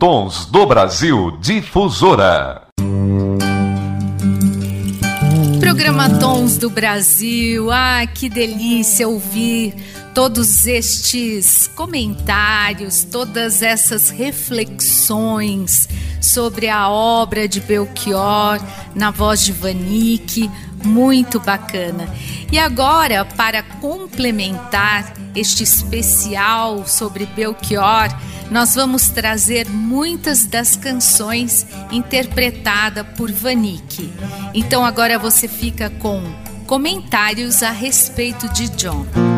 Tons 0.01 0.47
do 0.47 0.65
Brasil 0.65 1.37
Difusora. 1.39 2.63
Programa 5.59 6.09
Tons 6.17 6.57
do 6.57 6.71
Brasil. 6.71 7.69
Ah, 7.71 8.07
que 8.07 8.27
delícia 8.27 9.07
ouvir 9.07 9.75
todos 10.15 10.65
estes 10.65 11.67
comentários, 11.75 13.03
todas 13.03 13.61
essas 13.61 14.09
reflexões 14.09 15.87
sobre 16.19 16.67
a 16.67 16.89
obra 16.89 17.47
de 17.47 17.59
Belchior 17.59 18.59
na 18.95 19.11
voz 19.11 19.45
de 19.45 19.51
Vanik, 19.51 20.49
muito 20.83 21.39
bacana. 21.39 22.09
E 22.51 22.57
agora, 22.57 23.23
para 23.23 23.61
complementar 23.61 25.13
este 25.35 25.61
especial 25.63 26.87
sobre 26.87 27.27
Belchior, 27.27 28.09
nós 28.51 28.75
vamos 28.75 29.07
trazer 29.07 29.69
muitas 29.69 30.45
das 30.45 30.75
canções 30.75 31.65
interpretadas 31.89 33.07
por 33.15 33.31
Vanik. 33.31 34.13
Então 34.53 34.85
agora 34.85 35.17
você 35.17 35.47
fica 35.47 35.89
com 35.89 36.21
comentários 36.67 37.63
a 37.63 37.71
respeito 37.71 38.49
de 38.49 38.67
John. 38.69 39.30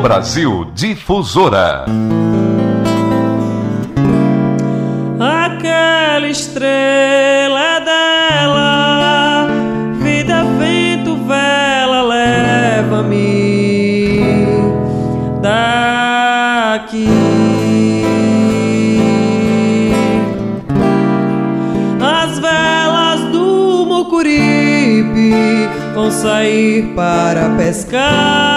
Brasil 0.00 0.70
Difusora. 0.74 1.84
Aquela 5.20 6.26
estrela 6.26 7.80
dela, 7.80 9.48
vida, 10.00 10.42
vento, 10.58 11.16
vela, 11.26 12.02
leva-me 12.02 13.20
daqui. 15.42 17.06
As 22.00 22.38
velas 22.38 23.20
do 23.32 23.84
Mocuripe 23.86 25.68
vão 25.94 26.10
sair 26.10 26.94
para 26.94 27.50
pescar 27.50 28.49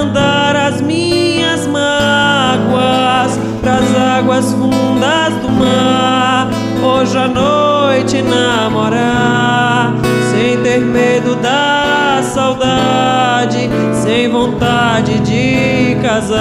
mandar 0.00 0.56
as 0.56 0.80
minhas 0.80 1.66
mágoas 1.66 3.38
pras 3.60 3.84
águas 4.16 4.50
fundas 4.52 5.34
do 5.42 5.50
mar. 5.50 6.48
Hoje 6.82 7.18
à 7.18 7.28
noite 7.28 8.22
namorar, 8.22 9.92
sem 10.30 10.56
ter 10.62 10.80
medo 10.80 11.34
da 11.36 12.22
saudade, 12.22 13.68
sem 13.92 14.30
vontade 14.30 15.20
de 15.20 15.96
casar. 16.00 16.38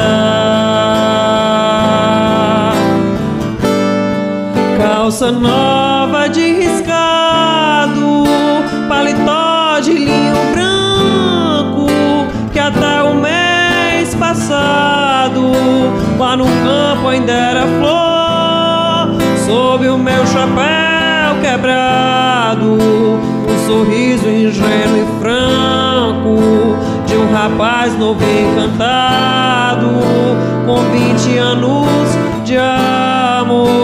Calça 4.78 5.32
nova 5.34 6.30
de 6.30 6.49
passado, 14.80 15.52
lá 16.18 16.38
no 16.38 16.46
campo 16.46 17.08
ainda 17.10 17.32
era 17.32 17.62
flor, 17.80 19.18
sob 19.46 19.88
o 19.88 19.98
meu 19.98 20.26
chapéu 20.28 21.42
quebrado, 21.42 22.66
um 22.66 23.68
sorriso 23.68 24.28
ingênuo 24.28 24.98
e 24.98 25.06
franco 25.20 26.38
de 27.06 27.16
um 27.16 27.32
rapaz 27.34 27.98
novo 27.98 28.24
encantado, 28.24 29.90
com 30.66 30.78
20 30.92 31.38
anos 31.38 31.88
de 32.46 32.58
amor. 32.58 33.80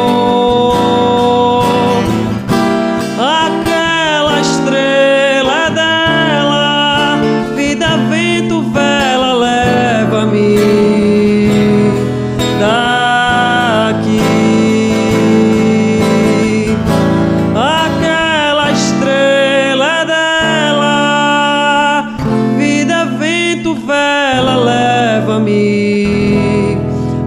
Leva-me 25.36 26.78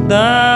daqui. 0.06 0.48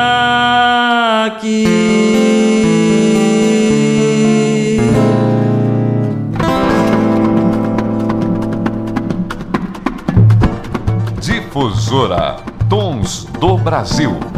Difusora 11.20 12.36
Tons 12.68 13.26
do 13.38 13.58
Brasil. 13.58 14.31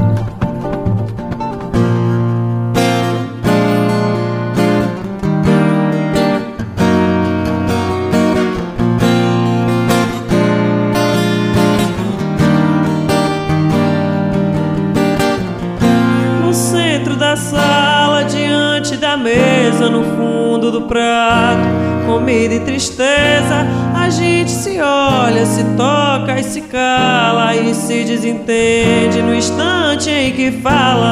Comida 22.24 22.54
e 22.54 22.60
tristeza, 22.60 23.66
a 23.94 24.08
gente 24.08 24.50
se 24.50 24.80
olha, 24.80 25.44
se 25.44 25.62
toca 25.76 26.40
e 26.40 26.42
se 26.42 26.62
cala 26.62 27.54
e 27.54 27.74
se 27.74 28.02
desentende 28.02 29.20
no 29.20 29.34
instante 29.34 30.08
em 30.08 30.32
que 30.32 30.50
fala. 30.50 31.10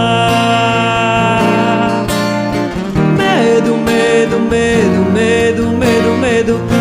Medo, 3.19 3.77
medo, 3.77 4.41
medo, 4.41 5.13
medo, 5.13 5.67
medo, 5.77 6.17
medo. 6.17 6.72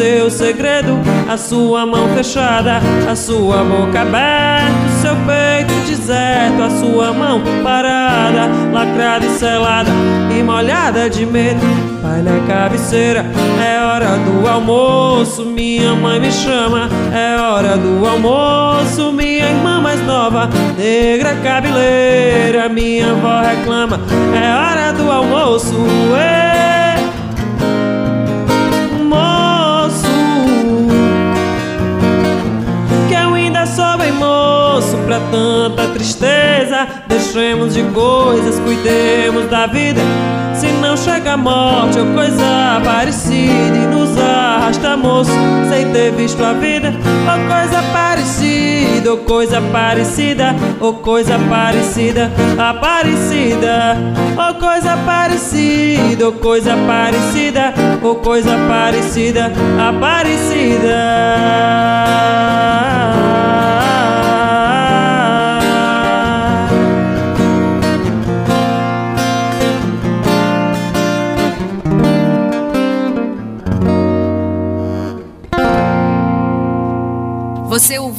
Seu 0.00 0.30
segredo. 0.30 0.98
A 1.28 1.36
sua 1.36 1.84
mão 1.84 2.08
fechada, 2.16 2.80
a 3.08 3.14
sua 3.14 3.58
boca 3.58 4.00
aberta, 4.00 4.72
o 4.86 5.02
seu 5.02 5.14
peito 5.26 5.74
deserto, 5.86 6.62
a 6.62 6.70
sua 6.70 7.12
mão 7.12 7.42
parada, 7.62 8.48
lacrada 8.72 9.26
e 9.26 9.30
selada 9.38 9.90
e 10.36 10.42
molhada 10.42 11.10
de 11.10 11.26
medo. 11.26 11.60
Pai 12.00 12.22
na 12.22 12.40
cabeceira, 12.46 13.26
é 13.62 13.84
hora 13.84 14.16
do 14.16 14.48
almoço. 14.48 15.44
Minha 15.44 15.94
mãe 15.94 16.18
me 16.18 16.32
chama, 16.32 16.88
é 17.14 17.38
hora 17.38 17.76
do 17.76 18.06
almoço. 18.06 19.12
Minha 19.12 19.50
irmã 19.50 19.82
mais 19.82 20.00
nova, 20.06 20.48
negra 20.78 21.36
cabeleira, 21.44 22.70
minha 22.70 23.10
avó 23.10 23.42
reclama, 23.42 24.00
é 24.34 24.54
hora 24.54 24.92
do 24.94 25.10
almoço. 25.10 25.76
Ê, 26.16 26.79
pra 35.10 35.18
tanta 35.32 35.88
tristeza. 35.88 36.86
Deixemos 37.08 37.74
de 37.74 37.82
coisas, 37.82 38.60
cuidemos 38.60 39.50
da 39.50 39.66
vida. 39.66 40.00
Se 40.54 40.68
não 40.80 40.96
chega 40.96 41.32
a 41.32 41.36
morte 41.36 41.98
ou 41.98 42.06
coisa 42.14 42.80
parecida 42.84 43.76
e 43.76 43.86
nos 43.88 44.16
arrasta, 44.16 44.96
moço, 44.96 45.32
sem 45.68 45.90
ter 45.90 46.12
visto 46.12 46.40
a 46.44 46.52
vida. 46.52 46.92
Ou 46.92 47.38
coisa 47.48 47.82
parecida, 47.92 49.10
ou 49.10 49.18
coisa 49.18 49.60
parecida, 49.60 50.54
ou 50.78 50.94
coisa 50.94 51.36
parecida, 51.48 52.30
aparecida. 52.56 53.96
Ou 54.36 54.54
coisa 54.54 54.96
parecida, 54.98 56.24
ou 56.24 56.32
coisa 56.34 56.76
parecida, 56.86 57.74
ou 58.00 58.14
coisa 58.16 58.56
parecida, 58.68 59.50
aparecida. 59.88 61.00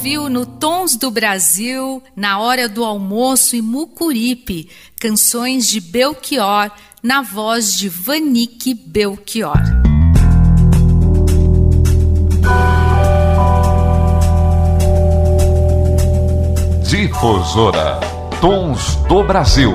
Ouviu 0.02 0.28
no 0.28 0.44
Tons 0.44 0.96
do 0.96 1.12
Brasil, 1.12 2.02
na 2.16 2.40
hora 2.40 2.68
do 2.68 2.84
almoço 2.84 3.54
e 3.54 3.62
Mucuripe, 3.62 4.68
canções 4.98 5.68
de 5.68 5.80
Belchior, 5.80 6.72
na 7.00 7.22
voz 7.22 7.78
de 7.78 7.88
Vanique 7.88 8.74
Belchior. 8.74 9.60
Difusora 16.82 18.00
Tons 18.40 18.96
do 19.08 19.22
Brasil. 19.22 19.72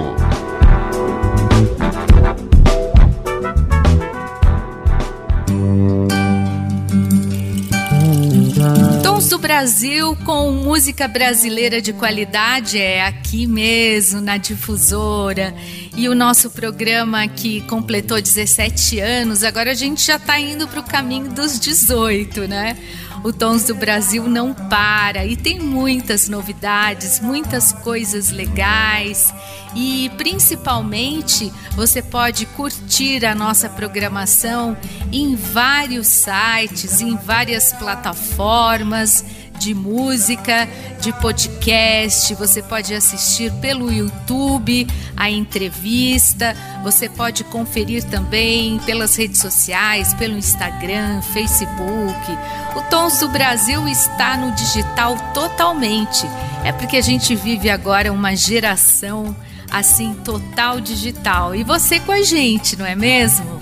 Brasil 9.48 10.14
com 10.26 10.52
música 10.52 11.08
brasileira 11.08 11.82
de 11.82 11.94
qualidade 11.94 12.78
é 12.78 13.06
aqui 13.06 13.48
mesmo 13.48 14.20
na 14.20 14.36
difusora. 14.36 15.56
E 15.96 16.10
o 16.10 16.14
nosso 16.14 16.50
programa 16.50 17.26
que 17.30 17.62
completou 17.62 18.22
17 18.22 19.00
anos, 19.00 19.46
agora 19.46 19.72
a 19.72 19.74
gente 19.74 20.06
já 20.06 20.18
está 20.18 20.38
indo 20.38 20.68
para 20.68 20.82
o 20.82 20.84
caminho 20.84 21.30
dos 21.32 21.62
18, 21.62 22.42
né? 22.42 22.78
O 23.24 23.32
Tons 23.32 23.64
do 23.64 23.74
Brasil 23.74 24.28
não 24.28 24.54
para 24.54 25.26
e 25.26 25.38
tem 25.38 25.60
muitas 25.60 26.28
novidades, 26.28 27.22
muitas 27.22 27.72
coisas 27.72 28.32
legais 28.32 29.34
e 29.76 30.12
principalmente 30.18 31.52
você 31.76 32.02
pode 32.02 32.46
curtir 32.48 33.26
a 33.26 33.34
nossa 33.34 33.70
programação 33.70 34.78
em 35.12 35.36
vários 35.36 36.08
sites, 36.08 37.02
em 37.02 37.16
várias 37.16 37.74
plataformas 37.74 39.24
de 39.58 39.74
música, 39.74 40.68
de 41.02 41.12
podcast, 41.14 42.34
você 42.36 42.62
pode 42.62 42.94
assistir 42.94 43.52
pelo 43.54 43.92
YouTube 43.92 44.88
a 45.16 45.30
entrevista, 45.30 46.56
você 46.84 47.10
pode 47.10 47.44
conferir 47.46 48.04
também 48.04 48.80
pelas 48.80 49.16
redes 49.16 49.42
sociais, 49.42 50.14
pelo 50.14 50.38
Instagram, 50.38 51.22
Facebook. 51.22 52.38
O 52.76 52.82
Tons 52.90 53.20
do 53.20 53.30
Brasil 53.30 53.88
está 53.88 54.38
no 54.38 54.52
digital 54.54 55.18
totalmente. 55.34 56.26
É 56.64 56.72
porque 56.72 56.98
a 56.98 57.02
gente 57.02 57.36
vive 57.36 57.70
agora 57.70 58.12
uma 58.12 58.36
geração 58.36 59.36
assim 59.72 60.14
total 60.24 60.80
digital. 60.80 61.56
E 61.56 61.64
você 61.64 62.00
com 62.00 62.12
a 62.12 62.22
gente, 62.22 62.78
não 62.78 62.86
é 62.86 62.96
mesmo? 62.96 63.60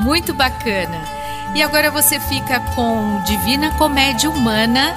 Muito 0.00 0.34
bacana. 0.34 1.18
E 1.54 1.62
agora 1.62 1.90
você 1.90 2.20
fica 2.20 2.60
com 2.74 3.22
Divina 3.24 3.70
Comédia 3.72 4.30
Humana 4.30 4.94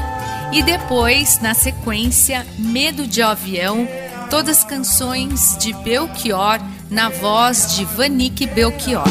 e 0.51 0.61
depois, 0.61 1.39
na 1.39 1.53
sequência, 1.53 2.45
Medo 2.57 3.07
de 3.07 3.21
Avião, 3.21 3.87
todas 4.29 4.63
canções 4.63 5.57
de 5.57 5.71
Belchior 5.73 6.59
na 6.89 7.09
voz 7.09 7.75
de 7.75 7.85
Vanique 7.85 8.45
Belchior. 8.45 9.07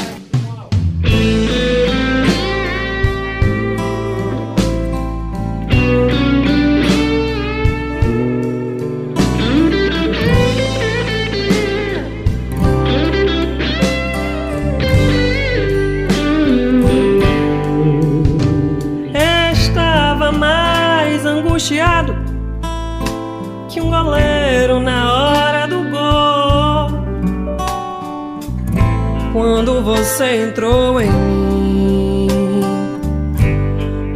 Você 30.20 30.42
entrou 30.42 31.00
em 31.00 31.10
mim 31.10 32.28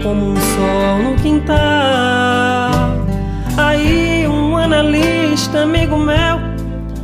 como 0.03 0.33
um 0.33 0.37
sol 0.37 0.99
no 1.03 1.17
quintal. 1.17 1.57
Aí 3.57 4.29
um 4.29 4.55
analista, 4.55 5.63
amigo 5.63 5.97
meu, 5.97 6.37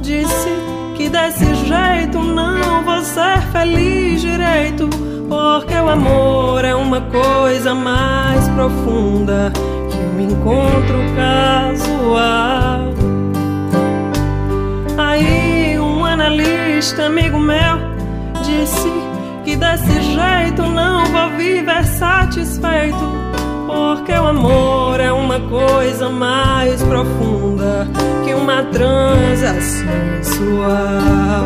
disse 0.03 0.51
que 0.99 1.09
desse 1.09 1.47
jeito 1.65 2.19
não 2.19 2.85
vou 2.85 3.01
ser 3.01 3.41
feliz 3.53 4.21
direito, 4.21 4.91
porque 5.31 5.77
o 5.77 5.89
amor 5.89 6.63
é 6.67 6.75
uma 6.75 7.01
coisa 7.01 7.75
mais 7.75 8.47
profunda 8.51 9.51
que 9.91 9.97
um 9.97 10.21
encontro 10.21 10.99
casual. 11.17 12.93
Aí 14.99 15.79
um 15.81 16.05
analista, 16.05 17.07
amigo 17.07 17.39
meu 17.39 17.91
disse 18.51 18.90
desse 19.61 20.03
jeito 20.03 20.63
não 20.63 21.05
vou 21.07 21.37
viver 21.37 21.85
satisfeito. 21.85 23.21
Porque 23.67 24.13
o 24.13 24.27
amor 24.27 24.99
é 24.99 25.13
uma 25.13 25.39
coisa 25.39 26.09
mais 26.09 26.83
profunda 26.83 27.87
que 28.25 28.35
uma 28.35 28.65
transa 28.65 29.61
sensual. 29.61 31.45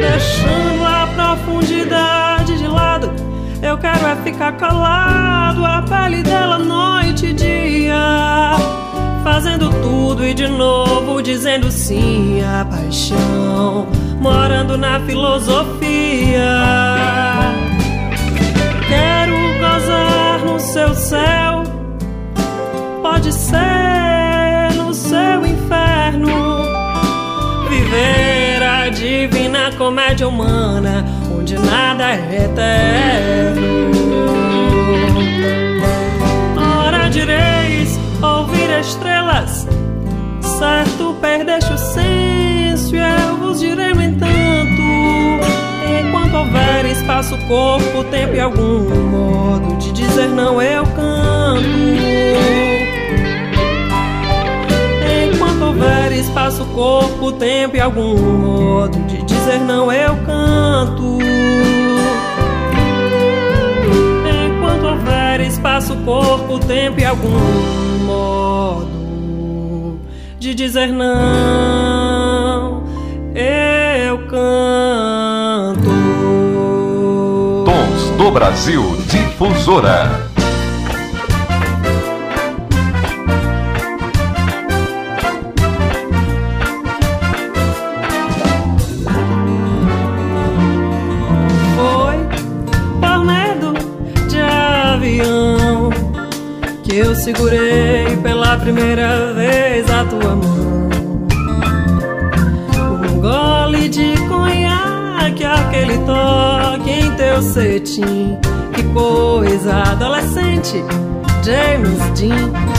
Deixando 0.00 0.84
a 0.84 1.06
profundidade 1.14 2.58
de 2.58 2.66
lado, 2.66 3.12
eu 3.62 3.78
quero 3.78 4.06
é 4.06 4.16
ficar 4.24 4.52
calado, 4.56 5.64
a 5.64 5.82
pele 5.82 6.22
dela 6.22 6.58
noite 6.58 7.26
e 7.26 7.32
dia. 7.32 8.56
Fazendo 9.22 9.70
tudo 9.80 10.26
e 10.26 10.34
de 10.34 10.48
novo 10.48 11.22
dizendo 11.22 11.70
sim 11.70 12.42
à 12.42 12.64
paixão 12.64 13.86
morando 14.22 14.78
na 14.78 15.00
filosofia. 15.00 16.54
Quero 18.88 19.36
gozar 19.58 20.38
no 20.46 20.60
seu 20.60 20.94
céu, 20.94 21.64
pode 23.02 23.32
ser 23.32 24.72
no 24.76 24.94
seu 24.94 25.44
inferno. 25.44 26.28
Viver 27.68 28.62
a 28.62 28.88
divina 28.90 29.72
comédia 29.76 30.28
humana, 30.28 31.04
onde 31.36 31.58
nada 31.58 32.12
é 32.12 32.44
eterno. 32.44 33.72
Ora 36.86 37.08
direis 37.10 37.98
ouvir 38.22 38.70
estrelas, 38.78 39.66
espaço, 47.32 47.36
corpo, 47.46 48.04
tempo 48.04 48.34
e 48.34 48.40
algum 48.40 48.88
modo 49.10 49.76
de 49.78 49.92
dizer 49.92 50.28
não, 50.28 50.60
eu 50.60 50.84
canto. 50.84 51.62
Enquanto 55.24 55.64
houver 55.64 56.12
espaço, 56.12 56.64
corpo, 56.66 57.32
tempo 57.32 57.76
e 57.76 57.80
algum 57.80 58.16
modo 58.16 58.98
de 59.06 59.22
dizer 59.22 59.60
não, 59.60 59.92
eu 59.92 60.16
canto. 60.26 61.18
Enquanto 64.46 64.86
houver 64.86 65.40
espaço, 65.40 65.96
corpo, 66.04 66.58
tempo 66.58 67.00
e 67.00 67.04
algum 67.04 67.30
modo 68.04 68.90
de 70.38 70.54
dizer 70.54 70.88
não, 70.88 72.82
eu 73.34 74.18
canto. 74.28 75.31
Brasil 78.32 78.96
Difusora. 79.08 80.08
Foi 91.76 92.18
por 93.00 93.24
medo 93.24 93.74
de 94.28 94.40
avião 94.40 95.90
que 96.82 96.96
eu 96.96 97.14
segurei 97.14 98.16
pela 98.22 98.56
primeira 98.56 99.34
vez 99.34 99.90
a 99.90 100.04
tua 100.06 100.36
mão. 100.36 100.88
Um 102.80 103.20
gole 103.20 103.88
de 103.90 104.16
conhaque, 104.26 105.44
aquele 105.44 105.98
toque 106.82 106.90
em 106.90 107.10
teu 107.16 107.42
cetim. 107.42 108.38
Que 108.74 108.82
coisa 108.92 109.82
adolescente, 109.82 110.82
James 111.44 112.18
Dean. 112.18 112.71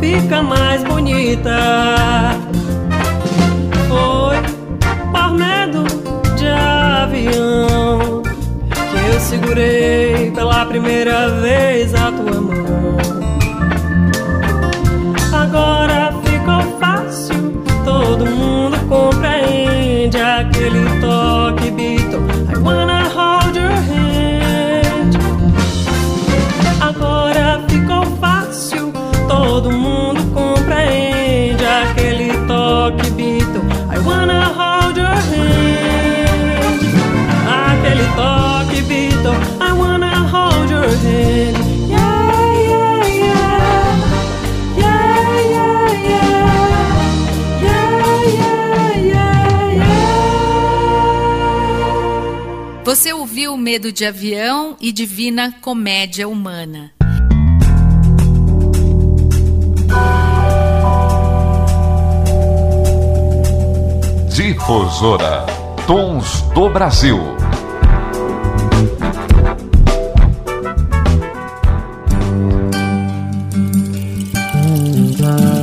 Fica 0.00 0.42
mais 0.42 0.82
bonita. 0.84 1.56
Foi 3.88 4.36
por 5.12 5.32
medo 5.32 5.84
de 6.36 6.46
avião 6.46 8.22
que 8.22 9.12
eu 9.12 9.20
segurei 9.20 10.30
pela 10.32 10.66
primeira 10.66 11.28
vez 11.40 11.94
a 11.94 12.10
tua 12.12 12.40
mão. 12.40 13.13
viu 53.34 53.56
Medo 53.56 53.90
de 53.90 54.06
Avião 54.06 54.76
e 54.80 54.92
Divina 54.92 55.52
Comédia 55.60 56.28
Humana. 56.28 56.92
Difusora 64.28 65.44
Tons 65.84 66.42
do 66.54 66.68
Brasil. 66.68 67.18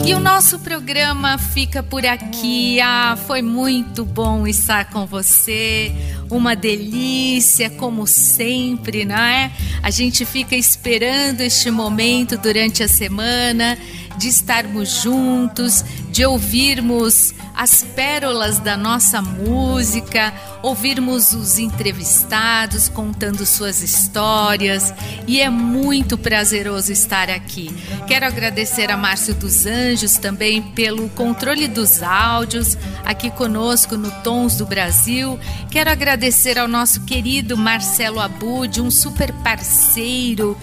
E 0.05 0.13
o 0.13 0.19
nosso 0.19 0.59
programa 0.59 1.37
fica 1.37 1.81
por 1.81 2.05
aqui. 2.05 2.81
Ah, 2.81 3.17
foi 3.27 3.41
muito 3.41 4.03
bom 4.03 4.45
estar 4.45 4.89
com 4.89 5.05
você. 5.05 6.10
Uma 6.31 6.55
delícia, 6.55 7.69
como 7.69 8.07
sempre, 8.07 9.03
não 9.03 9.17
é? 9.17 9.51
A 9.83 9.91
gente 9.91 10.25
fica 10.25 10.55
esperando 10.55 11.41
este 11.41 11.69
momento 11.69 12.37
durante 12.37 12.81
a 12.81 12.87
semana 12.87 13.77
de 14.17 14.29
estarmos 14.29 15.01
juntos, 15.03 15.83
de 16.09 16.25
ouvirmos 16.25 17.33
as 17.61 17.83
pérolas 17.83 18.57
da 18.57 18.75
nossa 18.75 19.21
música, 19.21 20.33
ouvirmos 20.63 21.31
os 21.31 21.59
entrevistados 21.59 22.89
contando 22.89 23.45
suas 23.45 23.83
histórias 23.83 24.91
e 25.27 25.39
é 25.39 25.47
muito 25.47 26.17
prazeroso 26.17 26.91
estar 26.91 27.29
aqui. 27.29 27.69
Quero 28.07 28.25
agradecer 28.25 28.89
a 28.89 28.97
Márcio 28.97 29.35
dos 29.35 29.67
Anjos 29.67 30.17
também 30.17 30.63
pelo 30.71 31.07
controle 31.09 31.67
dos 31.67 32.01
áudios 32.01 32.75
aqui 33.05 33.29
conosco 33.29 33.95
no 33.95 34.09
Tons 34.23 34.57
do 34.57 34.65
Brasil. 34.65 35.39
Quero 35.69 35.91
agradecer 35.91 36.57
ao 36.57 36.67
nosso 36.67 37.01
querido 37.01 37.55
Marcelo 37.55 38.19
Abud, 38.19 38.81
um 38.81 38.89
super 38.89 39.31
parceiro 39.43 40.57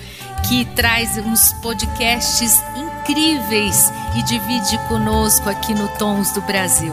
que 0.49 0.65
traz 0.75 1.17
uns 1.17 1.53
podcasts 1.63 2.61
incríveis 2.71 2.88
e 3.11 4.23
divide 4.23 4.77
conosco 4.87 5.49
aqui 5.49 5.73
no 5.73 5.89
Tons 5.97 6.31
do 6.33 6.43
Brasil. 6.43 6.93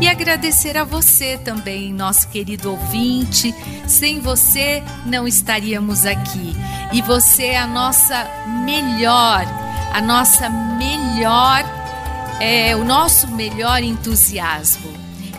E 0.00 0.08
agradecer 0.08 0.76
a 0.76 0.82
você 0.82 1.38
também, 1.38 1.92
nosso 1.92 2.28
querido 2.28 2.72
ouvinte. 2.72 3.54
Sem 3.86 4.18
você 4.18 4.82
não 5.06 5.28
estaríamos 5.28 6.04
aqui. 6.04 6.56
E 6.92 7.00
você 7.02 7.44
é 7.46 7.58
a 7.58 7.66
nossa 7.66 8.28
melhor, 8.64 9.46
a 9.92 10.00
nossa 10.00 10.50
melhor, 10.50 11.64
é, 12.40 12.74
o 12.74 12.84
nosso 12.84 13.28
melhor 13.28 13.84
entusiasmo. 13.84 14.92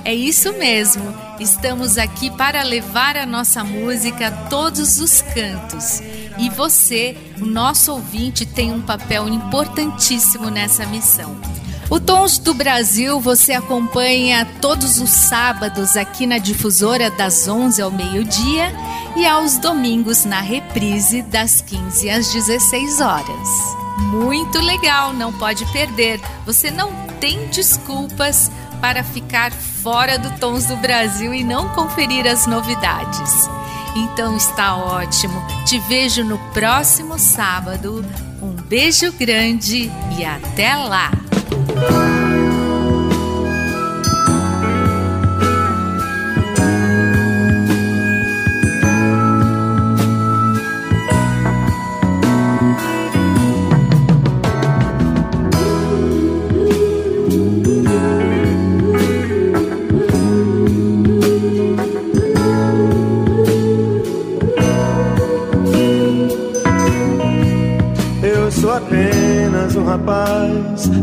É 0.05 0.13
isso 0.13 0.53
mesmo. 0.53 1.13
Estamos 1.39 1.97
aqui 1.97 2.31
para 2.31 2.63
levar 2.63 3.17
a 3.17 3.25
nossa 3.25 3.63
música 3.63 4.27
a 4.27 4.31
todos 4.47 4.99
os 4.99 5.21
cantos. 5.21 6.01
E 6.37 6.49
você, 6.49 7.17
o 7.43 7.45
nosso 7.45 7.91
ouvinte, 7.91 8.45
tem 8.45 8.71
um 8.71 8.81
papel 8.81 9.27
importantíssimo 9.27 10.49
nessa 10.49 10.85
missão. 10.85 11.35
O 11.89 11.99
Tons 11.99 12.37
do 12.37 12.53
Brasil 12.53 13.19
você 13.19 13.51
acompanha 13.51 14.47
todos 14.61 14.99
os 14.99 15.09
sábados 15.09 15.97
aqui 15.97 16.25
na 16.25 16.37
difusora 16.37 17.11
das 17.11 17.47
11 17.47 17.81
ao 17.81 17.91
meio-dia 17.91 18.73
e 19.15 19.27
aos 19.27 19.57
domingos 19.57 20.23
na 20.23 20.39
reprise 20.39 21.21
das 21.21 21.61
15 21.61 22.09
às 22.09 22.31
16 22.31 23.01
horas. 23.01 23.49
Muito 23.99 24.59
legal, 24.59 25.13
não 25.13 25.31
pode 25.33 25.65
perder. 25.71 26.19
Você 26.45 26.71
não 26.71 26.91
tem 27.19 27.47
desculpas 27.49 28.49
para 28.81 29.03
ficar 29.03 29.51
fora 29.51 30.17
do 30.17 30.31
Tons 30.39 30.65
do 30.65 30.77
Brasil 30.77 31.33
e 31.33 31.43
não 31.43 31.69
conferir 31.69 32.25
as 32.25 32.47
novidades. 32.47 33.49
Então 33.95 34.35
está 34.35 34.75
ótimo. 34.75 35.41
Te 35.65 35.79
vejo 35.79 36.23
no 36.23 36.37
próximo 36.51 37.17
sábado. 37.19 38.03
Um 38.41 38.53
beijo 38.67 39.11
grande 39.13 39.91
e 40.17 40.25
até 40.25 40.75
lá! 40.75 41.11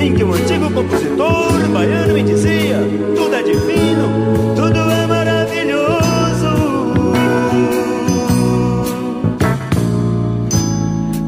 em 0.00 0.14
que 0.14 0.24
um 0.24 0.32
antigo 0.32 0.70
compositor 0.70 1.68
baiano 1.72 2.14
me 2.14 2.22
dizia: 2.22 2.78
tudo 3.14 3.34
é 3.34 3.42
divino, 3.42 4.54
tudo 4.56 4.78
é 4.78 5.06
maravilhoso. 5.06 5.90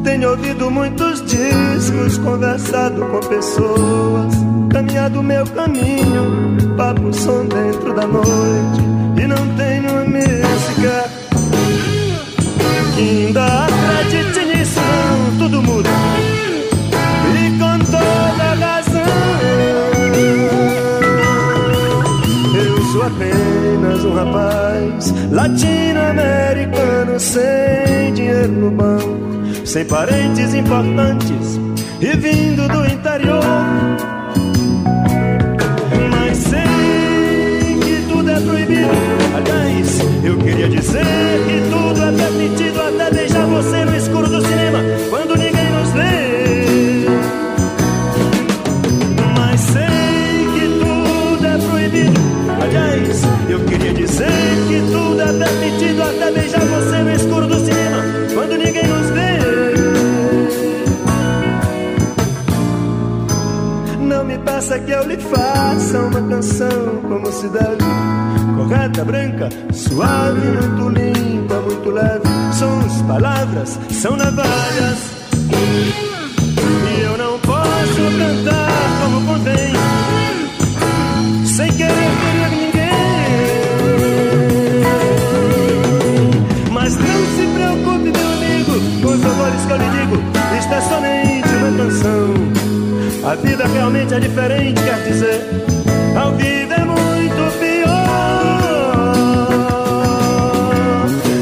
Tenho 0.03 0.31
ouvido 0.31 0.71
muitos 0.71 1.23
discos, 1.23 2.19
conversado 2.19 3.05
com 3.07 3.21
pessoas, 3.21 4.35
caminhado 4.71 5.23
meu 5.23 5.45
caminho, 5.47 6.57
papo 6.77 7.13
som 7.13 7.45
dentro 7.47 7.95
da 7.95 8.07
noite, 8.07 8.81
e 9.23 9.27
não 9.27 9.57
tenho 9.57 9.93
uma 9.93 10.05
música 10.05 11.23
ainda 13.03 13.65
acredite 13.65 14.45
nisso, 14.45 14.81
tudo 15.39 15.63
muda. 15.63 15.91
Apenas 23.07 24.05
um 24.05 24.15
rapaz 24.15 25.13
latino-americano 25.31 27.19
sem 27.19 28.15
dinheiro 28.15 28.53
no 28.53 28.71
banco, 28.71 29.67
sem 29.67 29.85
parentes 29.85 30.55
importantes 30.55 31.61
e 32.01 32.17
vindo 32.17 32.69
do 32.69 32.87
interior. 32.87 33.43
Mas 36.11 36.39
sei 36.39 37.79
que 37.81 38.07
tudo 38.09 38.31
é 38.31 38.41
proibido. 38.41 38.91
Aliás, 39.37 39.99
eu 40.25 40.39
queria 40.39 40.69
dizer 40.69 41.05
que 41.47 41.61
tudo 41.71 42.03
é 42.03 42.13
permitido 42.13 42.81
até 42.81 43.11
deixar 43.11 43.47
você 43.47 43.85
no 43.85 43.97
escuro 43.97 44.29
do 44.29 44.41
cinema 44.43 44.79
peça 64.63 64.79
que 64.79 64.93
eu 64.93 65.03
lhe 65.09 65.17
faça 65.17 65.99
uma 65.99 66.23
canção 66.23 67.03
como 67.09 67.33
se 67.33 67.49
deve. 67.49 67.85
Correta, 68.57 69.05
branca, 69.05 69.49
suave, 69.73 70.41
muito 70.41 70.89
limpa, 70.89 71.57
muito 71.57 71.91
leve. 71.91 72.23
Sons, 72.53 73.03
palavras, 73.03 73.79
são 73.91 74.17
navalhas. 74.17 74.99
E 76.97 77.01
eu 77.01 77.19
não 77.19 77.39
posso 77.41 78.03
cantar 78.19 78.71
como 79.03 79.27
convém, 79.27 79.73
sem 81.45 81.73
querer 81.73 81.93
ferir 81.93 82.63
os 89.05 89.25
amores 89.27 89.67
que 89.67 89.73
eu 89.73 89.77
lhe 89.77 89.91
digo, 89.91 90.17
isto 90.59 90.73
é 90.73 90.81
somente 90.81 91.49
uma 91.49 91.77
canção. 91.77 92.22
A 93.25 93.37
vida 93.37 93.65
realmente 93.67 94.15
é 94.15 94.19
diferente, 94.19 94.83
quer 94.83 95.01
dizer, 95.05 95.41
ao 96.17 96.33
vivo 96.33 96.73
é 96.73 96.85
muito 96.85 97.59
pior. 97.61 97.93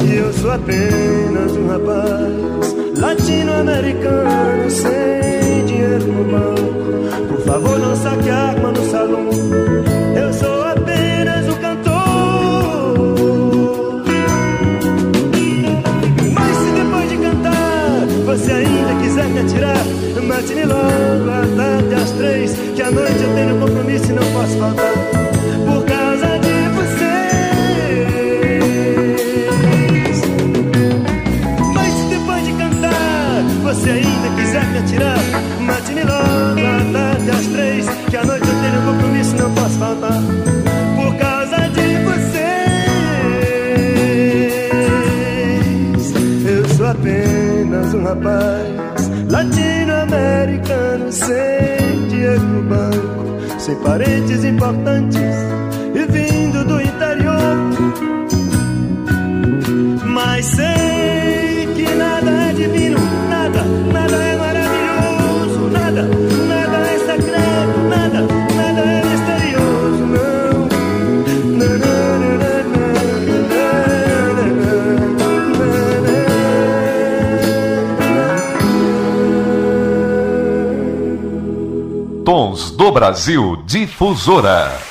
E 0.07 0.15
eu 0.15 0.33
sou 0.35 0.53
apenas 0.53 1.53
um 1.53 1.69
rapaz 1.69 2.99
latino-americano 2.99 4.71
sem 4.71 5.65
dinheiro 5.65 6.07
no 6.07 6.25
banco. 6.25 7.29
Por 7.29 7.41
favor, 7.47 7.79
não 7.79 7.97
saque 7.97 8.29
arma 8.29 8.73
no 8.73 8.91
salão. 8.91 9.80
Mate-me 20.41 20.65
logo 20.65 21.29
à 21.29 21.43
tarde 21.55 21.95
às 21.95 22.11
três, 22.13 22.53
que 22.75 22.81
à 22.81 22.91
noite 22.91 23.23
eu 23.23 23.35
tenho 23.35 23.59
compromisso 23.61 24.07
e 24.07 24.13
não 24.15 24.23
posso 24.33 24.57
faltar. 24.57 24.93
Por 25.67 25.85
causa 25.85 26.39
de 26.39 26.69
vocês. 26.77 27.11
Mas 31.75 31.93
se 31.93 32.05
depois 32.09 32.45
de 32.47 32.53
cantar, 32.55 33.43
você 33.63 33.91
ainda 33.91 34.31
quiser 34.37 34.65
me 34.69 34.79
atirar, 34.79 35.19
mate-me 35.61 36.05
logo 36.05 36.67
à 36.67 36.81
tarde 36.93 37.31
às 37.31 37.47
três, 37.49 37.87
que 38.09 38.17
à 38.17 38.25
noite 38.25 38.49
eu 38.49 38.55
tenho 38.63 38.83
compromisso 38.87 39.35
e 39.35 39.39
não 39.41 39.53
posso 39.53 39.79
faltar. 39.79 40.23
Por 40.97 41.15
causa 41.17 41.69
de 41.69 41.99
vocês. 42.05 42.51
Eu 46.47 46.69
sou 46.77 46.87
apenas 46.87 47.40
um 47.95 48.05
rapaz 48.05 49.11
latino-americano 49.31 51.11
sem 51.13 52.09
dinheiro 52.09 52.43
no 52.43 52.63
banco, 52.65 53.61
sem 53.61 53.75
parentes 53.77 54.45
importantes 54.45 55.37
e 55.95 56.07
vindo 56.07 56.65
do 56.65 56.81
interior. 56.81 57.57
Mas 60.05 60.47
sei 60.47 61.30
Brasil 82.93 83.57
Difusora. 83.65 84.90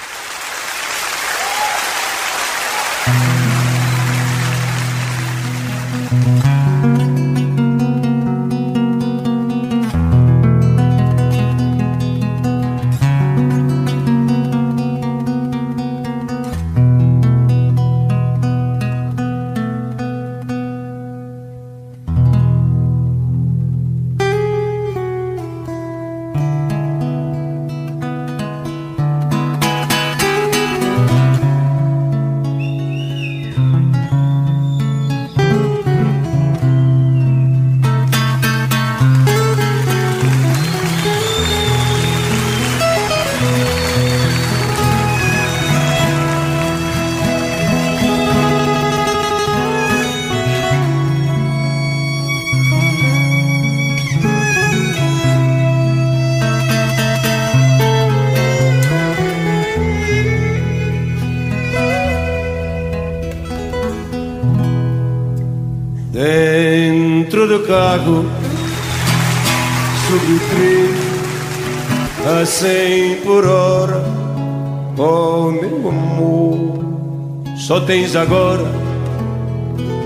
Tens 77.89 78.15
agora 78.15 78.65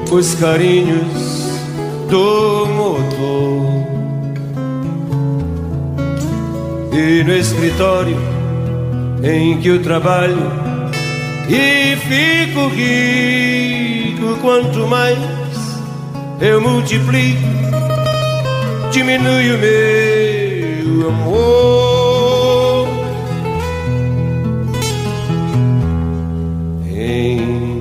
os 0.10 0.36
carinhos 0.36 1.60
do 2.10 2.66
motor. 2.66 3.84
E 6.94 7.24
no 7.26 7.34
escritório 7.36 8.18
em 9.22 9.60
que 9.60 9.68
eu 9.68 9.84
trabalho, 9.84 10.50
e 11.50 11.98
fico 11.98 12.70
rico 12.70 14.40
quanto 14.42 14.88
mais 14.88 15.20
eu 16.40 16.62
multiplico, 16.62 17.42
diminui 18.94 19.52
o 19.52 19.58
meu 19.58 21.10
amor. 21.10 21.83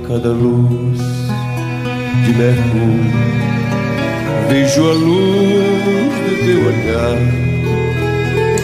Cada 0.07 0.29
luz 0.29 0.99
de 2.25 2.33
mercúrio, 2.33 3.11
vejo 4.49 4.89
a 4.89 4.93
luz 4.93 6.13
do 6.25 6.35
teu 6.45 6.59
olhar, 6.67 7.17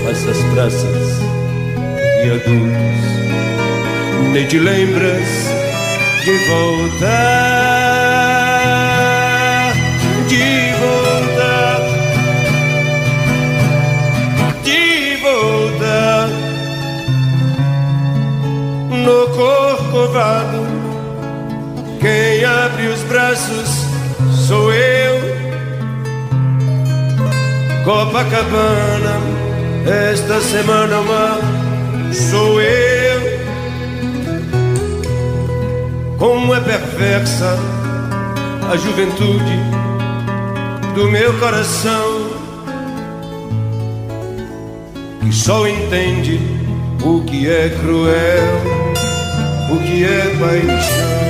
essas 0.09 0.37
praças 0.53 1.21
e 2.23 2.29
adultos, 2.31 3.01
nem 4.33 4.45
te 4.47 4.59
lembras 4.59 5.27
de 6.25 6.37
voltar, 6.49 7.29
de 10.27 10.73
voltar, 10.81 11.79
de 14.63 15.17
voltar 15.21 16.29
no 18.91 19.19
corcovado. 19.35 20.78
Quem 22.00 22.45
abre 22.45 22.88
os 22.88 23.02
braços 23.04 23.86
sou 24.47 24.72
eu, 24.72 25.20
Copacabana. 27.84 29.20
Esta 29.86 30.39
semana 30.39 31.00
o 31.00 31.06
mar 31.06 31.39
sou 32.14 32.62
eu. 32.62 33.39
Como 36.18 36.56
é 36.56 36.62
perversa 36.62 37.58
a 38.72 38.78
juventude 38.78 39.60
do 40.95 41.12
meu 41.12 41.38
coração, 41.38 42.30
que 45.22 45.34
só 45.34 45.68
entende 45.68 46.39
o 47.04 47.22
que 47.26 47.50
é 47.50 47.70
cruel, 47.82 48.62
o 49.70 49.78
que 49.80 50.06
é 50.06 50.36
paixão. 50.39 51.28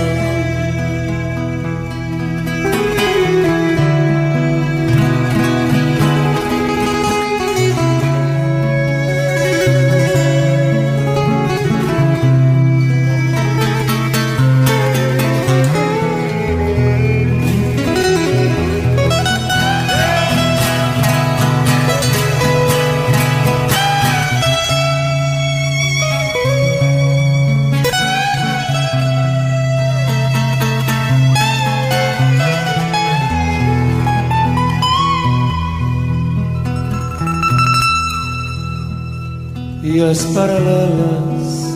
As 40.02 40.24
paralelas 40.26 41.74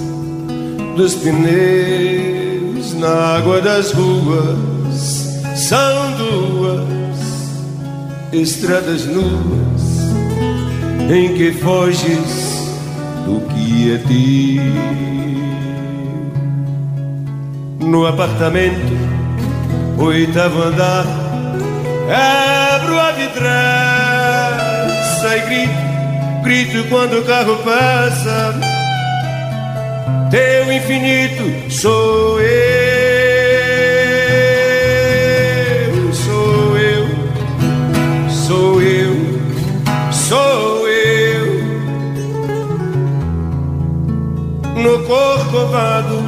dos 0.95 1.15
pneus 1.15 2.93
na 2.93 3.35
água 3.35 3.59
das 3.59 3.91
ruas 3.91 5.41
são 5.55 6.13
duas 6.17 6.87
estradas 8.31 9.05
nuas 9.05 9.81
em 11.11 11.33
que 11.35 11.51
foges 11.51 12.69
do 13.25 13.41
que 13.49 13.91
é 13.91 13.97
teu. 13.97 14.63
No 17.85 18.07
apartamento, 18.07 18.93
oitavo 19.97 20.61
andar, 20.63 21.05
abro 22.07 22.99
a 22.99 23.11
vidraça 23.11 23.37
e 25.37 25.41
grito 25.41 25.92
grito 26.43 26.83
quando 26.89 27.19
o 27.19 27.23
carro 27.23 27.57
passa. 27.63 28.59
Teu 30.29 30.71
infinito 30.73 31.71
sou 31.71 32.39
eu, 32.41 32.43
sou 36.13 36.77
eu, 36.77 37.07
sou 38.29 38.81
eu, 38.81 39.15
sou 40.11 40.87
eu. 40.87 41.63
No 44.75 45.03
corcovado, 45.05 46.21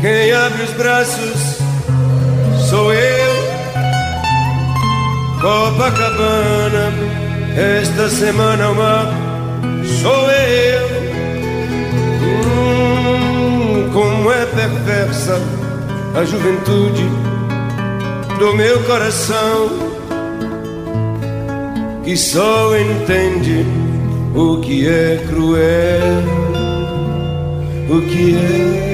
quem 0.00 0.32
abre 0.32 0.62
os 0.62 0.72
braços 0.74 1.58
sou 2.68 2.92
eu. 2.94 3.50
Copacabana, 5.40 6.92
esta 7.56 8.08
semana 8.08 8.70
o 8.70 8.74
mar 8.74 9.06
sou 10.00 10.30
eu. 10.30 10.86
Hum, 12.22 13.90
como 13.92 14.32
é 14.32 14.46
perversa 14.46 15.40
a 16.14 16.24
juventude 16.24 17.04
do 18.38 18.54
meu 18.54 18.82
coração, 18.84 19.68
que 22.04 22.16
só 22.16 22.76
entende 22.76 23.66
o 24.34 24.60
que 24.60 24.88
é 24.88 25.24
cruel, 25.28 26.22
o 27.88 28.00
que 28.02 28.36
é 28.36 28.89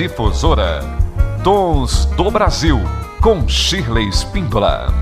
Difusora 0.00 0.80
Tons 1.44 2.06
do 2.16 2.30
Brasil 2.30 2.80
com 3.20 3.46
Shirley 3.46 4.08
Spindola. 4.08 4.99